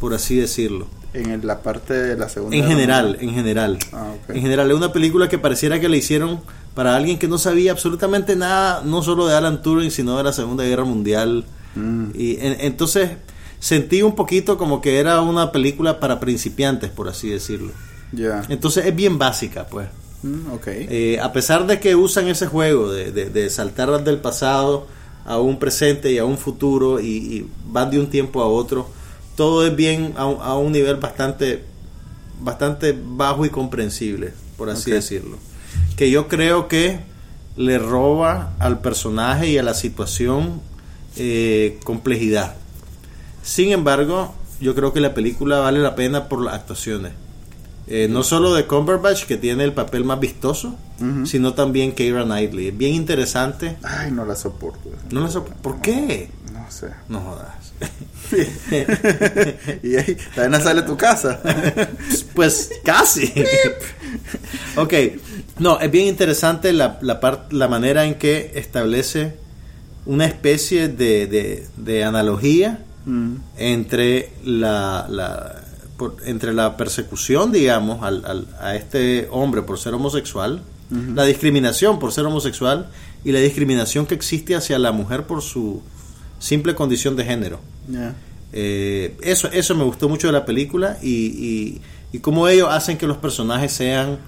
por 0.00 0.14
así 0.14 0.36
decirlo. 0.36 0.88
En 1.12 1.46
la 1.46 1.62
parte 1.62 1.94
de 1.94 2.16
la 2.16 2.28
segunda. 2.28 2.56
En 2.56 2.64
general, 2.64 3.18
en 3.20 3.34
general. 3.34 3.78
Ah, 3.92 4.14
en 4.28 4.42
general, 4.42 4.70
es 4.70 4.76
una 4.76 4.92
película 4.92 5.28
que 5.28 5.38
pareciera 5.38 5.78
que 5.78 5.88
la 5.88 5.96
hicieron 5.96 6.40
para 6.74 6.96
alguien 6.96 7.20
que 7.20 7.28
no 7.28 7.38
sabía 7.38 7.70
absolutamente 7.70 8.34
nada, 8.34 8.82
no 8.84 9.00
solo 9.02 9.26
de 9.28 9.36
Alan 9.36 9.62
Turing, 9.62 9.92
sino 9.92 10.16
de 10.16 10.24
la 10.24 10.32
Segunda 10.32 10.64
Guerra 10.64 10.84
Mundial. 10.84 11.44
Mm. 11.76 12.06
Y 12.14 12.38
entonces 12.40 13.10
sentí 13.64 14.02
un 14.02 14.14
poquito 14.14 14.58
como 14.58 14.82
que 14.82 14.98
era 14.98 15.22
una 15.22 15.50
película 15.50 15.98
para 15.98 16.20
principiantes, 16.20 16.90
por 16.90 17.08
así 17.08 17.30
decirlo. 17.30 17.72
Ya. 18.12 18.42
Entonces 18.50 18.84
es 18.84 18.94
bien 18.94 19.16
básica, 19.16 19.66
pues. 19.68 19.88
Mm, 20.22 20.52
okay. 20.52 20.86
Eh, 20.90 21.18
a 21.18 21.32
pesar 21.32 21.66
de 21.66 21.80
que 21.80 21.96
usan 21.96 22.28
ese 22.28 22.46
juego 22.46 22.92
de, 22.92 23.10
de, 23.10 23.48
saltar 23.48 24.04
del 24.04 24.18
pasado 24.18 24.86
a 25.24 25.38
un 25.38 25.58
presente 25.58 26.12
y 26.12 26.18
a 26.18 26.26
un 26.26 26.36
futuro 26.36 27.00
y, 27.00 27.48
van 27.66 27.90
de 27.90 27.98
un 27.98 28.10
tiempo 28.10 28.42
a 28.42 28.48
otro, 28.48 28.86
todo 29.34 29.66
es 29.66 29.74
bien 29.74 30.12
a, 30.18 30.26
un 30.58 30.70
nivel 30.70 30.96
bastante, 30.96 31.64
bastante 32.42 32.94
bajo 32.94 33.46
y 33.46 33.48
comprensible, 33.48 34.34
por 34.58 34.68
así 34.68 34.90
decirlo. 34.90 35.38
Que 35.96 36.10
yo 36.10 36.28
creo 36.28 36.68
que 36.68 37.00
le 37.56 37.78
roba 37.78 38.52
al 38.58 38.82
personaje 38.82 39.48
y 39.48 39.56
a 39.56 39.62
la 39.62 39.72
situación 39.72 40.60
eh, 41.16 41.78
complejidad. 41.82 42.56
Sin 43.44 43.72
embargo, 43.72 44.34
yo 44.60 44.74
creo 44.74 44.92
que 44.92 45.00
la 45.00 45.14
película 45.14 45.58
vale 45.58 45.78
la 45.78 45.94
pena 45.94 46.28
por 46.28 46.42
las 46.42 46.54
actuaciones. 46.54 47.12
Eh, 47.86 48.08
no 48.10 48.22
solo 48.22 48.54
de 48.54 48.64
Cumberbatch, 48.64 49.24
que 49.26 49.36
tiene 49.36 49.64
el 49.64 49.74
papel 49.74 50.04
más 50.04 50.18
vistoso, 50.18 50.74
sino 51.26 51.52
también 51.52 51.92
Keira 51.92 52.24
Knightley. 52.24 52.68
Es 52.68 52.78
bien 52.78 52.94
interesante. 52.94 53.76
Ay, 53.82 54.10
no 54.10 54.24
la 54.24 54.34
soporto. 54.34 54.90
¿No 55.10 55.20
la 55.20 55.28
soporto? 55.28 55.60
¿Por 55.60 55.82
qué? 55.82 56.30
No 56.52 56.70
sé. 56.70 56.88
No 57.08 57.20
jodas. 57.20 57.54
y 59.82 59.96
ahí, 59.96 60.16
también 60.34 60.62
sale 60.62 60.82
tu 60.82 60.96
casa. 60.96 61.42
pues 62.34 62.70
casi. 62.82 63.30
ok. 64.76 64.94
No, 65.58 65.78
es 65.78 65.90
bien 65.90 66.06
interesante 66.06 66.72
la, 66.72 66.98
la, 67.02 67.46
la 67.50 67.68
manera 67.68 68.06
en 68.06 68.14
que 68.14 68.52
establece 68.54 69.36
una 70.06 70.24
especie 70.24 70.88
de, 70.88 71.26
de, 71.26 71.66
de 71.76 72.04
analogía 72.04 72.78
Mm. 73.06 73.36
entre 73.58 74.32
la, 74.44 75.62
entre 76.24 76.54
la 76.54 76.76
persecución, 76.76 77.52
digamos, 77.52 78.02
al, 78.02 78.48
a 78.60 78.76
este 78.76 79.28
hombre 79.30 79.62
por 79.62 79.78
ser 79.78 79.94
homosexual, 79.94 80.62
la 80.90 81.24
discriminación 81.24 81.98
por 81.98 82.12
ser 82.12 82.24
homosexual 82.24 82.88
y 83.24 83.32
la 83.32 83.40
discriminación 83.40 84.06
que 84.06 84.14
existe 84.14 84.54
hacia 84.54 84.78
la 84.78 84.92
mujer 84.92 85.24
por 85.24 85.42
su 85.42 85.82
simple 86.38 86.74
condición 86.76 87.16
de 87.16 87.24
género. 87.24 87.58
Eh, 88.52 89.16
eso, 89.22 89.48
eso 89.50 89.74
me 89.74 89.82
gustó 89.82 90.08
mucho 90.08 90.28
de 90.28 90.32
la 90.32 90.44
película 90.44 90.98
y, 91.02 91.80
y, 92.12 92.18
cómo 92.20 92.46
ellos 92.46 92.68
hacen 92.70 92.96
que 92.96 93.08
los 93.08 93.16
personajes 93.16 93.72
sean 93.72 94.18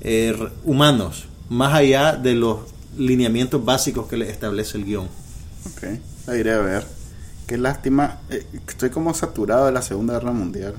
eh, 0.00 0.36
humanos, 0.64 1.24
más 1.48 1.74
allá 1.74 2.12
de 2.12 2.34
los 2.34 2.60
lineamientos 2.96 3.64
básicos 3.64 4.06
que 4.06 4.16
les 4.16 4.28
establece 4.28 4.78
el 4.78 4.84
guion. 4.84 5.08
Ok, 5.66 5.98
la 6.28 6.36
iré 6.36 6.52
a 6.52 6.58
ver. 6.58 6.95
Qué 7.46 7.56
lástima. 7.56 8.18
Eh, 8.28 8.46
estoy 8.68 8.90
como 8.90 9.14
saturado 9.14 9.66
de 9.66 9.72
la 9.72 9.82
Segunda 9.82 10.14
Guerra 10.14 10.32
Mundial. 10.32 10.74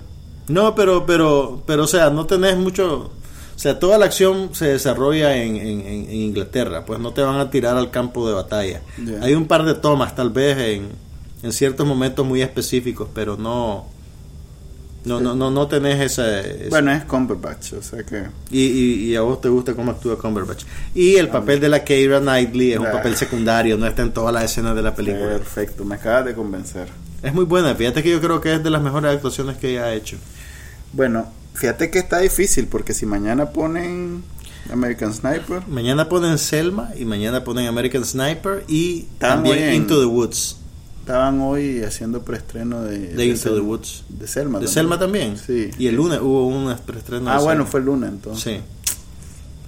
No, 0.47 0.75
pero, 0.75 1.05
pero, 1.05 1.63
pero, 1.65 1.83
o 1.83 1.87
sea, 1.87 2.09
no 2.09 2.25
tenés 2.25 2.57
mucho. 2.57 3.11
O 3.55 3.59
sea, 3.59 3.79
toda 3.79 3.97
la 3.97 4.05
acción 4.05 4.53
se 4.53 4.67
desarrolla 4.67 5.35
en, 5.35 5.55
en, 5.57 6.13
Inglaterra, 6.13 6.85
pues 6.85 6.99
no 6.99 7.11
te 7.11 7.23
van 7.23 7.39
a 7.39 7.49
tirar 7.49 7.75
al 7.75 7.89
campo 7.89 8.27
de 8.27 8.35
batalla. 8.35 8.81
Hay 9.21 9.33
un 9.33 9.47
par 9.47 9.63
de 9.65 9.73
tomas, 9.73 10.15
tal 10.15 10.29
vez, 10.29 10.57
en, 10.59 10.89
en 11.41 11.51
ciertos 11.51 11.87
momentos 11.87 12.23
muy 12.23 12.43
específicos, 12.43 13.09
pero 13.15 13.35
no 13.35 13.87
no, 15.07 15.19
no, 15.19 15.35
no, 15.35 15.49
no 15.49 15.67
tenés 15.67 15.99
ese, 15.99 16.67
Bueno, 16.69 16.91
es 16.91 17.03
Cumberbatch, 17.05 17.73
o 17.73 17.81
sea 17.81 18.03
que... 18.03 18.25
Y, 18.51 19.09
y, 19.09 19.15
a 19.15 19.21
vos 19.21 19.41
te 19.41 19.49
gusta 19.49 19.73
cómo 19.73 19.91
actúa 19.91 20.17
Cumberbatch. 20.17 20.63
Y 20.93 21.15
el 21.15 21.29
papel 21.29 21.59
de 21.59 21.69
la 21.69 21.83
Keira 21.83 22.19
Knightley 22.19 22.73
es 22.73 22.79
un 22.79 22.91
papel 22.91 23.15
secundario, 23.15 23.77
no 23.77 23.87
está 23.87 24.01
en 24.01 24.11
todas 24.11 24.33
las 24.33 24.43
escenas 24.43 24.75
de 24.75 24.81
la 24.81 24.93
película. 24.93 25.29
Perfecto, 25.29 25.85
me 25.85 25.95
acabas 25.95 26.25
de 26.25 26.33
convencer. 26.33 26.87
Es 27.23 27.33
muy 27.33 27.45
buena, 27.45 27.73
fíjate 27.73 28.03
que 28.03 28.11
yo 28.11 28.21
creo 28.21 28.41
que 28.41 28.53
es 28.53 28.63
de 28.63 28.69
las 28.69 28.81
mejores 28.81 29.13
actuaciones 29.13 29.57
que 29.57 29.71
ella 29.71 29.85
ha 29.85 29.93
hecho. 29.93 30.17
Bueno, 30.93 31.25
fíjate 31.53 31.89
que 31.89 31.99
está 31.99 32.19
difícil, 32.19 32.67
porque 32.67 32.93
si 32.93 33.05
mañana 33.05 33.47
ponen 33.51 34.23
American 34.71 35.13
Sniper... 35.13 35.67
Mañana 35.67 36.09
ponen 36.09 36.37
Selma 36.37 36.91
y 36.97 37.05
mañana 37.05 37.43
ponen 37.43 37.67
American 37.67 38.05
Sniper 38.05 38.63
y 38.67 39.03
también 39.17 39.73
Into 39.73 39.99
the 39.99 40.05
Woods. 40.05 40.57
Estaban 41.07 41.39
hoy 41.39 41.83
haciendo 41.83 42.21
preestreno 42.21 42.83
de, 42.83 43.13
de 43.13 43.25
Into 43.25 43.55
the 43.55 43.61
Woods. 43.61 44.03
De 44.09 44.27
Selma. 44.27 44.59
¿De 44.59 44.67
Selma 44.67 44.99
también? 44.99 45.37
Sí. 45.37 45.71
Y 45.79 45.87
el 45.87 45.95
lunes 45.95 46.19
hubo 46.21 46.45
un 46.45 46.75
preestreno. 46.85 47.31
Ah, 47.31 47.39
bueno, 47.39 47.65
fue 47.65 47.79
el 47.79 47.85
lunes 47.85 48.09
entonces. 48.09 48.43
Sí. 48.43 48.59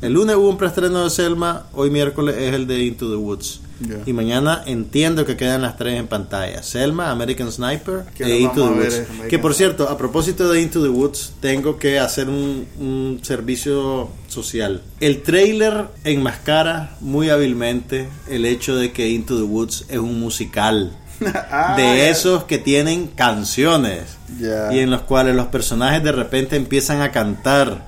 El 0.01 0.13
lunes 0.13 0.35
hubo 0.35 0.49
un 0.49 0.57
preestreno 0.57 1.05
de 1.05 1.09
Selma, 1.09 1.67
hoy 1.73 1.91
miércoles 1.91 2.35
es 2.37 2.53
el 2.53 2.67
de 2.67 2.83
Into 2.83 3.09
the 3.09 3.15
Woods. 3.15 3.61
Y 4.05 4.11
mañana 4.11 4.63
entiendo 4.65 5.25
que 5.25 5.37
quedan 5.37 5.61
las 5.61 5.77
tres 5.77 5.97
en 5.97 6.07
pantalla. 6.07 6.61
Selma, 6.61 7.11
American 7.11 7.49
Sniper 7.49 8.03
e 8.19 8.39
Into 8.39 8.67
the 8.67 8.73
Woods. 8.73 9.01
Que 9.29 9.39
por 9.39 9.53
cierto, 9.53 9.87
a 9.87 9.97
propósito 9.97 10.51
de 10.51 10.61
Into 10.61 10.81
the 10.81 10.89
Woods, 10.89 11.33
tengo 11.39 11.77
que 11.77 11.99
hacer 11.99 12.27
un, 12.27 12.67
un 12.77 13.19
servicio 13.23 14.09
social. 14.27 14.83
El 14.99 15.21
trailer 15.21 15.87
enmascara 16.03 16.97
muy 16.99 17.29
hábilmente 17.29 18.09
el 18.29 18.45
hecho 18.45 18.75
de 18.75 18.91
que 18.91 19.07
Into 19.07 19.37
the 19.37 19.43
Woods 19.43 19.85
es 19.87 19.99
un 19.99 20.19
musical. 20.19 20.97
Ah, 21.51 21.75
de 21.75 22.09
esos 22.09 22.45
que 22.45 22.57
tienen 22.57 23.07
canciones 23.07 24.17
y 24.39 24.79
en 24.79 24.89
los 24.89 25.01
cuales 25.01 25.35
los 25.35 25.47
personajes 25.47 26.03
de 26.03 26.11
repente 26.11 26.55
empiezan 26.55 27.01
a 27.01 27.11
cantar 27.11 27.85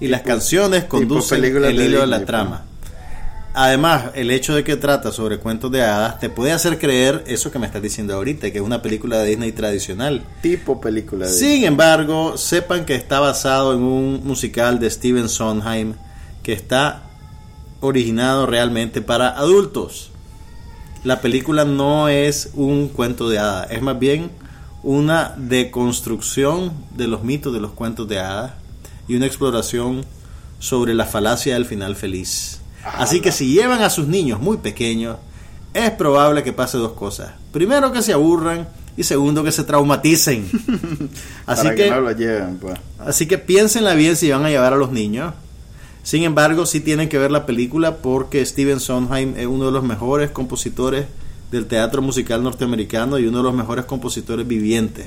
y 0.00 0.08
las 0.08 0.22
canciones 0.22 0.84
conducen 0.84 1.44
el 1.44 1.80
hilo 1.80 2.00
de 2.00 2.06
la 2.06 2.16
pues. 2.16 2.26
trama. 2.26 2.64
Además, 3.56 4.06
el 4.16 4.32
hecho 4.32 4.56
de 4.56 4.64
que 4.64 4.74
trata 4.74 5.12
sobre 5.12 5.38
cuentos 5.38 5.70
de 5.70 5.82
hadas 5.82 6.18
te 6.18 6.28
puede 6.28 6.50
hacer 6.50 6.78
creer 6.78 7.22
eso 7.28 7.52
que 7.52 7.60
me 7.60 7.66
estás 7.66 7.80
diciendo 7.80 8.14
ahorita, 8.14 8.50
que 8.50 8.58
es 8.58 8.64
una 8.64 8.82
película 8.82 9.18
de 9.18 9.28
Disney 9.28 9.52
tradicional. 9.52 10.24
Tipo 10.42 10.80
película 10.80 11.26
de 11.26 11.32
Sin 11.32 11.62
embargo, 11.62 12.36
sepan 12.36 12.84
que 12.84 12.96
está 12.96 13.20
basado 13.20 13.72
en 13.72 13.82
un 13.82 14.22
musical 14.24 14.80
de 14.80 14.90
Steven 14.90 15.28
Sondheim 15.28 15.94
que 16.42 16.52
está 16.52 17.04
originado 17.78 18.46
realmente 18.46 19.02
para 19.02 19.28
adultos. 19.28 20.10
La 21.04 21.20
película 21.20 21.66
no 21.66 22.08
es 22.08 22.50
un 22.54 22.88
cuento 22.88 23.28
de 23.28 23.38
hadas, 23.38 23.70
es 23.70 23.82
más 23.82 23.98
bien 23.98 24.30
una 24.82 25.34
deconstrucción 25.36 26.72
de 26.96 27.08
los 27.08 27.22
mitos 27.22 27.52
de 27.52 27.60
los 27.60 27.72
cuentos 27.72 28.08
de 28.08 28.20
hadas 28.20 28.52
y 29.06 29.14
una 29.14 29.26
exploración 29.26 30.06
sobre 30.58 30.94
la 30.94 31.04
falacia 31.04 31.54
del 31.54 31.66
final 31.66 31.94
feliz. 31.94 32.60
Así 32.84 33.20
que 33.20 33.32
si 33.32 33.52
llevan 33.52 33.82
a 33.82 33.90
sus 33.90 34.08
niños 34.08 34.40
muy 34.40 34.56
pequeños, 34.56 35.18
es 35.74 35.90
probable 35.90 36.42
que 36.42 36.54
pase 36.54 36.78
dos 36.78 36.92
cosas. 36.92 37.32
Primero 37.52 37.92
que 37.92 38.00
se 38.00 38.14
aburran 38.14 38.66
y 38.96 39.02
segundo 39.02 39.44
que 39.44 39.52
se 39.52 39.64
traumaticen. 39.64 40.48
Así 41.46 41.64
para 41.64 41.74
que, 41.74 41.84
que 41.84 41.90
no 41.90 42.00
lo 42.00 42.12
lleven, 42.12 42.56
pues. 42.56 42.78
así 42.98 43.26
que 43.26 43.36
piénsenla 43.36 43.92
bien 43.92 44.16
si 44.16 44.30
van 44.30 44.46
a 44.46 44.48
llevar 44.48 44.72
a 44.72 44.76
los 44.76 44.90
niños. 44.90 45.34
Sin 46.04 46.22
embargo, 46.22 46.66
sí 46.66 46.78
tienen 46.80 47.08
que 47.08 47.18
ver 47.18 47.32
la 47.32 47.46
película 47.46 47.96
porque 47.96 48.44
Steven 48.46 48.78
Sondheim 48.78 49.34
es 49.36 49.46
uno 49.46 49.66
de 49.66 49.72
los 49.72 49.82
mejores 49.82 50.30
compositores 50.30 51.06
del 51.50 51.66
teatro 51.66 52.02
musical 52.02 52.42
norteamericano 52.42 53.18
y 53.18 53.26
uno 53.26 53.38
de 53.38 53.44
los 53.44 53.54
mejores 53.54 53.84
compositores 53.86 54.46
vivientes 54.46 55.06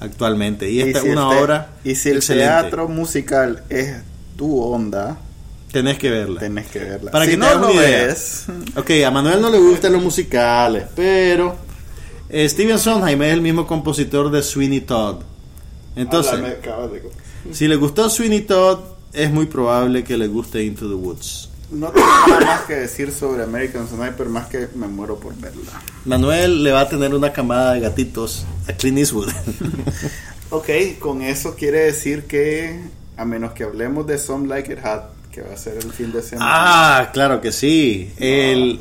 actualmente. 0.00 0.70
Y 0.70 0.80
esta 0.80 1.00
si 1.00 1.06
es 1.08 1.12
una 1.12 1.24
el 1.24 1.36
te- 1.36 1.42
obra 1.42 1.70
Y 1.84 1.94
si 1.94 2.08
el 2.08 2.16
excelente. 2.16 2.48
teatro 2.50 2.88
musical 2.88 3.62
es 3.68 3.96
tu 4.36 4.60
onda, 4.62 5.18
Tenés 5.70 5.98
que 5.98 6.10
verla. 6.10 6.40
tenés 6.40 6.66
que 6.68 6.78
verla. 6.80 7.10
Para 7.10 7.26
si 7.26 7.32
que 7.32 7.36
no 7.36 7.54
lo 7.56 7.68
ves, 7.74 8.46
Ok, 8.76 8.90
a 9.06 9.10
Manuel 9.10 9.40
no 9.42 9.50
le 9.50 9.58
gustan 9.58 9.92
los 9.92 10.02
musicales, 10.02 10.84
pero 10.96 11.54
eh, 12.30 12.48
Steven 12.48 12.78
Sondheim 12.78 13.20
es 13.22 13.32
el 13.34 13.40
mismo 13.42 13.66
compositor 13.66 14.30
de 14.30 14.42
Sweeney 14.42 14.80
Todd. 14.80 15.16
Entonces, 15.96 16.32
Háblame, 16.32 16.56
si 17.52 17.68
le 17.68 17.76
gustó 17.76 18.08
Sweeney 18.08 18.40
Todd, 18.42 18.78
es 19.12 19.30
muy 19.30 19.46
probable 19.46 20.04
que 20.04 20.16
le 20.16 20.26
guste 20.28 20.62
Into 20.64 20.88
the 20.88 20.94
Woods. 20.94 21.48
no 21.70 21.88
tengo 21.88 22.06
nada 22.28 22.40
más 22.46 22.60
que 22.62 22.74
decir 22.74 23.12
sobre 23.12 23.42
American 23.44 23.86
Sniper, 23.88 24.28
más 24.28 24.46
que 24.48 24.68
me 24.74 24.86
muero 24.88 25.18
por 25.18 25.34
verla. 25.36 25.80
Manuel 26.04 26.62
le 26.64 26.72
va 26.72 26.80
a 26.80 26.88
tener 26.88 27.14
una 27.14 27.32
camada 27.32 27.74
de 27.74 27.80
gatitos 27.80 28.44
a 28.68 28.72
Clint 28.72 28.98
Eastwood. 28.98 29.30
Ok, 30.52 30.68
con 30.98 31.22
eso 31.22 31.54
quiere 31.54 31.78
decir 31.78 32.24
que, 32.24 32.80
a 33.16 33.24
menos 33.24 33.52
que 33.52 33.62
hablemos 33.62 34.04
de 34.08 34.18
Some 34.18 34.48
Like 34.48 34.72
It 34.72 34.80
Hot, 34.84 35.02
que 35.30 35.42
va 35.42 35.54
a 35.54 35.56
ser 35.56 35.76
el 35.76 35.92
fin 35.92 36.10
de 36.10 36.22
semana. 36.22 36.50
ah, 36.52 37.10
claro 37.12 37.40
que 37.40 37.52
sí. 37.52 38.10
El 38.18 38.80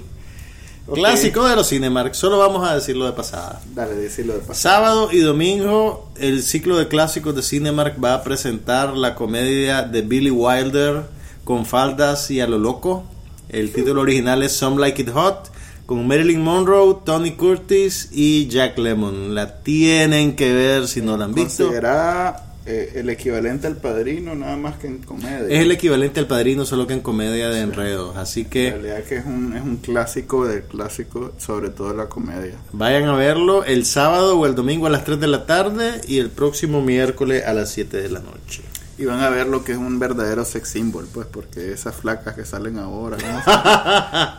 Clásico 0.94 1.48
de 1.48 1.56
los 1.56 1.70
Cinemark. 1.70 2.14
Solo 2.14 2.38
vamos 2.38 2.68
a 2.68 2.76
decirlo 2.76 3.06
de 3.06 3.14
pasada. 3.14 3.62
Dale, 3.74 3.96
decirlo 3.96 4.34
de 4.34 4.40
paso. 4.40 4.60
Sábado 4.60 5.10
y 5.12 5.20
domingo, 5.20 6.10
el 6.18 6.44
ciclo 6.44 6.78
de 6.78 6.88
clásicos 6.88 7.36
de 7.36 7.42
Cinemark 7.42 8.04
va 8.04 8.16
a 8.16 8.24
presentar 8.24 8.96
la 8.96 9.16
comedia 9.16 9.84
de 9.84 10.02
Billy 10.02 10.32
Wilder 10.32 11.04
con 11.44 11.66
faldas 11.66 12.30
y 12.32 12.42
a 12.42 12.48
lo 12.48 12.58
loco. 12.58 13.04
El 13.50 13.72
título 13.72 14.02
original 14.02 14.44
es 14.44 14.52
Some 14.52 14.80
Like 14.80 15.02
It 15.02 15.10
Hot, 15.10 15.50
con 15.86 16.08
Marilyn 16.08 16.42
Monroe, 16.42 16.98
Tony 17.04 17.32
Curtis 17.32 18.10
y 18.12 18.48
Jack 18.48 18.78
Lemmon. 18.78 19.34
La 19.34 19.62
tienen 19.64 20.36
que 20.36 20.54
ver 20.54 20.88
si 20.88 21.02
no 21.02 21.18
la 21.18 21.26
han 21.26 21.34
visto. 21.34 21.64
Considerada 21.64 22.49
eh, 22.72 22.92
el 23.00 23.10
equivalente 23.10 23.66
al 23.66 23.78
padrino, 23.78 24.36
nada 24.36 24.56
más 24.56 24.78
que 24.78 24.86
en 24.86 25.00
comedia. 25.00 25.48
Es 25.50 25.62
el 25.64 25.72
equivalente 25.72 26.20
al 26.20 26.28
padrino, 26.28 26.66
solo 26.66 26.86
que 26.86 26.94
en 26.94 27.00
comedia 27.02 27.50
de 27.50 27.62
enredos. 27.62 28.16
Así 28.16 28.42
En 28.42 28.50
que 28.52 28.70
realidad 28.70 29.04
que 29.06 29.18
es 29.18 29.26
un, 29.26 29.58
es 29.58 29.64
un 29.64 29.78
clásico 29.78 30.46
del 30.46 30.62
clásico, 30.62 31.34
sobre 31.40 31.70
todo 31.72 31.96
la 31.96 32.06
comedia. 32.06 32.54
vayan 32.72 33.06
a 33.06 33.16
verlo 33.16 33.64
el 33.64 33.86
sábado 33.86 34.38
o 34.38 34.46
el 34.46 34.54
domingo 34.54 34.86
a 34.86 34.92
las 34.92 35.04
3 35.04 35.20
de 35.20 35.28
la 35.28 35.48
tarde 35.48 36.02
y 36.08 36.20
el 36.20 36.30
próximo 36.30 36.84
miércoles 36.84 37.44
a 37.44 37.56
las 37.56 37.72
7 37.72 37.98
de 37.98 38.10
la 38.10 38.20
noche. 38.20 38.62
Y 39.00 39.06
van 39.06 39.22
a 39.22 39.30
ver 39.30 39.47
lo 39.47 39.64
que 39.64 39.72
es 39.72 39.78
un 39.78 39.97
verdadero 39.97 40.43
sex 40.43 40.68
symbol, 40.68 41.08
pues, 41.14 41.26
porque 41.26 41.72
esas 41.72 41.95
flacas 41.95 42.36
que 42.36 42.43
salen 42.43 42.78
ahora, 42.78 43.16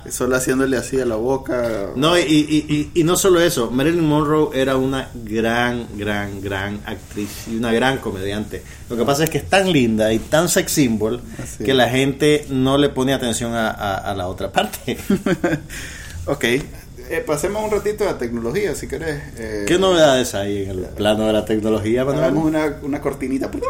¿no? 0.05 0.11
Solo 0.13 0.37
haciéndole 0.37 0.77
así 0.77 1.01
a 1.01 1.07
la 1.07 1.15
boca. 1.17 1.89
No, 1.97 2.19
y, 2.19 2.23
y, 2.23 2.67
y, 2.95 3.01
y 3.01 3.05
no 3.05 3.17
solo 3.17 3.41
eso, 3.41 3.71
Marilyn 3.71 4.05
Monroe 4.07 4.51
era 4.61 4.77
una 4.77 5.09
gran, 5.15 5.87
gran, 5.97 6.43
gran 6.43 6.79
actriz 6.85 7.49
y 7.51 7.57
una 7.57 7.73
gran 7.73 7.99
comediante. 7.99 8.63
Lo 8.91 8.97
que 8.99 9.05
pasa 9.07 9.25
es 9.25 9.31
que 9.31 9.39
es 9.39 9.49
tan 9.49 9.73
linda 9.73 10.13
y 10.13 10.19
tan 10.19 10.49
sex 10.51 10.71
symbol 10.73 11.23
Así 11.43 11.65
que 11.65 11.73
la 11.73 11.89
gente 11.89 12.45
no 12.51 12.77
le 12.77 12.91
pone 12.91 13.15
atención 13.15 13.55
a, 13.55 13.71
a- 13.71 13.97
a 13.97 14.15
la 14.15 14.27
otra 14.29 14.53
parte. 14.53 14.99
ok, 16.27 16.45
eh, 17.11 17.23
pasemos 17.27 17.63
un 17.65 17.71
ratito 17.71 18.05
a 18.05 18.13
la 18.13 18.19
tecnología, 18.19 18.75
si 18.75 18.87
querés. 18.87 19.21
Eh, 19.37 19.65
¿Qué 19.67 19.79
novedades 19.79 20.35
hay 20.35 20.63
en 20.65 20.71
el 20.71 20.79
plano 20.97 21.27
de 21.27 21.33
la 21.33 21.45
tecnología, 21.45 22.03
Hagamos 22.03 22.21
Manuel? 22.21 22.47
una, 22.47 22.77
una 22.83 23.01
cortinita. 23.01 23.51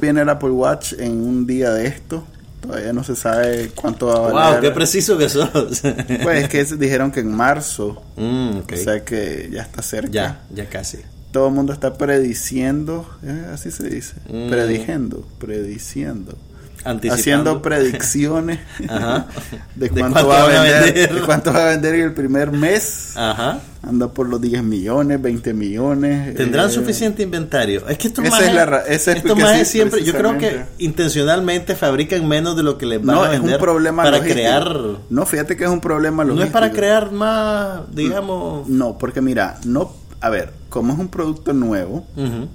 Viene 0.00 0.22
el 0.22 0.28
Apple 0.28 0.50
Watch 0.50 0.94
en 0.98 1.12
un 1.20 1.46
día 1.46 1.70
de 1.72 1.86
esto. 1.86 2.24
Todavía 2.60 2.92
no 2.92 3.02
se 3.02 3.16
sabe 3.16 3.70
cuánto 3.74 4.06
va 4.06 4.14
a 4.14 4.18
valer. 4.32 4.52
Wow, 4.52 4.60
qué 4.62 4.70
preciso 4.70 5.18
que 5.18 5.28
sos. 5.28 5.50
Pues 6.22 6.44
es 6.44 6.48
que 6.48 6.64
dijeron 6.76 7.10
que 7.10 7.20
en 7.20 7.34
marzo, 7.34 8.02
Mm, 8.16 8.58
o 8.72 8.76
sea 8.76 9.04
que 9.04 9.48
ya 9.52 9.62
está 9.62 9.82
cerca. 9.82 10.10
ya, 10.10 10.42
ya 10.54 10.68
casi. 10.68 10.98
Todo 11.32 11.48
el 11.48 11.54
mundo 11.54 11.72
está 11.72 11.94
prediciendo, 11.96 13.08
eh, 13.24 13.46
así 13.52 13.70
se 13.70 13.88
dice, 13.88 14.14
Mm. 14.28 14.50
prediciendo, 14.50 15.26
prediciendo. 15.38 16.36
Haciendo 16.84 17.62
predicciones 17.62 18.58
Ajá. 18.88 19.26
de, 19.74 19.88
¿De 19.88 20.00
cuánto 20.00 20.26
va 20.26 20.44
a 20.44 20.46
vender, 20.48 20.84
vender? 20.84 21.14
de 21.14 21.20
cuánto 21.22 21.52
va 21.52 21.62
a 21.64 21.70
vender 21.70 21.94
en 21.94 22.00
el 22.02 22.12
primer 22.14 22.50
mes. 22.52 23.12
Ajá. 23.16 23.60
Anda 23.84 24.06
por 24.12 24.28
los 24.28 24.40
10 24.40 24.62
millones, 24.62 25.20
20 25.20 25.54
millones. 25.54 26.36
¿Tendrán 26.36 26.68
eh, 26.68 26.72
suficiente 26.72 27.24
inventario? 27.24 27.88
Es 27.88 27.98
que 27.98 28.06
estos 28.08 28.24
majes, 28.28 28.48
es 28.48 28.54
la 28.54 28.64
ra- 28.64 28.84
esa 28.86 29.10
es 29.12 29.68
siempre, 29.68 30.04
yo 30.04 30.12
creo 30.12 30.38
que 30.38 30.62
intencionalmente 30.78 31.74
fabrican 31.74 32.26
menos 32.28 32.56
de 32.56 32.62
lo 32.62 32.78
que 32.78 32.86
les 32.86 33.04
van 33.04 33.16
No, 33.16 33.22
a 33.24 33.26
es 33.26 33.40
vender 33.40 33.56
un 33.56 33.60
problema 33.60 34.04
para 34.04 34.18
logístico. 34.18 34.40
crear. 34.40 34.76
No, 35.10 35.26
fíjate 35.26 35.56
que 35.56 35.64
es 35.64 35.70
un 35.70 35.80
problema 35.80 36.22
No 36.22 36.30
logístico. 36.34 36.46
es 36.46 36.52
para 36.52 36.70
crear 36.70 37.10
más, 37.10 37.80
digamos. 37.92 38.68
No, 38.68 38.98
porque 38.98 39.20
mira, 39.20 39.58
no, 39.64 39.92
a 40.20 40.30
ver, 40.30 40.52
como 40.68 40.92
es 40.92 40.98
un 41.00 41.08
producto 41.08 41.52
nuevo, 41.52 42.06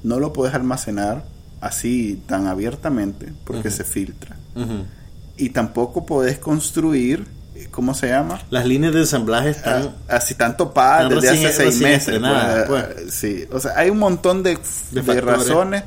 no 0.03 0.19
lo 0.21 0.32
puedes 0.32 0.55
almacenar 0.55 1.25
así 1.62 2.22
tan 2.28 2.47
abiertamente 2.47 3.34
porque 3.45 3.72
se 3.72 3.84
filtra. 3.84 4.36
Y 5.38 5.49
tampoco 5.49 6.05
podés 6.05 6.39
construir, 6.39 7.26
¿cómo 7.72 7.93
se 7.93 8.08
llama? 8.10 8.41
Las 8.49 8.66
líneas 8.66 8.93
de 8.93 9.01
ensamblaje 9.01 9.49
están. 9.51 9.93
Ah, 10.10 10.16
así 10.16 10.34
tanto 10.36 10.74
pagas 10.74 11.03
están 11.12 11.20
desde 11.22 11.32
recién- 11.36 11.47
hace 11.49 11.64
seis 11.72 11.82
meses. 11.82 12.20
pues, 12.20 12.64
pues. 12.95 13.14
Sí, 13.14 13.45
o 13.51 13.60
sea, 13.60 13.74
hay 13.78 13.89
un 13.91 13.99
montón 13.99 14.41
de, 14.43 14.58
De 14.91 15.22
razones 15.22 15.84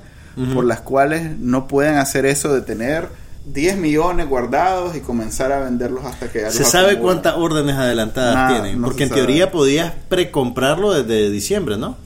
por 0.54 0.64
las 0.64 0.80
cuales 0.80 1.36
no 1.38 1.66
pueden 1.66 1.96
hacer 1.96 2.24
eso 2.26 2.54
de 2.54 2.62
tener 2.62 3.08
10 3.46 3.76
millones 3.76 4.28
guardados 4.28 4.94
y 4.96 5.00
comenzar 5.00 5.50
a 5.50 5.58
venderlos 5.60 6.04
hasta 6.04 6.30
que 6.30 6.48
¿Se 6.50 6.64
sabe 6.64 6.98
cuántas 6.98 7.34
órdenes 7.34 7.74
adelantadas 7.76 8.34
Nada, 8.36 8.48
tienen? 8.62 8.80
no 8.80 8.86
Porque 8.86 9.02
en 9.04 9.08
sabe. 9.08 9.20
teoría 9.22 9.50
podías 9.50 9.92
precomprarlo 10.08 10.92
desde 10.92 11.28
diciembre, 11.30 11.76
¿no? 11.76 11.96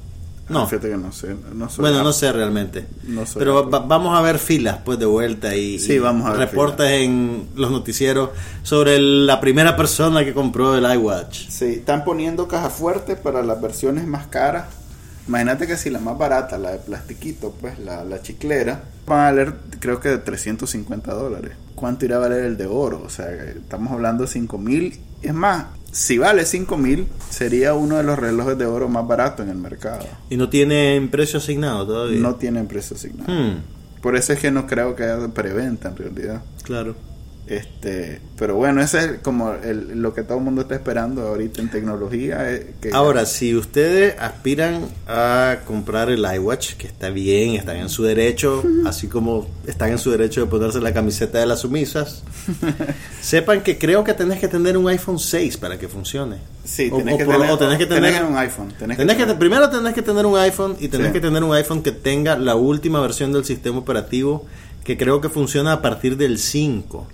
No. 0.49 0.63
Ah, 0.63 0.67
Fíjate 0.67 0.91
que 0.91 0.97
no 0.97 1.11
sé. 1.13 1.35
No 1.55 1.71
soy 1.71 1.83
Bueno, 1.83 2.03
no 2.03 2.13
sé 2.13 2.31
realmente. 2.33 2.87
No 3.05 3.25
soy 3.25 3.39
Pero 3.41 3.71
va- 3.71 3.79
vamos 3.81 4.17
a 4.17 4.21
ver 4.21 4.39
filas 4.39 4.79
pues 4.85 4.99
de 4.99 5.07
vuelta 5.07 5.55
y, 5.57 5.79
Sí, 5.79 5.99
vamos 5.99 6.27
a 6.27 6.31
ver 6.33 6.41
reportes 6.51 6.91
en 6.91 7.49
los 7.55 7.71
noticieros 7.71 8.31
sobre 8.63 8.99
la 8.99 9.41
primera 9.41 9.75
persona 9.77 10.25
que 10.25 10.35
compró 10.35 10.77
el 10.77 10.85
iWatch. 10.99 11.49
Sí, 11.49 11.65
están 11.77 12.05
poniendo 12.05 12.47
caja 12.47 12.69
fuerte 12.71 13.17
para 13.17 13.43
las 13.43 13.61
versiones 13.61 14.07
más 14.07 14.27
caras. 14.27 14.67
Imagínate 15.27 15.67
que 15.67 15.79
si 15.79 15.89
la 15.89 16.01
más 16.01 16.19
barata, 16.19 16.59
la 16.59 16.73
de 16.73 16.79
plastiquito, 16.79 17.55
pues 17.59 17.79
la, 17.79 18.05
la 18.05 18.21
chiclera, 18.21 18.83
van 19.07 19.21
a 19.21 19.23
valer 19.25 19.55
creo 19.81 19.99
que 19.99 20.11
de 20.11 20.19
350 20.19 21.15
dólares. 21.15 21.53
¿Cuánto 21.75 22.05
irá 22.05 22.17
a 22.17 22.19
valer 22.21 22.45
el 22.45 22.59
de 22.59 22.67
oro? 22.67 23.03
O 23.05 23.09
sea, 23.09 23.33
estamos 23.33 23.91
hablando 23.93 24.25
de 24.25 24.29
5 24.29 24.59
mil. 24.59 25.01
Es 25.23 25.33
más, 25.33 25.65
si 25.95 26.19
vale 26.19 26.45
5 26.45 26.77
mil, 26.77 27.07
sería 27.31 27.75
uno 27.75 27.97
de 27.99 28.03
los 28.03 28.19
relojes 28.19 28.59
de 28.59 28.67
oro 28.67 28.89
más 28.89 29.07
baratos 29.07 29.47
en 29.47 29.51
el 29.51 29.59
mercado. 29.59 30.05
¿Y 30.29 30.37
no 30.37 30.49
tienen 30.49 31.09
precio 31.09 31.39
asignado 31.39 31.87
todavía? 31.87 32.19
No 32.21 32.35
tienen 32.35 32.67
precio 32.67 32.97
asignado. 32.97 33.33
Hmm, 33.33 33.59
Por 34.03 34.17
eso 34.17 34.33
es 34.33 34.41
que 34.41 34.51
no 34.51 34.67
creo 34.67 34.97
que 34.97 35.05
haya 35.05 35.29
preventa 35.29 35.89
en 35.91 35.97
realidad. 35.97 36.43
claro. 36.65 36.97
Este, 37.47 38.21
pero 38.39 38.55
bueno, 38.57 38.81
ese 38.81 38.99
es 39.05 39.13
como 39.23 39.53
el- 39.53 40.01
lo 40.01 40.15
que 40.15 40.23
todo 40.23 40.39
el 40.39 40.45
mundo 40.45 40.63
está 40.63 40.77
esperando 40.77 41.29
ahorita 41.29 41.61
en 41.61 41.71
tecnología. 41.71 42.51
eh, 42.51 42.73
que 42.81 42.91
Ahora, 42.93 43.27
si 43.27 43.55
ustedes 43.55 44.19
aspiran 44.19 44.87
a 45.07 45.59
comprar 45.67 46.09
el 46.09 46.25
iWatch, 46.37 46.75
que 46.75 46.87
está 46.87 47.11
bien, 47.11 47.51
están 47.55 47.77
en 47.77 47.91
su 47.91 48.03
derecho, 48.03 48.63
así 48.87 49.09
como 49.09 49.47
están 49.67 49.91
en 49.91 49.99
su 49.99 50.11
derecho 50.11 50.41
de 50.41 50.47
ponerse 50.47 50.81
la 50.81 50.95
camiseta 50.95 51.39
de 51.39 51.45
las 51.45 51.61
sumisas, 51.61 52.23
sepan 53.21 53.63
que 53.63 53.79
creo 53.79 54.05
que 54.05 54.15
tenés 54.15 54.39
que 54.41 54.49
tener 54.49 54.77
un 54.79 54.89
iPhone 54.89 55.19
6 55.19 55.57
para 55.59 55.79
que 55.79 55.87
funcione. 55.89 56.37
Sí, 56.65 56.89
O- 56.91 56.97
tenés, 56.97 57.15
o 57.15 57.19
que, 57.19 57.25
por- 57.27 57.35
tener, 57.35 57.51
o 57.51 57.59
tenés 57.59 57.79
que 57.79 57.87
tener- 57.87 58.25
un 58.25 58.37
iPhone. 58.39 58.73
Tenés, 58.79 58.97
que, 58.97 59.05
tener- 59.05 59.39
primero 59.39 59.69
tenés 59.69 59.93
que 59.93 60.03
tener 60.03 60.25
un 60.25 60.39
iPhone 60.39 60.77
y 60.81 60.89
tenés 60.89 61.09
Sí. 61.09 61.13
que 61.13 61.21
tener 61.21 61.45
un 61.45 61.55
iPhone 61.55 61.83
que 61.83 61.93
tenga 61.93 62.39
la 62.39 62.55
última 62.55 63.01
versión 63.03 63.33
del 63.33 63.45
sistema 63.45 63.79
operativo 63.79 64.47
que 64.83 64.97
creo 64.97 65.21
que 65.21 65.29
funciona 65.29 65.73
a 65.75 65.83
partir 65.83 66.17
del 66.17 66.39
5. 66.39 67.07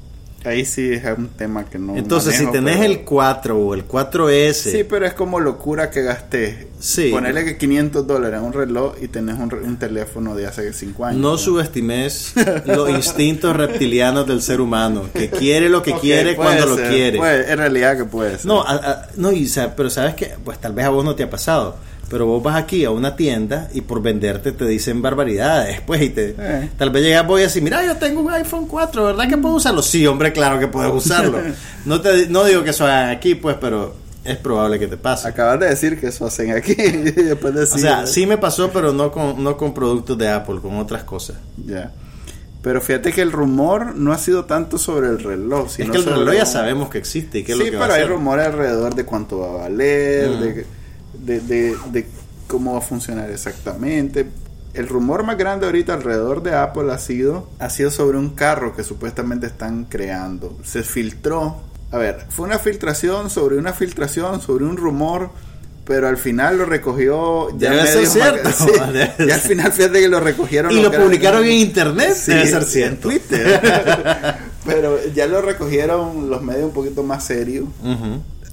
Ahí 0.43 0.65
sí 0.65 0.91
es 0.95 1.03
un 1.19 1.29
tema 1.29 1.67
que 1.67 1.79
no. 1.79 1.95
Entonces, 1.97 2.33
manejo, 2.35 2.51
si 2.53 2.59
tenés 2.59 2.77
pero- 2.79 2.91
el 2.93 3.01
4 3.05 3.59
o 3.59 3.75
el 3.75 3.85
4S, 3.87 4.71
Sí, 4.73 4.85
pero 4.85 5.05
es 5.07 5.13
como 5.13 5.39
locura 5.39 5.91
que 5.91 6.01
gasté. 6.03 6.69
Sí. 6.79 7.11
Ponerle 7.11 7.45
que 7.45 7.59
500 7.59 8.07
dólares 8.07 8.39
a 8.41 8.43
un 8.43 8.55
reloj 8.55 8.95
y 9.03 9.09
tenés 9.09 9.39
un, 9.39 9.53
un 9.53 9.79
teléfono 9.79 10.35
de 10.35 10.47
hace 10.47 10.73
5 10.73 11.05
años. 11.05 11.21
no 11.21 11.37
subestimes 11.37 12.33
los 12.65 12.89
instintos 12.89 13.55
reptilianos 13.55 14.27
del 14.27 14.41
ser 14.41 14.63
humano, 14.63 15.05
que 15.13 15.29
quiere 15.29 15.69
lo 15.69 15.83
que 15.83 15.93
quiere 15.97 16.35
cuando 16.37 16.75
ser, 16.75 16.85
lo 16.85 16.89
quiere. 16.91 17.19
puede- 17.19 17.53
en 17.53 17.59
realidad 17.59 17.97
que 17.99 18.05
puede 18.07 18.39
ser. 18.39 18.47
No, 18.47 18.63
a- 18.63 18.73
a- 18.77 19.09
no, 19.17 19.31
y, 19.33 19.47
pero 19.77 19.91
sabes 19.91 20.15
que, 20.15 20.33
pues 20.43 20.59
tal 20.59 20.73
vez 20.73 20.87
a 20.87 20.89
vos 20.89 21.05
no 21.05 21.15
te 21.15 21.23
ha 21.25 21.29
pasado, 21.29 21.77
pero 22.11 22.27
vos 22.27 22.43
vas 22.43 22.57
aquí 22.57 22.85
a 22.85 22.91
una 22.91 23.15
tienda 23.17 23.69
y 23.73 23.81
por 23.83 24.03
venderte 24.03 24.51
te 24.53 24.67
dicen 24.67 25.01
barbaridades, 25.01 25.81
pues, 25.87 26.03
y 26.03 26.11
te, 26.11 26.35
Eh. 26.37 26.69
tal 26.77 26.91
vez 26.91 27.03
llegas 27.05 27.27
vos 27.27 27.41
y 27.41 27.45
decís, 27.45 27.63
mira, 27.63 27.87
yo 27.87 27.97
tengo 27.97 28.21
un 28.21 28.31
iPhone 28.33 28.67
4, 28.67 29.05
¿verdad 29.07 29.29
que 29.29 29.37
puedo 29.39 29.55
usarlo? 29.55 29.81
Sí, 29.81 30.07
hombre, 30.07 30.33
claro 30.33 30.59
que 30.59 30.67
puedes 30.67 30.93
usarlo. 30.93 31.39
no, 31.87 32.01
te, 32.01 32.27
no 32.27 32.45
digo 32.45 32.63
que 32.65 32.71
eso 32.71 32.85
hagan 32.85 33.11
aquí, 33.11 33.37
pues, 33.37 33.57
pero 33.61 33.95
es 34.25 34.37
probable 34.37 34.79
que 34.79 34.87
te 34.89 34.97
pase. 34.97 35.29
Acabas 35.29 35.61
de 35.61 35.69
decir 35.69 35.99
que 35.99 36.09
eso 36.09 36.27
hacen 36.27 36.51
aquí. 36.53 36.75
y 36.77 36.91
después 37.23 37.55
O 37.55 37.59
decir, 37.61 37.81
sea, 37.81 38.07
sí 38.07 38.27
me 38.27 38.37
pasó, 38.39 38.71
pero 38.73 38.93
no 38.93 39.11
con, 39.13 39.43
no 39.43 39.57
con 39.57 39.73
productos 39.73 40.19
de 40.19 40.29
Apple, 40.29 40.57
con 40.61 40.77
otras 40.79 41.05
cosas. 41.05 41.37
Ya. 41.65 41.93
Pero 42.63 42.83
fíjate 42.83 43.13
que 43.13 43.23
el 43.23 43.33
rumor 43.33 43.95
no 43.97 44.13
ha 44.13 44.19
sido 44.19 44.45
tanto 44.45 44.77
sobre 44.77 45.09
el 45.09 45.19
reloj. 45.23 45.67
Es 45.69 45.73
sino 45.75 45.93
que 45.93 45.99
el 45.99 46.05
reloj 46.05 46.35
ya 46.35 46.45
sabemos 46.45 46.91
que 46.91 46.99
existe 46.99 47.39
y 47.39 47.43
qué 47.45 47.53
es 47.53 47.59
sí, 47.59 47.65
lo 47.65 47.71
que 47.71 47.77
va 47.79 47.83
pero 47.85 47.95
a 47.95 47.97
hay 47.97 48.05
rumores 48.05 48.47
alrededor 48.47 48.95
de 48.95 49.05
cuánto 49.07 49.39
va 49.39 49.49
a 49.49 49.53
valer, 49.63 50.29
Mm. 50.29 50.41
de, 50.43 50.67
de, 51.25 51.41
de- 51.41 51.77
de 51.93 52.07
cómo 52.47 52.73
va 52.73 52.79
a 52.79 52.83
funcionar 52.83 53.31
exactamente. 53.31 54.27
El 54.75 54.89
rumor 54.89 55.25
más 55.25 55.37
grande 55.37 55.67
ahorita 55.67 55.95
alrededor 55.95 56.43
de 56.43 56.55
Apple 56.55 56.93
ha 56.93 56.99
sido, 56.99 57.49
ha 57.59 57.71
sido 57.71 57.91
sobre 57.91 58.19
un 58.19 58.31
carro 58.31 58.75
que 58.77 58.85
supuestamente 58.85 59.47
están 59.47 59.85
creando. 59.85 60.57
Se 60.65 60.83
filtró. 60.83 61.57
A 61.93 61.99
ver, 61.99 62.25
fue 62.29 62.47
una 62.47 62.59
filtración 62.59 63.31
sobre 63.31 63.57
una 63.57 63.73
filtración, 63.73 64.41
sobre 64.41 64.65
un 64.65 64.77
rumor, 64.77 65.31
pero 65.85 66.07
al 66.07 66.17
final 66.19 66.59
lo 66.59 66.67
recogió 66.67 67.49
ya 67.59 67.71
Debe 67.73 67.87
ser 67.89 68.07
cierto. 68.07 68.51
sí, 68.57 68.67
Debe 68.93 69.13
y 69.27 69.31
al 69.33 69.41
final 69.41 69.73
fíjate 69.73 70.01
que 70.01 70.09
lo 70.09 70.21
recogieron 70.21 70.71
Y 70.71 70.81
lo 70.81 70.93
publicaron 70.93 71.45
en 71.45 71.51
internet, 71.53 72.15
Sí, 72.15 72.31
debe 72.31 72.47
ser 72.47 72.63
en 72.63 72.69
cierto. 72.69 73.09
Twitter. 73.09 73.61
Pero 74.65 74.99
ya 75.15 75.27
lo 75.27 75.43
recogieron 75.43 76.31
los 76.31 76.43
medios 76.43 76.67
un 76.67 76.73
poquito 76.73 77.03
más 77.03 77.25
serios. 77.25 77.65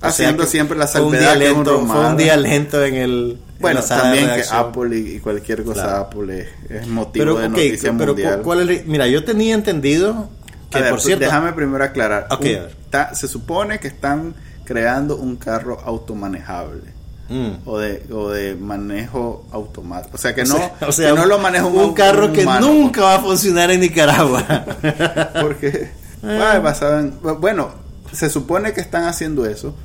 Haciendo 0.02 0.46
siempre 0.46 0.78
la 0.78 0.86
un 0.86 0.92
salvedad 0.92 1.34
día 1.34 1.40
que 1.40 1.46
es 1.46 1.52
un 1.52 1.58
lento. 1.66 1.88
Fue 1.88 2.06
un 2.08 2.18
día 2.18 2.38
lento 2.38 2.84
en 2.86 2.96
el. 2.96 3.32
en 3.32 3.62
Bueno, 3.62 3.82
también 3.82 4.28
que. 4.28 4.44
Apple 4.52 4.98
y, 4.98 5.20
cualquier 5.20 5.64
cosa 5.64 5.84
Claro. 5.84 5.98
Apple 6.04 6.48
es, 6.70 6.88
motivo 6.88 7.26
Pero, 7.26 7.36
de 7.40 7.46
ok, 7.46 7.52
noticia 7.52 7.94
pero 7.98 8.14
mundial. 8.14 8.42
¿cuál 8.44 8.70
es 8.70 8.86
Mira, 8.86 9.08
yo 9.08 9.24
tenía 9.24 9.56
entendido 9.56 10.30
que, 10.70 10.78
A 10.78 10.82
ver, 10.82 10.90
por 10.92 11.02
cierto. 11.02 11.26
déjame 11.26 11.54
primero 11.54 11.84
aclarar. 11.84 12.28
Ok, 12.30 12.42
Un- 12.42 12.48
a 12.48 12.50
ver. 12.52 12.76
ta- 12.90 13.16
se 13.16 13.28
supone 13.28 13.80
que 13.80 13.88
están 13.88 14.36
creando 14.66 15.16
un 15.18 15.36
carro 15.38 15.80
automanejable. 15.84 16.96
Mm. 17.30 17.50
O 17.66 17.78
de, 17.80 18.04
o 18.12 18.30
de 18.30 18.56
manejo 18.56 19.46
automático. 19.52 20.16
O 20.16 20.18
sea, 20.18 20.34
que 20.34 20.46
no, 20.46 20.56
O 20.56 20.58
sea, 20.58 20.74
o 20.88 20.92
sea, 20.94 21.10
que 21.10 21.16
no 21.20 21.26
lo 21.26 21.40
maneja 21.40 21.66
un, 21.66 21.76
un 21.78 21.94
carro 21.94 22.32
que 22.32 22.44
humano. 22.44 22.68
nunca 22.68 23.02
va 23.02 23.16
a 23.16 23.20
funcionar 23.20 23.70
en 23.72 23.82
Nicaragua. 23.82 24.46
Porque, 25.42 25.90
bueno, 26.22 26.62
basado 26.62 27.00
en- 27.00 27.14
bueno, 27.42 27.70
se 28.18 28.32
supone 28.32 28.74
que 28.74 28.82
están 28.82 29.04
haciendo 29.04 29.46
eso. 29.46 29.76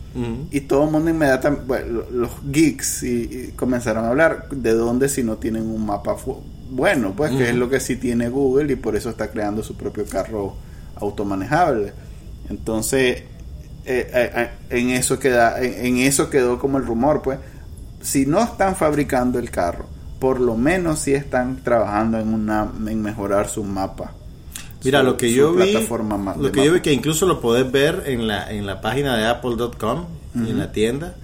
Y 0.51 0.61
todo 0.63 0.85
el 0.85 0.91
mundo 0.91 1.11
inmediatamente, 1.11 1.67
bueno, 1.67 2.03
los 2.11 2.31
geeks 2.51 3.03
y, 3.03 3.09
y 3.09 3.53
comenzaron 3.55 4.07
a 4.07 4.09
hablar 4.09 4.49
de 4.51 4.73
dónde 4.73 5.11
si 5.11 5.23
no 5.23 5.37
tienen 5.37 5.67
un 5.67 5.85
mapa 5.85 6.17
bueno, 6.71 7.13
pues 7.15 7.33
que 7.33 7.51
es 7.51 7.55
lo 7.55 7.69
que 7.69 7.79
sí 7.79 7.97
tiene 7.97 8.31
Google 8.31 8.73
y 8.73 8.77
por 8.77 8.97
eso 8.97 9.11
está 9.11 9.31
creando 9.31 9.63
su 9.63 9.77
propio 9.77 10.07
carro 10.07 10.55
automanejable. 10.97 11.93
Entonces, 12.49 13.25
eh, 13.85 14.11
eh, 14.15 14.31
eh, 14.35 14.51
en 14.71 14.91
eso 14.91 15.19
queda, 15.19 15.61
en, 15.61 15.85
en 15.85 15.97
eso 15.99 16.31
quedó 16.31 16.59
como 16.59 16.79
el 16.79 16.87
rumor, 16.87 17.21
pues, 17.21 17.39
si 18.01 18.25
no 18.25 18.43
están 18.43 18.77
fabricando 18.77 19.39
el 19.39 19.51
carro, 19.51 19.85
por 20.19 20.41
lo 20.41 20.57
menos 20.57 21.01
sí 21.01 21.13
están 21.13 21.63
trabajando 21.63 22.19
en 22.19 22.33
una, 22.33 22.73
en 22.87 23.03
mejorar 23.03 23.49
su 23.49 23.63
mapa. 23.63 24.15
Mira, 24.85 25.01
su- 25.01 25.05
lo 25.07 25.17
que 25.17 25.33
yo 25.33 25.53
vi, 25.53 25.71
plataforma 25.73 26.35
lo 26.39 26.51
que 26.53 26.65
yo 26.65 26.73
vi 26.73 26.81
que 26.81 26.93
incluso 26.93 27.27
lo 27.27 27.41
podés 27.41 27.71
ver 27.71 28.05
en 28.07 28.27
la 28.27 28.51
en 28.51 28.67
la 28.67 28.81
página 28.81 29.17
de 29.17 29.27
apple.com 29.27 30.07
y 30.35 30.51
en 30.51 30.59
la 30.59 30.73
tienda, 30.73 31.15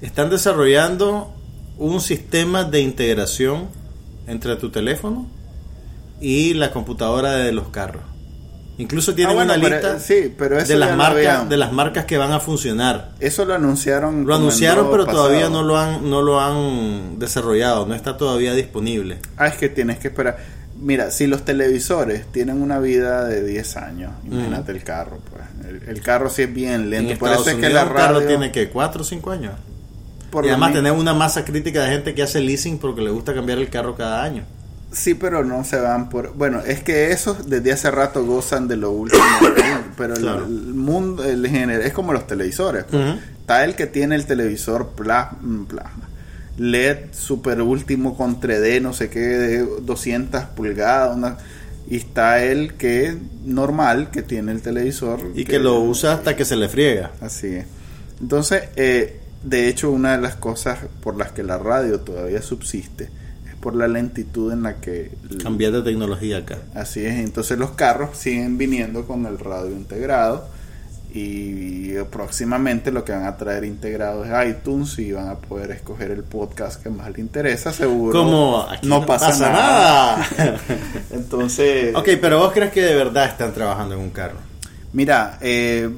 están 0.00 0.30
desarrollando 0.30 1.32
un 1.78 2.00
sistema 2.00 2.64
de 2.64 2.80
integración 2.80 3.68
entre 4.26 4.56
tu 4.56 4.70
teléfono 4.70 5.26
y 6.20 6.54
la 6.54 6.70
computadora 6.72 7.32
de 7.32 7.52
los 7.52 7.68
carros. 7.68 8.02
Incluso 8.78 9.14
tienen 9.14 9.32
Ah, 9.32 9.34
bueno, 9.44 9.52
una 9.54 9.62
pero- 9.62 9.76
lista 9.76 9.98
sí, 10.00 10.34
pero 10.38 10.56
eso 10.58 10.68
de 10.72 10.78
las 10.78 10.96
marcas 10.96 11.48
de 11.48 11.56
las 11.58 11.70
marcas 11.72 12.06
que 12.06 12.16
van 12.16 12.32
a 12.32 12.40
funcionar. 12.40 13.12
Eso 13.20 13.44
lo 13.44 13.54
anunciaron. 13.54 14.26
Lo 14.26 14.34
anunciaron, 14.34 14.90
pero 14.90 15.04
pasado. 15.04 15.24
todavía 15.24 15.50
no 15.50 15.62
lo 15.62 15.76
han 15.76 16.08
no 16.08 16.22
lo 16.22 16.40
han 16.40 17.18
desarrollado, 17.18 17.84
no 17.86 17.94
está 17.94 18.16
todavía 18.16 18.54
disponible. 18.54 19.18
Ah, 19.36 19.48
es 19.48 19.56
que 19.56 19.68
tienes 19.68 19.98
que 19.98 20.08
esperar. 20.08 20.38
Mira, 20.80 21.10
si 21.10 21.26
los 21.26 21.44
televisores 21.44 22.24
tienen 22.32 22.62
una 22.62 22.78
vida 22.78 23.24
de 23.26 23.44
10 23.44 23.76
años, 23.76 24.12
imagínate 24.24 24.72
el 24.72 24.82
carro. 24.82 25.18
Pues. 25.30 25.42
El, 25.68 25.88
el 25.88 26.00
carro 26.02 26.30
sí 26.30 26.42
es 26.42 26.54
bien 26.54 26.88
lento. 26.90 27.12
En 27.12 27.18
Por 27.18 27.30
eso 27.30 27.50
es 27.50 27.56
que 27.56 27.68
la 27.68 27.84
un 27.84 27.92
carro 27.92 28.14
radio. 28.14 28.26
tiene 28.28 28.50
que 28.50 28.70
4 28.70 29.02
o 29.02 29.04
5 29.04 29.30
años. 29.30 29.52
por 30.30 30.46
y 30.46 30.48
además 30.48 30.72
tenemos 30.72 30.98
una 31.00 31.12
masa 31.12 31.44
crítica 31.44 31.82
de 31.84 31.90
gente 31.90 32.14
que 32.14 32.22
hace 32.22 32.40
leasing 32.40 32.78
porque 32.78 33.02
le 33.02 33.10
gusta 33.10 33.34
cambiar 33.34 33.58
el 33.58 33.68
carro 33.68 33.94
cada 33.94 34.22
año. 34.22 34.44
Sí, 34.92 35.14
pero 35.14 35.44
no 35.44 35.62
se 35.64 35.78
van 35.78 36.08
por. 36.08 36.32
Bueno, 36.34 36.60
es 36.60 36.82
que 36.82 37.12
esos 37.12 37.48
desde 37.48 37.70
hace 37.72 37.90
rato 37.92 38.24
gozan 38.24 38.66
de 38.66 38.76
lo 38.76 38.90
último. 38.90 39.22
pero 39.96 40.14
el- 40.14 40.20
Claro. 40.22 40.46
el, 40.46 40.50
mundo, 40.74 41.22
el 41.24 41.46
género, 41.46 41.82
es 41.82 41.92
como 41.92 42.12
los 42.12 42.26
televisores. 42.26 42.84
pues. 42.90 43.16
Está 43.40 43.64
el 43.64 43.74
que 43.76 43.86
tiene 43.86 44.14
el 44.16 44.26
televisor 44.26 44.90
pla- 44.96 45.32
mm, 45.40 45.64
plasma. 45.64 46.08
LED 46.60 47.12
super 47.12 47.62
último 47.62 48.16
con 48.16 48.38
3D, 48.40 48.82
no 48.82 48.92
sé 48.92 49.08
qué, 49.08 49.20
de 49.20 49.58
200 49.82 50.44
pulgadas. 50.44 51.16
una- 51.16 51.38
y 51.88 51.96
está 51.96 52.44
el 52.44 52.74
que 52.74 53.16
normal, 53.44 54.10
que 54.12 54.22
tiene 54.22 54.52
el 54.52 54.60
televisor. 54.62 55.32
Y 55.34 55.44
que 55.44 55.58
lo 55.58 55.80
usa 55.80 56.12
hasta 56.12 56.36
que 56.36 56.44
se 56.44 56.54
le 56.54 56.68
friega. 56.68 57.10
Así 57.20 57.48
es. 57.48 57.64
Entonces, 58.20 58.64
eh, 58.76 59.18
de 59.42 59.68
hecho, 59.68 59.90
una 59.90 60.12
de 60.16 60.22
las 60.22 60.36
cosas 60.36 60.78
por 61.02 61.16
las 61.16 61.32
que 61.32 61.42
la 61.42 61.58
radio 61.58 61.98
todavía 62.00 62.42
subsiste 62.42 63.04
es 63.48 63.54
por 63.58 63.74
la 63.74 63.88
lentitud 63.88 64.52
en 64.52 64.62
la 64.62 64.76
que... 64.80 65.10
Cambiar 65.42 65.72
de 65.72 65.82
tecnología 65.82 66.36
acá. 66.38 66.58
Así 66.74 67.04
es, 67.04 67.18
entonces 67.18 67.58
los 67.58 67.70
carros 67.72 68.16
siguen 68.18 68.56
viniendo 68.58 69.04
con 69.06 69.24
el 69.26 69.38
radio 69.38 69.70
integrado 69.72 70.46
y 71.12 71.94
próximamente 72.10 72.90
lo 72.92 73.04
que 73.04 73.12
van 73.12 73.24
a 73.26 73.36
traer 73.36 73.64
integrado 73.64 74.24
es 74.24 74.48
iTunes 74.48 74.98
y 74.98 75.12
van 75.12 75.28
a 75.28 75.34
poder 75.36 75.70
escoger 75.72 76.10
el 76.10 76.22
podcast 76.22 76.82
que 76.82 76.88
más 76.90 77.08
les 77.10 77.18
interesa, 77.18 77.72
seguro. 77.72 78.18
Como 78.18 78.62
aquí 78.68 78.86
no, 78.88 79.00
no 79.00 79.06
pasa, 79.06 79.26
pasa 79.28 79.50
nada. 79.52 80.26
nada. 80.38 80.60
entonces, 81.10 81.94
ok, 81.94 82.08
pero 82.20 82.38
vos 82.38 82.52
crees 82.52 82.72
que 82.72 82.82
de 82.82 82.94
verdad 82.94 83.26
están 83.26 83.52
trabajando 83.52 83.94
en 83.94 84.00
un 84.00 84.10
carro. 84.10 84.38
Mira, 84.92 85.38
eh, 85.40 85.88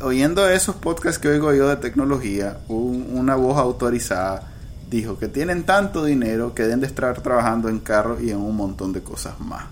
oyendo 0.00 0.48
esos 0.48 0.74
podcasts 0.76 1.18
que 1.20 1.28
oigo 1.28 1.52
yo 1.54 1.68
de 1.68 1.76
tecnología, 1.76 2.58
un- 2.68 3.08
una 3.14 3.36
voz 3.36 3.58
autorizada 3.58 4.42
dijo 4.90 5.18
que 5.18 5.28
tienen 5.28 5.62
tanto 5.62 6.04
dinero 6.04 6.52
que 6.52 6.64
deben 6.64 6.80
de 6.80 6.88
estar 6.88 7.20
trabajando 7.22 7.68
en 7.68 7.78
carros 7.78 8.20
y 8.22 8.30
en 8.30 8.38
un 8.38 8.56
montón 8.56 8.92
de 8.92 9.02
cosas 9.02 9.38
más. 9.38 9.64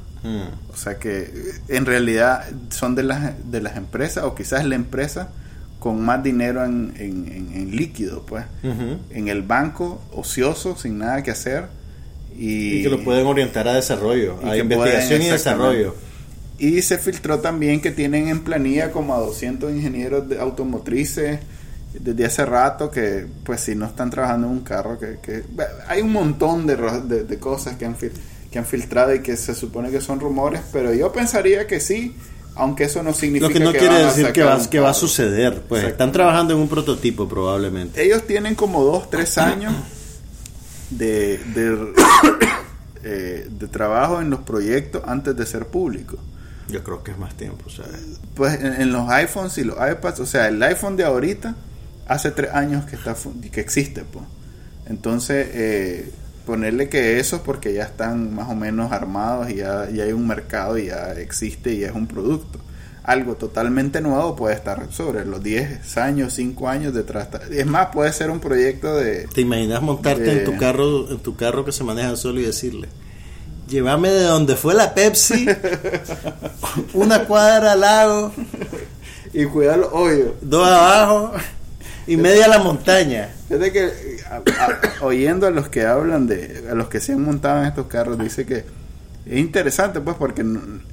O 0.73 0.77
sea 0.77 0.99
que 0.99 1.19
eh, 1.23 1.31
en 1.69 1.87
realidad 1.87 2.45
son 2.71 2.95
de 2.95 3.03
las, 3.03 3.33
de 3.51 3.61
las 3.61 3.77
empresas, 3.77 4.25
o 4.25 4.35
quizás 4.35 4.65
la 4.65 4.75
empresa 4.75 5.31
con 5.79 6.01
más 6.05 6.23
dinero 6.25 6.65
en, 6.65 6.93
en- 6.99 7.29
en- 7.33 7.53
en 7.55 7.77
líquido, 7.77 8.27
pues. 8.27 8.45
En 9.11 9.29
el 9.29 9.43
banco, 9.43 10.01
ocioso, 10.13 10.77
sin 10.77 10.99
nada 10.99 11.23
que 11.23 11.31
hacer. 11.31 11.67
Y, 12.37 12.79
Y 12.79 12.83
que 12.83 12.89
lo 12.91 13.03
pueden 13.05 13.27
orientar 13.27 13.67
a 13.69 13.75
desarrollo, 13.75 14.39
a 14.45 14.57
investigación 14.63 15.09
pueden, 15.09 15.23
y 15.23 15.31
desarrollo. 15.31 15.95
Y 16.59 16.83
se 16.83 16.99
filtró 16.99 17.39
también 17.39 17.81
que 17.81 17.91
tienen 17.93 18.27
en 18.29 18.41
planilla 18.43 18.91
como 18.91 19.15
a 19.15 19.19
200 19.19 19.73
ingenieros 19.73 20.29
de 20.29 20.41
automotrices 20.41 21.39
desde 21.99 22.27
hace 22.27 22.45
rato 22.45 22.91
que, 22.91 23.27
pues, 23.45 23.61
si 23.61 23.75
no 23.77 23.87
están 23.87 24.11
trabajando 24.11 24.47
en 24.49 24.53
un 24.55 24.61
carro, 24.61 24.99
que, 24.99 25.19
que 25.23 25.43
hay 25.89 26.03
un 26.03 26.13
montón 26.13 26.67
de, 26.67 26.77
de, 26.77 27.39
cosas 27.39 27.77
que 27.77 27.87
han, 27.87 27.97
que 28.51 28.59
han 28.59 28.65
filtrado 28.65 29.15
y 29.15 29.21
que 29.21 29.37
se 29.37 29.55
supone 29.55 29.91
que 29.91 30.01
son 30.01 30.21
rumores, 30.21 30.63
pero 30.73 30.95
yo 30.95 31.13
pensaría 31.13 31.67
que 31.67 31.81
sí, 31.81 32.17
aunque 32.55 32.85
eso 32.85 33.03
no 33.03 33.13
significa 33.13 33.49
Lo 33.49 33.53
que 33.53 33.61
no 33.61 33.73
quiere 33.73 34.05
decir 34.05 34.33
que 34.33 34.43
va, 34.43 34.59
que 34.69 34.81
va 34.81 34.91
a 34.91 34.95
suceder, 34.95 35.63
pues 35.69 35.85
están 35.85 36.13
trabajando 36.13 36.55
en 36.55 36.61
un 36.61 36.69
prototipo 36.69 37.29
probablemente. 37.29 38.03
Ellos 38.03 38.27
tienen 38.27 38.55
como 38.55 38.85
dos, 38.85 39.11
tres 39.11 39.37
años 39.39 39.75
de, 40.91 41.39
de, 41.39 41.93
eh, 43.05 43.47
de 43.51 43.69
trabajo 43.69 44.21
en 44.21 44.31
los 44.31 44.41
proyectos 44.41 45.03
antes 45.07 45.37
de 45.37 45.47
ser 45.47 45.67
públicos. 45.67 46.19
Yo 46.69 46.85
creo 46.85 47.03
que 47.03 47.13
es 47.13 47.19
más 47.19 47.35
tiempo, 47.35 47.65
Pues 48.35 48.63
en, 48.63 48.93
los 48.93 49.09
iPhones 49.09 49.57
y 49.57 49.65
los 49.65 49.77
iPads, 49.77 50.21
o 50.21 50.27
sea, 50.27 50.49
el 50.49 50.63
iPhone 50.63 50.97
de 50.97 51.05
ahorita 51.05 51.55
hace 52.07 52.31
tres 52.31 52.53
años 52.53 52.85
que 52.85 52.97
está 52.97 53.17
que 53.51 53.61
existe, 53.61 54.03
pues. 54.03 54.27
Entonces, 54.87 55.49
eh, 55.53 56.13
ponerle 56.49 56.89
que 56.89 57.21
eso 57.21 57.43
porque 57.43 57.75
ya 57.75 57.83
están 57.83 58.35
más 58.35 58.49
o 58.49 58.55
menos 58.55 58.91
armados 58.91 59.51
y 59.51 59.57
ya, 59.57 59.83
hay 59.83 60.13
un 60.13 60.27
mercado 60.27 60.79
y 60.79 60.87
ya 60.87 61.13
existe 61.13 61.75
y 61.75 61.85
es 61.85 61.93
un 61.93 62.07
producto. 62.07 62.59
Algo 63.03 63.35
totalmente 63.35 64.01
nuevo 64.01 64.35
puede 64.35 64.55
estar 64.55 64.91
sobre 64.91 65.27
los 65.27 65.43
10 65.43 65.99
años, 65.99 66.33
5 66.33 66.69
años 66.71 66.95
detrás. 66.95 67.29
Es 67.51 67.67
más, 67.67 67.89
puede 67.89 68.15
ser 68.15 68.31
un 68.31 68.41
proyecto 68.41 68.97
de... 68.97 69.27
¿Te 69.27 69.43
imaginas 69.43 69.83
montarte 69.83 70.33
en 70.33 70.45
tu 70.45 70.57
carro 70.57 71.11
en 71.11 71.19
tu 71.19 71.37
carro 71.37 71.67
que 71.67 71.73
se 71.73 71.85
maneja 71.85 72.17
solo 72.17 72.41
y 72.41 72.45
decirle, 72.45 72.89
llévame 73.69 74.09
de 74.09 74.25
donde 74.25 74.57
fue 74.57 74.73
la 74.73 74.95
Pepsi, 74.95 75.47
una 76.95 77.27
cuadra 77.27 77.73
al 77.73 77.81
lago 77.81 78.33
y 79.35 79.45
cuidar 79.45 79.81
los 79.81 79.93
hoyos. 79.93 80.31
Dos 80.41 80.67
abajo 80.67 81.33
y 82.07 82.17
media 82.17 82.49
la 82.49 82.59
montaña. 82.61 83.35
Fíjate 83.49 83.71
que 83.71 84.08
oyendo 85.01 85.47
a 85.47 85.51
los 85.51 85.69
que 85.69 85.87
hablan 85.87 86.27
de, 86.27 86.67
a 86.71 86.75
los 86.75 86.89
que 86.89 87.01
se 87.01 87.13
han 87.13 87.23
montado 87.23 87.61
en 87.61 87.67
estos 87.67 87.87
carros, 87.87 88.19
dice 88.19 88.47
que 88.47 88.65
es 89.27 89.39
interesante 89.39 90.01
pues 90.01 90.17
porque 90.17 90.45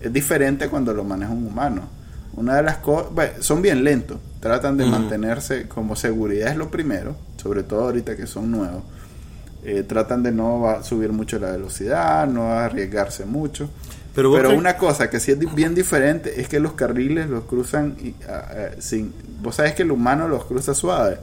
es 0.01 0.13
diferente 0.13 0.67
cuando 0.69 0.93
lo 0.93 1.03
maneja 1.03 1.31
un 1.31 1.47
humano. 1.47 1.89
Una 2.33 2.55
de 2.57 2.63
las 2.63 2.77
cosas, 2.77 3.11
son 3.39 3.61
bien 3.61 3.83
lentos, 3.83 4.17
tratan 4.41 4.75
de 4.77 4.85
mantenerse 4.85 5.67
como 5.69 5.95
seguridad 5.95 6.49
es 6.49 6.57
lo 6.57 6.69
primero, 6.69 7.15
sobre 7.37 7.63
todo 7.63 7.85
ahorita 7.85 8.17
que 8.17 8.27
son 8.27 8.51
nuevos 8.51 8.83
eh, 9.65 9.81
tratan 9.81 10.21
de 10.21 10.31
no 10.31 10.79
subir 10.83 11.11
mucho 11.11 11.39
la 11.39 11.51
velocidad, 11.51 12.27
no 12.27 12.53
arriesgarse 12.53 13.25
mucho. 13.25 13.67
Pero, 14.13 14.55
una 14.55 14.77
cosa 14.77 15.09
que 15.09 15.19
sí 15.19 15.31
es 15.31 15.55
bien 15.55 15.73
diferente 15.73 16.39
es 16.39 16.47
que 16.47 16.59
los 16.59 16.73
carriles 16.73 17.27
los 17.29 17.45
cruzan 17.45 17.97
y, 17.99 18.15
sin... 18.79 19.11
Vos 19.41 19.55
sabés 19.55 19.73
que 19.73 19.81
el 19.81 19.91
humano 19.91 20.27
los 20.27 20.45
cruza 20.45 20.75
suave. 20.75 21.17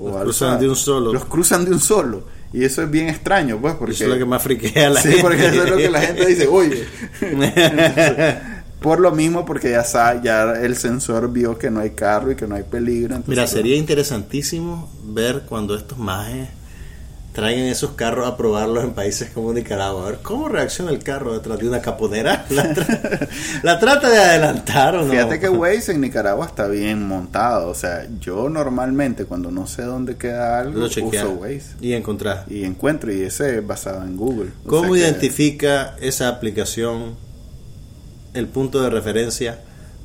Los 0.00 0.22
cruzan 0.22 0.58
de 0.60 0.68
un 0.68 0.76
solo. 0.76 1.12
Los 1.12 1.24
cruzan 1.26 1.64
de 1.64 1.72
un 1.72 1.80
solo. 1.80 2.24
Y 2.52 2.64
eso 2.64 2.82
es 2.82 2.90
bien 2.90 3.08
extraño, 3.08 3.58
pues, 3.60 3.74
porque... 3.74 3.94
Eso 3.94 4.04
es 4.04 4.10
lo 4.10 4.18
que 4.18 4.24
más 4.24 4.42
friquea 4.42 4.88
a 4.88 4.90
la 4.90 5.00
gente. 5.00 5.16
Sí, 5.16 5.22
porque 5.22 5.46
eso 5.46 5.64
es 5.64 5.70
lo 5.70 5.76
que 5.76 5.90
la 5.90 6.00
gente 6.00 6.26
dice, 6.26 6.48
oye. 6.48 6.84
por 8.80 8.98
lo 8.98 9.12
mismo, 9.12 9.44
porque 9.44 9.70
ya, 9.70 9.84
sabe, 9.84 10.20
ya 10.24 10.52
el 10.52 10.76
sensor 10.76 11.30
vio 11.30 11.56
que 11.58 11.70
no 11.70 11.80
hay 11.80 11.90
carro 11.90 12.32
y 12.32 12.36
que 12.36 12.46
no 12.46 12.56
hay 12.56 12.64
peligro. 12.64 13.22
Mira, 13.26 13.46
sería 13.46 13.76
interesantísimo 13.76 14.90
ver 15.04 15.42
cuando 15.48 15.76
estos 15.76 15.98
majes 15.98 16.48
traigan 17.32 17.66
esos 17.66 17.92
carros 17.92 18.26
a 18.26 18.36
probarlos 18.36 18.84
en 18.84 18.92
países 18.92 19.30
como 19.30 19.52
Nicaragua. 19.52 20.02
A 20.02 20.10
ver 20.10 20.18
cómo 20.22 20.48
reacciona 20.48 20.90
el 20.90 21.02
carro 21.02 21.32
detrás 21.32 21.58
de 21.58 21.68
una 21.68 21.80
caponera. 21.80 22.46
La, 23.62 23.78
trata 23.78 24.08
de 24.08 24.18
adelantar 24.18 24.96
o 24.96 25.04
no. 25.04 25.10
Fíjate 25.10 25.38
que 25.38 25.48
Waze 25.48 25.92
en 25.92 26.00
Nicaragua 26.00 26.46
está 26.46 26.66
bien 26.66 27.06
montado. 27.06 27.68
O 27.68 27.74
sea, 27.74 28.06
yo 28.20 28.48
normalmente 28.48 29.24
cuando 29.24 29.50
no 29.50 29.66
sé 29.66 29.82
dónde 29.82 30.16
queda 30.16 30.58
algo, 30.60 30.84
uso 30.84 31.30
Waze. 31.30 31.76
Y 31.80 31.92
encontrar. 31.92 32.44
Y 32.48 32.64
encuentro, 32.64 33.12
y 33.12 33.22
ese 33.22 33.58
es 33.58 33.66
basado 33.66 34.02
en 34.02 34.16
Google. 34.16 34.50
¿Cómo 34.66 34.96
identifica 34.96 35.96
esa 36.00 36.28
aplicación 36.28 37.14
el 38.34 38.48
punto 38.48 38.82
de 38.82 38.90
referencia? 38.90 39.60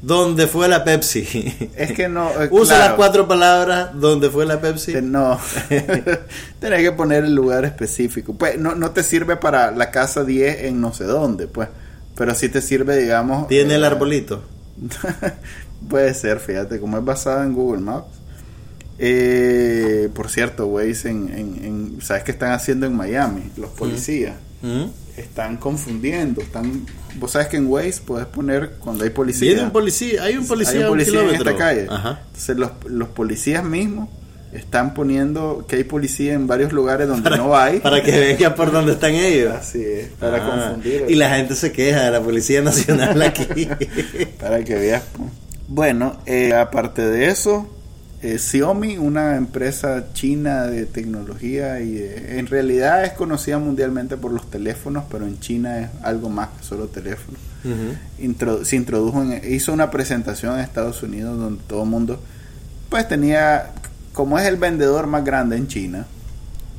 ¿Dónde 0.05 0.45
fue 0.45 0.67
la 0.67 0.83
Pepsi? 0.83 1.71
Es 1.75 1.93
que 1.93 2.07
no. 2.07 2.29
Eh, 2.39 2.47
Usa 2.51 2.77
las 2.77 2.93
cuatro 2.93 3.27
palabras. 3.27 3.89
¿Dónde 3.95 4.29
fue 4.29 4.45
la 4.45 4.61
Pepsi? 4.61 4.93
No. 5.01 5.39
Tenés 6.59 6.81
que 6.81 6.91
poner 6.91 7.23
el 7.23 7.33
lugar 7.33 7.65
específico. 7.65 8.35
Pues 8.35 8.59
no, 8.59 8.75
no 8.75 8.91
te 8.91 9.01
sirve 9.01 9.35
para 9.35 9.71
la 9.71 9.89
casa 9.89 10.23
10 10.23 10.65
en 10.65 10.79
no 10.79 10.93
sé 10.93 11.05
dónde, 11.05 11.47
pues. 11.47 11.69
Pero 12.15 12.35
sí 12.35 12.49
te 12.49 12.61
sirve, 12.61 12.97
digamos. 12.97 13.47
¿Tiene 13.47 13.75
el 13.75 13.83
eh, 13.83 13.87
arbolito? 13.87 14.43
puede 15.89 16.13
ser, 16.13 16.39
fíjate, 16.39 16.79
como 16.79 16.99
es 16.99 17.03
basada 17.03 17.43
en 17.43 17.53
Google 17.53 17.81
Maps. 17.81 18.13
Eh, 18.99 20.09
por 20.13 20.29
cierto, 20.29 20.67
Waze, 20.67 21.09
en, 21.09 21.29
en, 21.33 21.97
¿sabes 22.01 22.23
qué 22.23 22.31
están 22.31 22.51
haciendo 22.51 22.85
en 22.85 22.95
Miami? 22.95 23.51
Los 23.57 23.71
policías. 23.71 24.35
¿Mm? 24.61 24.85
Están 25.17 25.57
confundiendo. 25.57 26.41
Están, 26.41 26.85
vos 27.15 27.31
sabes 27.31 27.47
que 27.47 27.57
en 27.57 27.67
Waze 27.67 28.01
puedes 28.05 28.27
poner 28.27 28.77
cuando 28.79 29.03
hay 29.03 29.09
policía. 29.09 29.63
un 29.63 29.71
policía, 29.71 30.23
hay 30.23 30.37
un 30.37 30.47
policía, 30.47 30.89
un 30.89 30.99
en 30.99 31.35
esta 31.35 31.55
calle. 31.55 31.81
Entonces 31.83 32.57
los, 32.57 32.71
los 32.87 33.09
policías 33.09 33.63
mismos 33.63 34.09
están 34.55 34.93
poniendo 34.93 35.65
que 35.67 35.77
hay 35.77 35.83
policía 35.83 36.33
en 36.33 36.47
varios 36.47 36.71
lugares 36.71 37.07
donde 37.07 37.29
no 37.31 37.55
hay. 37.55 37.79
Para 37.79 38.01
que 38.01 38.11
vean 38.11 38.55
por 38.55 38.71
dónde 38.71 38.93
están 38.93 39.13
ellos. 39.13 39.53
Así 39.53 39.83
es, 39.83 40.09
para 40.19 40.37
ah, 40.37 40.49
confundir. 40.49 41.05
Y 41.09 41.15
la 41.15 41.35
gente 41.35 41.55
se 41.55 41.71
queja 41.71 42.05
de 42.05 42.11
la 42.11 42.21
Policía 42.21 42.61
Nacional 42.61 43.21
aquí. 43.21 43.67
para 44.39 44.63
que 44.63 44.75
veas. 44.75 45.03
Bueno, 45.67 46.19
eh, 46.25 46.53
aparte 46.53 47.01
de 47.01 47.27
eso, 47.27 47.69
eh, 48.21 48.39
Xiaomi, 48.39 48.97
una 48.97 49.35
empresa 49.35 50.05
china 50.13 50.63
de 50.63 50.85
tecnología 50.85 51.81
y 51.81 51.97
en 52.29 52.47
realidad 52.47 53.03
es 53.03 53.11
conocida 53.11 53.59
mundialmente 53.59 54.17
por 54.17 54.31
los 54.31 54.49
teléfonos, 54.49 55.03
pero 55.11 55.25
en 55.25 55.39
China 55.39 55.81
es 55.81 55.89
algo 56.01 56.29
más 56.29 56.49
que 56.57 56.63
solo 56.63 56.87
teléfonos. 56.87 57.39
se 58.63 58.75
introdujo, 58.75 59.23
hizo 59.47 59.73
una 59.73 59.91
presentación 59.91 60.55
en 60.55 60.61
Estados 60.61 61.03
Unidos 61.03 61.37
donde 61.37 61.61
todo 61.67 61.83
el 61.83 61.89
mundo, 61.89 62.19
pues 62.89 63.07
tenía, 63.07 63.71
como 64.13 64.39
es 64.39 64.47
el 64.47 64.55
vendedor 64.55 65.07
más 65.07 65.23
grande 65.25 65.57
en 65.57 65.67
China. 65.67 66.07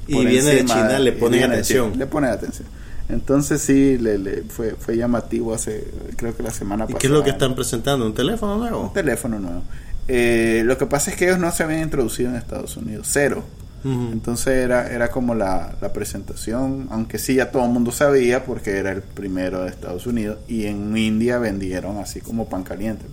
Y 0.09 0.25
viene 0.25 0.55
de 0.55 0.65
China, 0.65 0.99
le 0.99 1.13
pone 1.13 1.45
atención. 1.45 1.99
le 1.99 2.07
pone 2.07 2.29
atención. 2.29 2.67
Entonces 3.09 3.61
sí, 3.61 3.99
le, 3.99 4.43
fue, 4.49 4.75
fue 4.79 4.97
llamativo 4.97 5.55
hace, 5.55 5.87
creo 6.17 6.37
que 6.37 6.43
la 6.43 6.51
semana 6.51 6.87
pasada. 6.87 6.99
¿Y 6.99 7.01
qué 7.01 7.07
es 7.07 7.13
lo 7.13 7.23
que 7.23 7.31
están 7.31 7.55
presentando? 7.55 8.05
¿Un 8.07 8.15
teléfono 8.15 8.57
nuevo? 8.57 8.83
Un 8.83 8.93
teléfono 8.93 9.39
nuevo. 9.39 9.63
Eh, 10.09 10.63
lo 10.65 10.79
que 10.79 10.87
pasa 10.87 11.11
es 11.11 11.17
que 11.17 11.27
ellos 11.27 11.39
no 11.39 11.51
se 11.51 11.63
habían 11.63 11.83
introducido 11.83 12.31
en 12.31 12.37
Estados 12.37 12.77
Unidos, 12.77 13.09
cero. 13.11 13.45
Entonces 13.85 14.49
era, 14.49 14.91
era 14.91 15.13
como 15.13 15.37
la, 15.37 15.77
presentación, 15.95 16.89
aunque 16.91 17.19
sí 17.19 17.37
ya 17.37 17.53
todo 17.53 17.65
el 17.67 17.71
mundo 17.71 17.93
sabía 17.93 18.45
porque 18.45 18.79
era 18.79 18.91
el 18.91 19.03
primero 19.03 19.63
de 19.63 19.69
Estados 19.69 20.09
Unidos 20.09 20.39
y 20.49 20.67
en 20.67 20.97
India 20.97 21.39
vendieron 21.39 21.99
así 21.99 22.21
como 22.21 22.49
pan 22.49 22.65
caliente. 22.65 23.05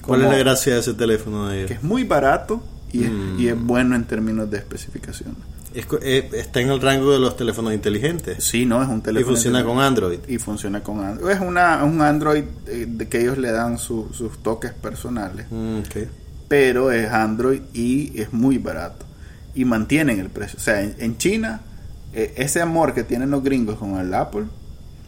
¿Cuál 0.00 0.22
es 0.22 0.30
la 0.30 0.38
gracia 0.38 0.74
de 0.74 0.80
ese 0.80 0.94
teléfono 0.94 1.48
de 1.48 1.58
ellos? 1.58 1.68
Que 1.68 1.74
es 1.74 1.82
muy 1.82 2.04
barato 2.04 2.62
y, 2.90 3.04
es, 3.04 3.10
y 3.38 3.48
es 3.48 3.56
mm. 3.56 3.66
bueno 3.66 3.96
en 3.96 4.04
términos 4.04 4.50
de 4.50 4.56
especificaciones. 4.56 5.36
Eh, 5.74 6.30
está 6.32 6.60
en 6.60 6.70
el 6.70 6.80
rango 6.80 7.12
de 7.12 7.18
los 7.18 7.36
teléfonos 7.36 7.74
inteligentes. 7.74 8.42
Sí, 8.42 8.64
no, 8.64 8.82
es 8.82 8.88
un 8.88 9.02
teléfono. 9.02 9.32
Y 9.32 9.34
funciona 9.34 9.64
con 9.64 9.80
Android. 9.80 10.20
Y 10.28 10.38
funciona 10.38 10.82
con 10.82 11.04
Android. 11.04 11.32
Es 11.32 11.40
una, 11.40 11.82
un 11.84 12.00
Android 12.00 12.44
eh, 12.66 12.86
de 12.88 13.08
que 13.08 13.20
ellos 13.20 13.38
le 13.38 13.50
dan 13.50 13.78
sus 13.78 14.38
toques 14.42 14.72
personales. 14.72 15.46
Mm, 15.50 15.80
pero 16.48 16.90
es 16.92 17.10
Android 17.10 17.60
y 17.72 18.20
es 18.20 18.32
muy 18.32 18.58
barato. 18.58 19.06
Y 19.54 19.64
mantienen 19.64 20.18
el 20.18 20.30
precio. 20.30 20.58
O 20.58 20.62
sea, 20.62 20.80
en, 20.82 21.16
China, 21.16 21.62
e, 22.12 22.32
ese 22.36 22.60
amor 22.60 22.94
que 22.94 23.04
tienen 23.04 23.30
los 23.30 23.42
gringos 23.42 23.78
con 23.78 23.98
el 23.98 24.12
Apple 24.12 24.46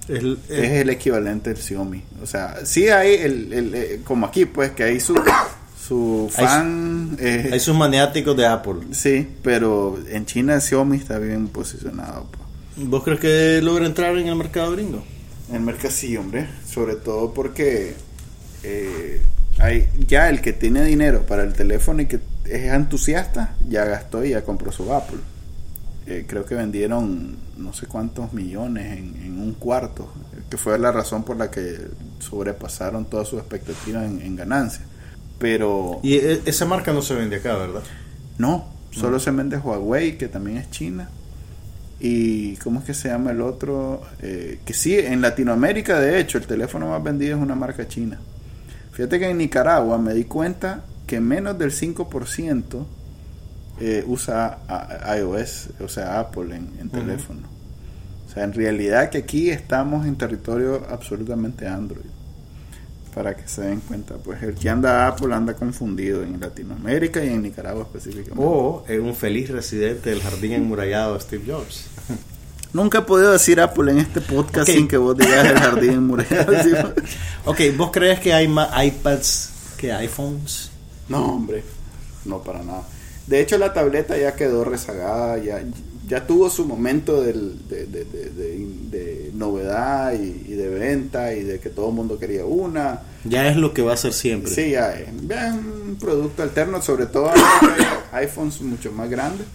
es 0.09 0.39
el 0.49 0.91
equivalente 0.91 1.51
del 1.53 1.63
Xiaomi. 1.63 2.03
O 2.23 2.27
sea, 2.27 2.65
sí 2.65 2.89
hay, 2.89 3.15
el, 3.15 3.53
el, 3.53 3.75
eh, 3.75 4.01
como 4.05 4.27
aquí, 4.27 4.45
pues, 4.45 4.71
que 4.71 4.85
hay 4.85 5.01
su, 5.01 5.15
su 5.87 6.31
fan. 6.33 7.17
Hay, 7.21 7.53
hay 7.53 7.61
sus 7.61 7.75
maniáticos 7.75 8.37
de 8.37 8.47
Apple. 8.47 8.87
Sí, 8.93 9.27
pero 9.43 9.99
en 10.09 10.27
China 10.27 10.61
Xiaomi 10.61 10.99
está 10.99 11.19
bien 11.19 11.49
posicionado. 11.49 12.29
Pues. 12.31 12.89
¿Vos 12.89 13.03
crees 13.03 13.21
que 13.21 13.61
logra 13.63 13.87
entrar 13.87 14.17
en 14.17 14.29
el 14.29 14.37
mercado 14.37 14.73
gringo? 14.73 15.03
En 15.49 15.57
el 15.57 15.63
mercado 15.63 15.91
sí, 15.91 16.17
hombre. 16.17 16.47
Sobre 16.69 16.97
todo 16.97 17.33
porque 17.33 17.95
eh, 18.63 19.23
hay, 19.59 19.89
ya 20.07 20.29
el 20.29 20.41
que 20.41 20.53
tiene 20.53 20.85
dinero 20.85 21.23
para 21.27 21.43
el 21.43 21.53
teléfono 21.53 22.03
y 22.03 22.07
que 22.07 22.21
es 22.45 22.73
entusiasta, 22.73 23.55
ya 23.69 23.85
gastó 23.85 24.25
y 24.25 24.31
ya 24.31 24.45
compró 24.45 24.73
su 24.73 24.93
Apple. 24.93 25.19
Eh, 26.07 26.25
creo 26.29 26.45
que 26.45 26.55
vendieron 26.55 27.37
no 27.57 27.73
sé 27.73 27.87
cuántos 27.87 28.33
millones 28.33 28.99
en, 28.99 29.41
un 29.41 29.55
cuarto, 29.55 30.13
que 30.49 30.57
fue 30.57 30.79
la 30.79 30.93
razón 30.93 31.25
por 31.25 31.37
la 31.37 31.51
que 31.51 31.79
sobrepasaron 32.21 33.07
todas 33.07 33.29
sus 33.29 33.41
expectativas 33.41 34.05
en, 34.05 34.37
ganancias. 34.37 34.85
Pero... 35.39 36.01
Y 36.03 36.15
e, 36.15 36.43
esa 36.47 36.65
marca 36.65 36.93
no 36.93 37.03
se 37.03 37.15
vende 37.15 37.37
acá, 37.37 37.57
¿verdad? 37.57 37.83
No, 38.39 38.69
solo 38.91 39.19
se 39.19 39.31
vende 39.31 39.57
Huawei, 39.57 40.17
que 40.17 40.29
también 40.29 40.59
es 40.59 40.71
China. 40.71 41.09
Y 41.99 42.57
¿cómo 42.57 42.81
es 42.81 42.87
que 42.87 42.95
se 42.95 43.09
llama 43.09 43.33
el 43.33 43.41
otro? 43.41 44.03
Eh, 44.21 44.61
que 44.65 44.75
sí, 44.75 44.97
en 44.99 45.23
Latinoamérica, 45.23 45.99
de 45.99 46.21
hecho, 46.21 46.39
el 46.39 46.47
teléfono 46.47 46.91
más 46.91 47.03
vendido 47.03 47.37
es 47.37 47.43
una 47.43 47.55
marca 47.55 47.89
china. 47.89 48.21
Fíjate 48.97 49.19
que 49.19 49.29
en 49.29 49.37
Nicaragua 49.37 49.99
me 49.99 50.15
di 50.15 50.25
cuenta 50.25 50.83
que 51.07 51.21
menos 51.21 51.59
del 51.59 51.71
5% 51.71 52.87
eh, 53.79 54.03
usa 54.07 54.61
iOS, 55.19 55.69
o 55.81 55.89
sea, 55.89 56.19
Apple 56.19 56.57
en, 56.57 56.89
teléfono. 56.89 57.43
O 58.27 58.33
sea, 58.33 58.45
en 58.45 58.55
realidad 58.55 59.11
que 59.11 59.19
aquí 59.19 59.51
estamos 59.51 60.07
en 60.07 60.17
territorio 60.17 60.87
absolutamente 60.89 61.69
Android. 61.69 62.07
Para 63.15 63.37
que 63.37 63.47
se 63.47 63.61
den 63.65 63.81
cuenta, 63.81 64.15
pues 64.15 64.43
el 64.43 64.55
que 64.55 64.71
anda 64.71 65.07
Apple 65.09 65.35
anda 65.35 65.53
confundido 65.53 66.23
en 66.23 66.41
Latinoamérica 66.41 67.23
y 67.23 67.29
en 67.29 67.43
Nicaragua 67.43 67.83
específicamente. 67.83 68.43
O 68.43 68.83
es 68.89 68.99
un 68.99 69.15
feliz 69.15 69.51
residente 69.51 70.09
del 70.09 70.23
jardín 70.23 70.53
enmurallado 70.53 71.21
Steve 71.21 71.45
Jobs. 71.47 71.87
Nunca 72.73 72.99
he 72.99 73.03
podido 73.03 73.33
decir 73.33 73.61
Apple 73.61 73.91
en 73.91 73.99
este 73.99 74.21
podcast 74.21 74.69
sin 74.69 74.89
que 74.89 74.97
vos 74.97 75.17
digas 75.17 75.47
el 75.47 75.59
jardín 75.59 75.93
enmurallado. 75.93 76.95
ok, 77.45 77.61
¿vos 77.77 77.91
crees 77.93 78.21
que 78.21 78.33
hay 78.33 78.49
más 78.49 78.69
iPads 78.85 79.51
que 79.77 79.93
iPhones? 79.93 80.71
No, 81.09 81.35
hombre, 81.35 81.63
no 82.25 82.43
para 82.43 82.63
nada. 82.63 82.83
De 83.27 83.41
hecho, 83.41 83.59
la 83.59 83.73
tableta 83.73 84.17
ya 84.17 84.35
quedó 84.35 84.65
rezagada, 84.65 85.39
ya, 85.39 85.63
ya 86.07 86.27
tuvo 86.27 86.49
su 86.49 86.65
momento 86.65 87.23
de, 87.23 87.35
novedad 89.35 90.13
y, 90.15 90.55
de 90.55 90.69
venta 90.69 91.35
y 91.35 91.43
de 91.43 91.59
que 91.59 91.71
todo 91.71 91.89
el 91.89 91.95
mundo 91.95 92.19
quería 92.19 92.45
una. 92.45 93.03
Ya 93.25 93.49
es 93.49 93.57
lo 93.57 93.75
que 93.75 93.83
va 93.83 93.95
a 93.95 93.97
ser 93.97 94.13
siempre. 94.13 94.51
Sí, 94.51 94.71
ya 94.71 94.93
es. 94.93 95.09
un 95.09 95.97
producto 96.01 96.43
alterno, 96.43 96.81
sobre 96.83 97.07
todo 97.07 97.31
iPhones 98.13 98.61
mucho 98.61 98.93
más 98.93 99.11
grandes. 99.11 99.47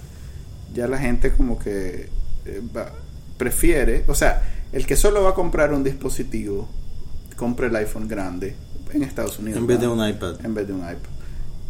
Ya 0.73 0.87
la 0.87 0.97
gente 0.97 1.31
como 1.31 1.57
que 1.57 2.09
eh, 2.45 2.61
prefiere, 3.37 4.03
o 4.07 4.15
sea, 4.15 4.41
el 4.71 4.85
que 4.85 4.95
solo 4.95 5.23
va 5.23 5.31
a 5.31 5.33
comprar 5.33 5.73
un 5.73 5.83
dispositivo, 5.83 6.69
compre 7.35 7.67
el 7.67 7.75
iPhone 7.75 8.07
grande 8.07 8.55
en 8.93 9.03
Estados 9.03 9.39
Unidos. 9.39 9.59
En 9.59 9.67
vez 9.67 9.79
de 9.79 9.87
un 9.87 10.07
iPad. 10.07 10.45
En 10.45 10.53
vez 10.53 10.67
de 10.67 10.73
un 10.73 10.79
iPad. 10.79 11.09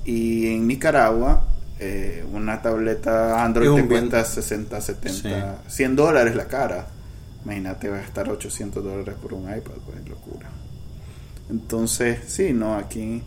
Y 0.05 0.47
en 0.47 0.67
Nicaragua 0.67 1.47
eh, 1.83 2.23
una 2.31 2.61
tableta 2.61 3.43
Android 3.43 3.73
te 3.73 3.87
cuesta 3.87 4.23
60, 4.23 4.79
70, 4.79 5.63
100 5.67 5.95
dólares 5.95 6.35
la 6.35 6.45
cara. 6.45 6.85
Imagínate, 7.43 7.89
va 7.89 7.97
a 7.97 8.03
estar 8.03 8.29
800 8.29 8.83
dólares 8.83 9.15
por 9.19 9.33
un 9.33 9.45
iPad, 9.45 9.73
pues 9.83 10.07
locura. 10.07 10.47
Entonces, 11.49 12.19
sí, 12.27 12.53
no, 12.53 12.75
aquí. 12.75 13.23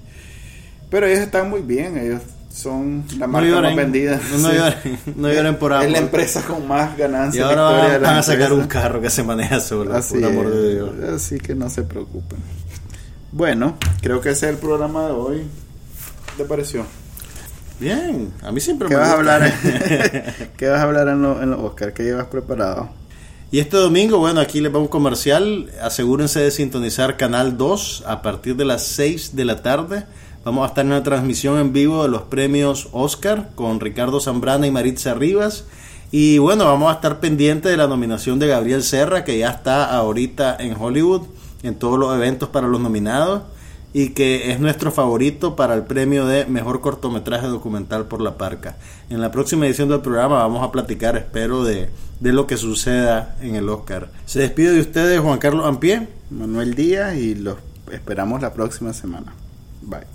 Pero 0.88 1.06
ellos 1.06 1.18
están 1.18 1.50
muy 1.50 1.62
bien, 1.62 1.98
ellos 1.98 2.22
son 2.54 3.04
la 3.18 3.26
marca 3.26 3.60
más 3.60 3.74
vendida. 3.74 4.20
No, 4.38 4.52
lloren, 4.52 4.98
no 5.16 5.32
lloren 5.32 5.56
por 5.56 5.72
Apple. 5.72 5.88
Es 5.88 5.92
la 5.92 5.98
empresa 5.98 6.42
con 6.42 6.68
más 6.68 6.96
ganancias. 6.96 7.34
Y 7.34 7.40
ahora 7.40 7.98
van, 7.98 8.16
a 8.16 8.22
sacar 8.22 8.52
un 8.52 8.68
carro 8.68 9.00
que 9.00 9.10
se 9.10 9.24
maneja 9.24 9.58
solo, 9.58 9.92
así 9.94 10.14
por 10.14 10.24
amor 10.24 10.50
de 10.50 10.74
Dios. 10.74 10.90
Así 11.14 11.38
que 11.40 11.56
no 11.56 11.68
se 11.68 11.82
preocupen. 11.82 12.38
Bueno, 13.32 13.76
creo 14.00 14.20
que 14.20 14.30
ese 14.30 14.46
es 14.46 14.52
el 14.52 14.58
programa 14.58 15.06
de 15.06 15.12
hoy. 15.12 15.38
¿Qué 16.26 16.44
te 16.44 16.48
pareció? 16.48 16.86
Bien, 17.80 18.32
a 18.42 18.52
mí 18.52 18.60
siempre 18.60 18.88
¿Qué 18.88 18.94
vas 18.94 19.08
A 19.08 19.14
hablar, 19.14 19.52
¿Qué 20.56 20.68
vas 20.68 20.78
a 20.78 20.82
hablar 20.84 21.08
en 21.08 21.22
los 21.22 21.42
en 21.42 21.52
Oscar? 21.54 21.92
¿Qué 21.92 22.04
llevas 22.04 22.26
preparado? 22.26 22.88
Y 23.50 23.58
este 23.58 23.76
domingo, 23.76 24.18
bueno, 24.18 24.40
aquí 24.40 24.60
les 24.60 24.72
va 24.72 24.78
un 24.78 24.86
comercial. 24.86 25.72
Asegúrense 25.82 26.38
de 26.38 26.52
sintonizar 26.52 27.16
Canal 27.16 27.56
2 27.56 28.04
a 28.06 28.22
partir 28.22 28.54
de 28.54 28.64
las 28.64 28.86
6 28.86 29.34
de 29.34 29.44
la 29.44 29.60
tarde. 29.62 30.06
Vamos 30.44 30.64
a 30.64 30.68
estar 30.68 30.84
en 30.84 30.92
una 30.92 31.02
transmisión 31.02 31.58
en 31.58 31.72
vivo 31.72 32.02
de 32.02 32.10
los 32.10 32.22
premios 32.22 32.88
Oscar 32.92 33.50
con 33.54 33.80
Ricardo 33.80 34.20
Zambrana 34.20 34.66
y 34.66 34.70
Maritza 34.70 35.14
Rivas. 35.14 35.64
Y 36.10 36.38
bueno, 36.38 36.64
vamos 36.64 36.90
a 36.90 36.96
estar 36.96 37.18
pendientes 37.18 37.70
de 37.70 37.78
la 37.78 37.86
nominación 37.86 38.38
de 38.38 38.48
Gabriel 38.48 38.82
Serra, 38.82 39.24
que 39.24 39.38
ya 39.38 39.50
está 39.50 39.96
ahorita 39.96 40.56
en 40.60 40.76
Hollywood, 40.78 41.22
en 41.62 41.76
todos 41.76 41.98
los 41.98 42.14
eventos 42.14 42.50
para 42.50 42.68
los 42.68 42.80
nominados 42.80 43.42
y 43.94 44.10
que 44.10 44.50
es 44.50 44.60
nuestro 44.60 44.90
favorito 44.90 45.56
para 45.56 45.74
el 45.74 45.84
premio 45.84 46.26
de 46.26 46.44
mejor 46.46 46.80
cortometraje 46.80 47.46
documental 47.46 48.06
por 48.06 48.20
la 48.20 48.36
Parca. 48.36 48.76
En 49.08 49.20
la 49.20 49.30
próxima 49.30 49.66
edición 49.66 49.88
del 49.88 50.00
programa 50.00 50.38
vamos 50.38 50.62
a 50.62 50.72
platicar, 50.72 51.16
espero, 51.16 51.64
de, 51.64 51.88
de 52.20 52.32
lo 52.32 52.46
que 52.46 52.56
suceda 52.56 53.36
en 53.40 53.54
el 53.54 53.68
Oscar. 53.68 54.10
Se 54.26 54.40
despide 54.40 54.72
de 54.72 54.80
ustedes 54.80 55.20
Juan 55.20 55.38
Carlos 55.38 55.64
Ampie, 55.64 56.08
Manuel 56.28 56.74
Díaz 56.74 57.16
y 57.16 57.36
los 57.36 57.56
esperamos 57.92 58.42
la 58.42 58.52
próxima 58.52 58.92
semana. 58.92 59.32
Bye. 59.80 60.13